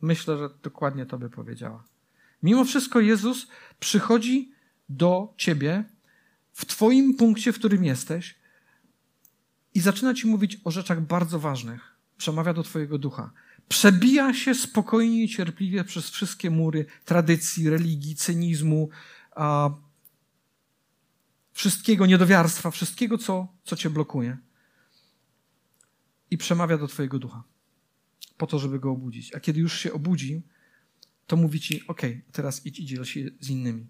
Myślę, 0.00 0.38
że 0.38 0.50
dokładnie 0.62 1.06
to 1.06 1.18
by 1.18 1.30
powiedziała. 1.30 1.84
Mimo 2.42 2.64
wszystko 2.64 3.00
Jezus 3.00 3.46
przychodzi 3.80 4.52
do 4.88 5.34
ciebie 5.36 5.84
w 6.52 6.66
twoim 6.66 7.14
punkcie, 7.14 7.52
w 7.52 7.58
którym 7.58 7.84
jesteś 7.84 8.34
i 9.74 9.80
zaczyna 9.80 10.14
ci 10.14 10.26
mówić 10.26 10.60
o 10.64 10.70
rzeczach 10.70 11.00
bardzo 11.00 11.38
ważnych 11.38 11.93
przemawia 12.16 12.54
do 12.54 12.62
Twojego 12.62 12.98
ducha. 12.98 13.32
Przebija 13.68 14.34
się 14.34 14.54
spokojnie 14.54 15.24
i 15.24 15.28
cierpliwie 15.28 15.84
przez 15.84 16.10
wszystkie 16.10 16.50
mury 16.50 16.86
tradycji, 17.04 17.70
religii, 17.70 18.16
cynizmu, 18.16 18.88
a, 19.36 19.70
wszystkiego 21.52 22.06
niedowiarstwa, 22.06 22.70
wszystkiego, 22.70 23.18
co, 23.18 23.48
co 23.64 23.76
Cię 23.76 23.90
blokuje. 23.90 24.38
I 26.30 26.38
przemawia 26.38 26.78
do 26.78 26.88
Twojego 26.88 27.18
ducha, 27.18 27.44
po 28.36 28.46
to, 28.46 28.58
żeby 28.58 28.78
go 28.78 28.90
obudzić. 28.90 29.34
A 29.34 29.40
kiedy 29.40 29.60
już 29.60 29.78
się 29.78 29.92
obudzi, 29.92 30.42
to 31.26 31.36
mówi 31.36 31.60
Ci: 31.60 31.86
OK, 31.86 32.02
teraz 32.32 32.66
idź, 32.66 32.80
idź 32.80 33.08
się 33.08 33.30
z 33.40 33.50
innymi. 33.50 33.86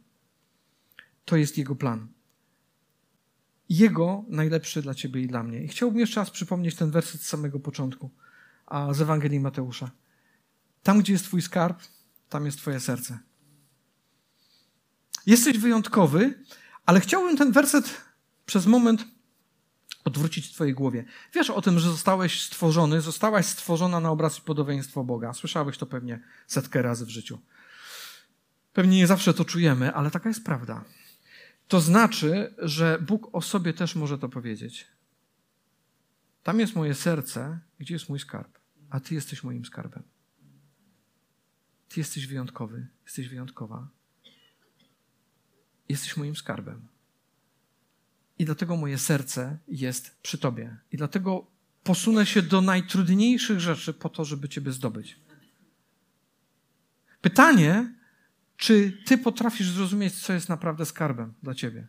To 1.24 1.36
jest 1.36 1.58
Jego 1.58 1.76
plan. 1.76 2.08
Jego 3.68 4.24
najlepszy 4.28 4.82
dla 4.82 4.94
ciebie 4.94 5.20
i 5.20 5.26
dla 5.26 5.42
mnie. 5.42 5.64
I 5.64 5.68
chciałbym 5.68 6.00
jeszcze 6.00 6.20
raz 6.20 6.30
przypomnieć 6.30 6.74
ten 6.74 6.90
werset 6.90 7.20
z 7.20 7.26
samego 7.26 7.60
początku 7.60 8.10
a 8.66 8.92
z 8.92 9.00
Ewangelii 9.00 9.40
Mateusza. 9.40 9.90
Tam, 10.82 10.98
gdzie 11.00 11.12
jest 11.12 11.24
twój 11.24 11.42
skarb, 11.42 11.82
tam 12.28 12.46
jest 12.46 12.58
twoje 12.58 12.80
serce. 12.80 13.18
Jesteś 15.26 15.58
wyjątkowy, 15.58 16.44
ale 16.86 17.00
chciałbym 17.00 17.36
ten 17.36 17.52
werset 17.52 18.00
przez 18.46 18.66
moment 18.66 19.04
odwrócić 20.04 20.48
w 20.48 20.52
twojej 20.52 20.74
głowie. 20.74 21.04
Wiesz 21.34 21.50
o 21.50 21.62
tym, 21.62 21.78
że 21.78 21.90
zostałeś 21.90 22.42
stworzony, 22.42 23.00
zostałaś 23.00 23.46
stworzona 23.46 24.00
na 24.00 24.10
obraz 24.10 24.38
i 24.38 24.42
podobieństwo 24.42 25.04
Boga. 25.04 25.32
Słyszałeś 25.32 25.78
to 25.78 25.86
pewnie 25.86 26.20
setkę 26.46 26.82
razy 26.82 27.06
w 27.06 27.10
życiu. 27.10 27.38
Pewnie 28.72 28.96
nie 28.96 29.06
zawsze 29.06 29.34
to 29.34 29.44
czujemy, 29.44 29.94
ale 29.94 30.10
taka 30.10 30.28
jest 30.28 30.44
prawda. 30.44 30.84
To 31.68 31.80
znaczy, 31.80 32.54
że 32.58 32.98
Bóg 32.98 33.34
o 33.34 33.42
sobie 33.42 33.72
też 33.72 33.94
może 33.94 34.18
to 34.18 34.28
powiedzieć. 34.28 34.86
Tam 36.42 36.60
jest 36.60 36.74
moje 36.74 36.94
serce, 36.94 37.58
gdzie 37.78 37.94
jest 37.94 38.08
mój 38.08 38.18
skarb, 38.18 38.58
a 38.90 39.00
Ty 39.00 39.14
jesteś 39.14 39.42
moim 39.42 39.64
skarbem. 39.64 40.02
Ty 41.88 42.00
jesteś 42.00 42.26
wyjątkowy, 42.26 42.86
jesteś 43.04 43.28
wyjątkowa. 43.28 43.88
Jesteś 45.88 46.16
moim 46.16 46.36
skarbem. 46.36 46.88
I 48.38 48.44
dlatego 48.44 48.76
moje 48.76 48.98
serce 48.98 49.58
jest 49.68 50.18
przy 50.22 50.38
Tobie. 50.38 50.76
I 50.92 50.96
dlatego 50.96 51.46
posunę 51.82 52.26
się 52.26 52.42
do 52.42 52.60
najtrudniejszych 52.60 53.60
rzeczy 53.60 53.94
po 53.94 54.08
to, 54.08 54.24
żeby 54.24 54.48
Ciebie 54.48 54.72
zdobyć. 54.72 55.20
Pytanie, 57.20 57.94
czy 58.56 59.02
Ty 59.06 59.18
potrafisz 59.18 59.70
zrozumieć, 59.70 60.14
co 60.14 60.32
jest 60.32 60.48
naprawdę 60.48 60.86
skarbem 60.86 61.34
dla 61.42 61.54
Ciebie? 61.54 61.86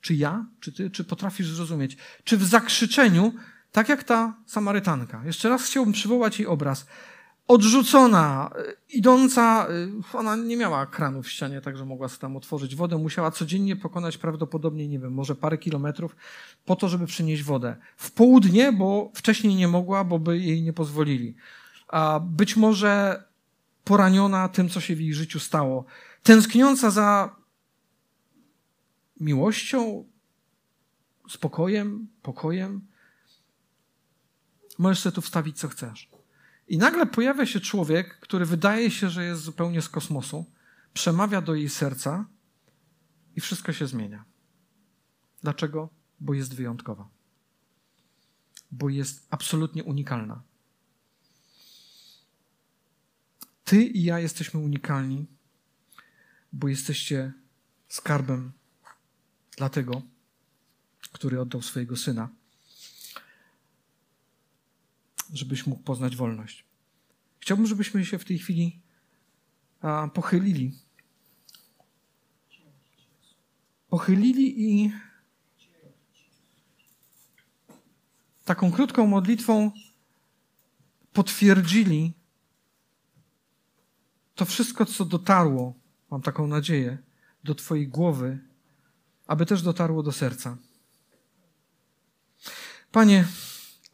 Czy 0.00 0.14
ja, 0.14 0.46
czy 0.60 0.72
Ty, 0.72 0.90
czy 0.90 1.04
potrafisz 1.04 1.48
zrozumieć? 1.48 1.96
Czy 2.24 2.36
w 2.36 2.44
zakrzyczeniu 2.44 3.32
tak 3.72 3.88
jak 3.88 4.04
ta 4.04 4.34
Samarytanka. 4.46 5.22
Jeszcze 5.24 5.48
raz 5.48 5.64
chciałbym 5.64 5.92
przywołać 5.92 6.38
jej 6.38 6.48
obraz. 6.48 6.86
Odrzucona, 7.48 8.50
idąca, 8.88 9.66
y, 10.14 10.16
ona 10.18 10.36
nie 10.36 10.56
miała 10.56 10.86
kranu 10.86 11.22
w 11.22 11.28
ścianie, 11.28 11.60
także 11.60 11.84
mogła 11.84 12.08
sobie 12.08 12.20
tam 12.20 12.36
otworzyć 12.36 12.76
wodę. 12.76 12.98
Musiała 12.98 13.30
codziennie 13.30 13.76
pokonać 13.76 14.18
prawdopodobnie, 14.18 14.88
nie 14.88 14.98
wiem, 14.98 15.12
może 15.12 15.34
parę 15.34 15.58
kilometrów 15.58 16.16
po 16.64 16.76
to, 16.76 16.88
żeby 16.88 17.06
przynieść 17.06 17.42
wodę. 17.42 17.76
W 17.96 18.10
południe, 18.10 18.72
bo 18.72 19.12
wcześniej 19.14 19.54
nie 19.54 19.68
mogła, 19.68 20.04
bo 20.04 20.18
by 20.18 20.38
jej 20.38 20.62
nie 20.62 20.72
pozwolili. 20.72 21.34
A 21.88 22.20
być 22.20 22.56
może 22.56 23.22
poraniona 23.86 24.48
tym, 24.48 24.68
co 24.68 24.80
się 24.80 24.96
w 24.96 25.00
jej 25.00 25.14
życiu 25.14 25.40
stało. 25.40 25.84
Tęskniąca 26.22 26.90
za 26.90 27.36
miłością, 29.20 30.04
spokojem, 31.28 32.08
pokojem 32.22 32.86
Możesz 34.78 35.00
sobie 35.00 35.14
tu 35.14 35.20
wstawić, 35.20 35.58
co 35.58 35.68
chcesz. 35.68 36.10
I 36.68 36.78
nagle 36.78 37.06
pojawia 37.06 37.46
się 37.46 37.60
człowiek, 37.60 38.20
który 38.20 38.46
wydaje 38.46 38.90
się, 38.90 39.10
że 39.10 39.24
jest 39.24 39.42
zupełnie 39.42 39.82
z 39.82 39.88
kosmosu, 39.88 40.44
przemawia 40.92 41.40
do 41.40 41.54
jej 41.54 41.68
serca 41.68 42.26
i 43.36 43.40
wszystko 43.40 43.72
się 43.72 43.86
zmienia. 43.86 44.24
Dlaczego? 45.42 45.88
Bo 46.20 46.34
jest 46.34 46.54
wyjątkowa. 46.54 47.08
Bo 48.70 48.88
jest 48.88 49.26
absolutnie 49.30 49.84
unikalna. 49.84 50.42
Ty 53.66 53.84
i 53.84 54.02
ja 54.02 54.18
jesteśmy 54.18 54.60
unikalni, 54.60 55.26
bo 56.52 56.68
jesteście 56.68 57.32
skarbem 57.88 58.52
dla 59.56 59.68
tego, 59.68 60.02
który 61.12 61.40
oddał 61.40 61.62
swojego 61.62 61.96
syna, 61.96 62.28
żebyś 65.32 65.66
mógł 65.66 65.82
poznać 65.82 66.16
wolność. 66.16 66.64
Chciałbym, 67.40 67.66
żebyśmy 67.66 68.04
się 68.04 68.18
w 68.18 68.24
tej 68.24 68.38
chwili 68.38 68.80
pochylili. 70.14 70.72
Pochylili 73.88 74.64
i 74.70 74.92
taką 78.44 78.72
krótką 78.72 79.06
modlitwą 79.06 79.70
potwierdzili 81.12 82.12
to 84.36 84.44
wszystko, 84.44 84.86
co 84.86 85.04
dotarło, 85.04 85.74
mam 86.10 86.22
taką 86.22 86.46
nadzieję, 86.46 86.98
do 87.44 87.54
Twojej 87.54 87.88
głowy, 87.88 88.38
aby 89.26 89.46
też 89.46 89.62
dotarło 89.62 90.02
do 90.02 90.12
serca. 90.12 90.56
Panie, 92.92 93.24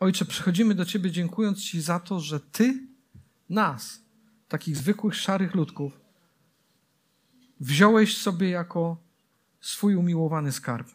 Ojcze, 0.00 0.24
przychodzimy 0.24 0.74
do 0.74 0.84
Ciebie 0.84 1.10
dziękując 1.10 1.62
Ci 1.62 1.80
za 1.80 2.00
to, 2.00 2.20
że 2.20 2.40
Ty 2.40 2.86
nas, 3.48 4.02
takich 4.48 4.76
zwykłych, 4.76 5.14
szarych 5.14 5.54
ludków, 5.54 6.00
wziąłeś 7.60 8.18
sobie 8.18 8.50
jako 8.50 8.96
swój 9.60 9.94
umiłowany 9.94 10.52
skarb. 10.52 10.88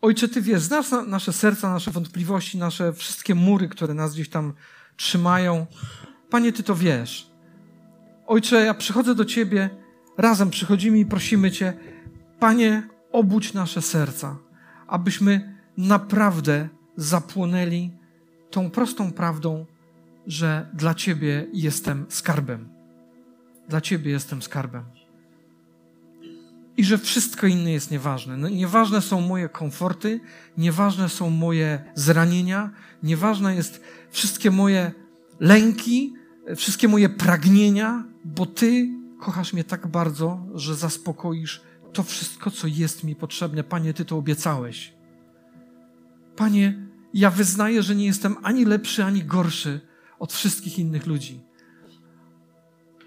Ojcze, 0.00 0.28
Ty 0.28 0.42
wiesz, 0.42 0.62
znasz 0.62 0.90
nasze 1.06 1.32
serca, 1.32 1.72
nasze 1.72 1.90
wątpliwości, 1.90 2.58
nasze 2.58 2.92
wszystkie 2.92 3.34
mury, 3.34 3.68
które 3.68 3.94
nas 3.94 4.14
gdzieś 4.14 4.28
tam 4.28 4.54
trzymają. 4.96 5.66
Panie, 6.30 6.52
Ty 6.52 6.62
to 6.62 6.74
wiesz. 6.74 7.33
Ojcze, 8.26 8.64
ja 8.64 8.74
przychodzę 8.74 9.14
do 9.14 9.24
Ciebie, 9.24 9.70
razem 10.18 10.50
przychodzimy 10.50 10.98
i 10.98 11.06
prosimy 11.06 11.50
Cię, 11.50 11.72
Panie, 12.38 12.88
obudź 13.12 13.52
nasze 13.52 13.82
serca, 13.82 14.36
abyśmy 14.86 15.54
naprawdę 15.76 16.68
zapłonęli 16.96 17.90
tą 18.50 18.70
prostą 18.70 19.12
prawdą, 19.12 19.66
że 20.26 20.70
dla 20.74 20.94
Ciebie 20.94 21.46
jestem 21.52 22.06
skarbem. 22.08 22.68
Dla 23.68 23.80
Ciebie 23.80 24.10
jestem 24.10 24.42
skarbem. 24.42 24.84
I 26.76 26.84
że 26.84 26.98
wszystko 26.98 27.46
inne 27.46 27.72
jest 27.72 27.90
nieważne. 27.90 28.36
No, 28.36 28.48
nieważne 28.48 29.00
są 29.00 29.20
moje 29.20 29.48
komforty, 29.48 30.20
nieważne 30.58 31.08
są 31.08 31.30
moje 31.30 31.84
zranienia, 31.94 32.70
nieważne 33.02 33.54
jest 33.54 33.84
wszystkie 34.10 34.50
moje 34.50 34.92
lęki, 35.40 36.14
wszystkie 36.56 36.88
moje 36.88 37.08
pragnienia, 37.08 38.04
bo 38.24 38.46
Ty 38.46 38.88
kochasz 39.20 39.52
mnie 39.52 39.64
tak 39.64 39.86
bardzo, 39.86 40.46
że 40.54 40.74
zaspokoisz 40.74 41.62
to 41.92 42.02
wszystko, 42.02 42.50
co 42.50 42.66
jest 42.66 43.04
mi 43.04 43.16
potrzebne. 43.16 43.64
Panie, 43.64 43.94
Ty 43.94 44.04
to 44.04 44.16
obiecałeś. 44.16 44.94
Panie, 46.36 46.86
ja 47.14 47.30
wyznaję, 47.30 47.82
że 47.82 47.94
nie 47.94 48.06
jestem 48.06 48.36
ani 48.42 48.64
lepszy, 48.64 49.04
ani 49.04 49.24
gorszy 49.24 49.80
od 50.18 50.32
wszystkich 50.32 50.78
innych 50.78 51.06
ludzi, 51.06 51.40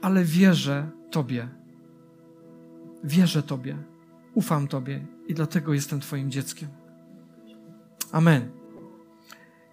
ale 0.01 0.23
wierzę 0.23 0.91
Tobie. 1.11 1.49
Wierzę 3.03 3.43
Tobie, 3.43 3.77
ufam 4.33 4.67
Tobie 4.67 5.07
i 5.27 5.33
dlatego 5.33 5.73
jestem 5.73 5.99
Twoim 5.99 6.31
dzieckiem. 6.31 6.69
Amen. 8.11 8.49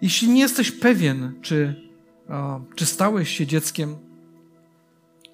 Jeśli 0.01 0.29
nie 0.29 0.41
jesteś 0.41 0.71
pewien, 0.71 1.35
czy, 1.43 1.84
czy 2.75 2.87
stałeś 2.87 3.29
się 3.29 3.47
dzieckiem 3.47 3.97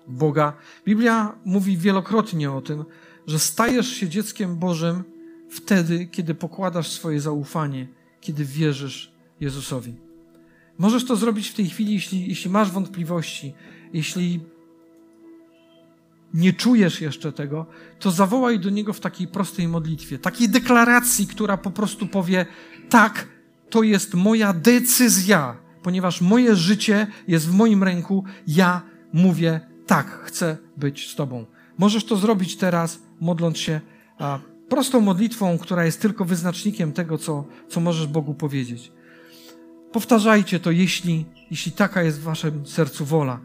Boga, 0.09 0.53
Biblia 0.85 1.35
mówi 1.45 1.77
wielokrotnie 1.77 2.53
o 2.53 2.61
tym, 2.61 2.85
że 3.27 3.39
stajesz 3.39 3.89
się 3.89 4.09
dzieckiem 4.09 4.57
Bożym 4.57 5.05
wtedy, 5.51 6.07
kiedy 6.07 6.35
pokładasz 6.35 6.89
swoje 6.91 7.21
zaufanie, 7.21 7.89
kiedy 8.21 8.45
wierzysz 8.45 9.13
Jezusowi. 9.41 9.95
Możesz 10.79 11.05
to 11.05 11.17
zrobić 11.17 11.49
w 11.49 11.55
tej 11.55 11.69
chwili, 11.69 11.95
jeśli, 11.95 12.29
jeśli 12.29 12.51
masz 12.51 12.71
wątpliwości, 12.71 13.55
jeśli 13.93 14.41
nie 16.35 16.53
czujesz 16.53 17.01
jeszcze 17.01 17.33
tego, 17.33 17.67
to 17.99 18.11
zawołaj 18.11 18.61
do 18.61 18.71
Niego 18.71 18.93
w 18.93 19.01
takiej 19.01 19.29
prostej 19.29 19.69
modlitwie, 19.69 20.19
takiej 20.19 20.49
deklaracji, 20.49 21.27
która 21.27 21.57
po 21.57 21.71
prostu 21.71 22.07
powie: 22.07 22.47
Tak, 22.89 23.29
to 23.71 23.83
jest 23.83 24.15
moja 24.15 24.53
decyzja, 24.53 25.57
ponieważ 25.83 26.21
moje 26.21 26.57
życie 26.57 27.07
jest 27.29 27.49
w 27.49 27.55
moim 27.55 27.83
ręku, 27.83 28.25
ja 28.47 28.83
mówię: 29.13 29.61
Tak, 29.87 30.07
chcę 30.07 30.57
być 30.77 31.11
z 31.11 31.15
Tobą. 31.15 31.47
Możesz 31.79 32.05
to 32.05 32.17
zrobić 32.17 32.57
teraz, 32.57 33.03
modląc 33.21 33.59
się 33.59 33.81
a, 34.19 34.39
prostą 34.69 35.01
modlitwą, 35.01 35.59
która 35.59 35.85
jest 35.85 36.01
tylko 36.01 36.25
wyznacznikiem 36.25 36.93
tego, 36.93 37.19
co, 37.19 37.45
co 37.69 37.81
możesz 37.81 38.07
Bogu 38.07 38.35
powiedzieć. 38.35 38.93
Powtarzajcie 39.93 40.61
to, 40.61 40.71
jeśli, 40.71 41.27
jeśli 41.51 41.73
taka 41.73 42.03
jest 42.03 42.21
w 42.21 42.23
Waszym 42.23 42.67
sercu 42.67 43.05
wola. 43.05 43.41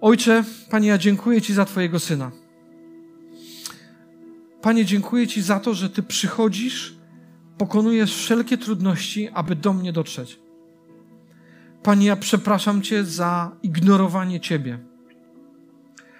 Ojcze, 0.00 0.44
Panie, 0.70 0.88
ja 0.88 0.98
dziękuję 0.98 1.42
Ci 1.42 1.54
za 1.54 1.64
Twojego 1.64 2.00
syna. 2.00 2.30
Panie, 4.62 4.84
dziękuję 4.84 5.26
Ci 5.26 5.42
za 5.42 5.60
to, 5.60 5.74
że 5.74 5.90
Ty 5.90 6.02
przychodzisz, 6.02 6.96
pokonujesz 7.58 8.16
wszelkie 8.16 8.58
trudności, 8.58 9.28
aby 9.34 9.56
do 9.56 9.72
mnie 9.72 9.92
dotrzeć. 9.92 10.40
Panie, 11.82 12.06
ja 12.06 12.16
przepraszam 12.16 12.82
Cię 12.82 13.04
za 13.04 13.56
ignorowanie 13.62 14.40
Ciebie. 14.40 14.78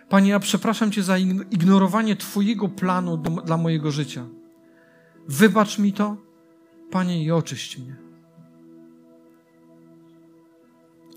Panie, 0.08 0.30
ja 0.30 0.40
przepraszam 0.40 0.92
Cię 0.92 1.02
za 1.02 1.18
ignorowanie 1.50 2.16
Twojego 2.16 2.68
planu 2.68 3.16
do, 3.16 3.30
dla 3.30 3.56
mojego 3.56 3.90
życia. 3.90 4.26
Wybacz 5.28 5.78
mi 5.78 5.92
to, 5.92 6.16
Panie, 6.90 7.24
i 7.24 7.30
oczyść 7.30 7.78
mnie. 7.78 7.96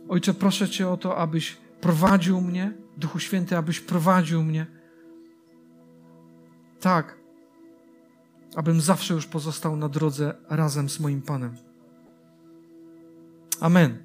Ojcze, 0.10 0.34
proszę 0.34 0.70
Cię 0.70 0.90
o 0.90 0.98
to, 0.98 1.18
abyś 1.18 1.58
prowadził 1.82 2.42
mnie, 2.42 2.74
Duchu 2.98 3.20
Święty, 3.20 3.58
abyś 3.58 3.80
prowadził 3.80 4.44
mnie. 4.44 4.66
Tak, 6.80 7.18
abym 8.56 8.82
zawsze 8.82 9.14
już 9.14 9.26
pozostał 9.26 9.76
na 9.76 9.90
drodze 9.90 10.36
razem 10.50 10.90
z 10.90 11.00
moim 11.00 11.22
Panem. 11.22 11.56
Amen. 13.60 14.05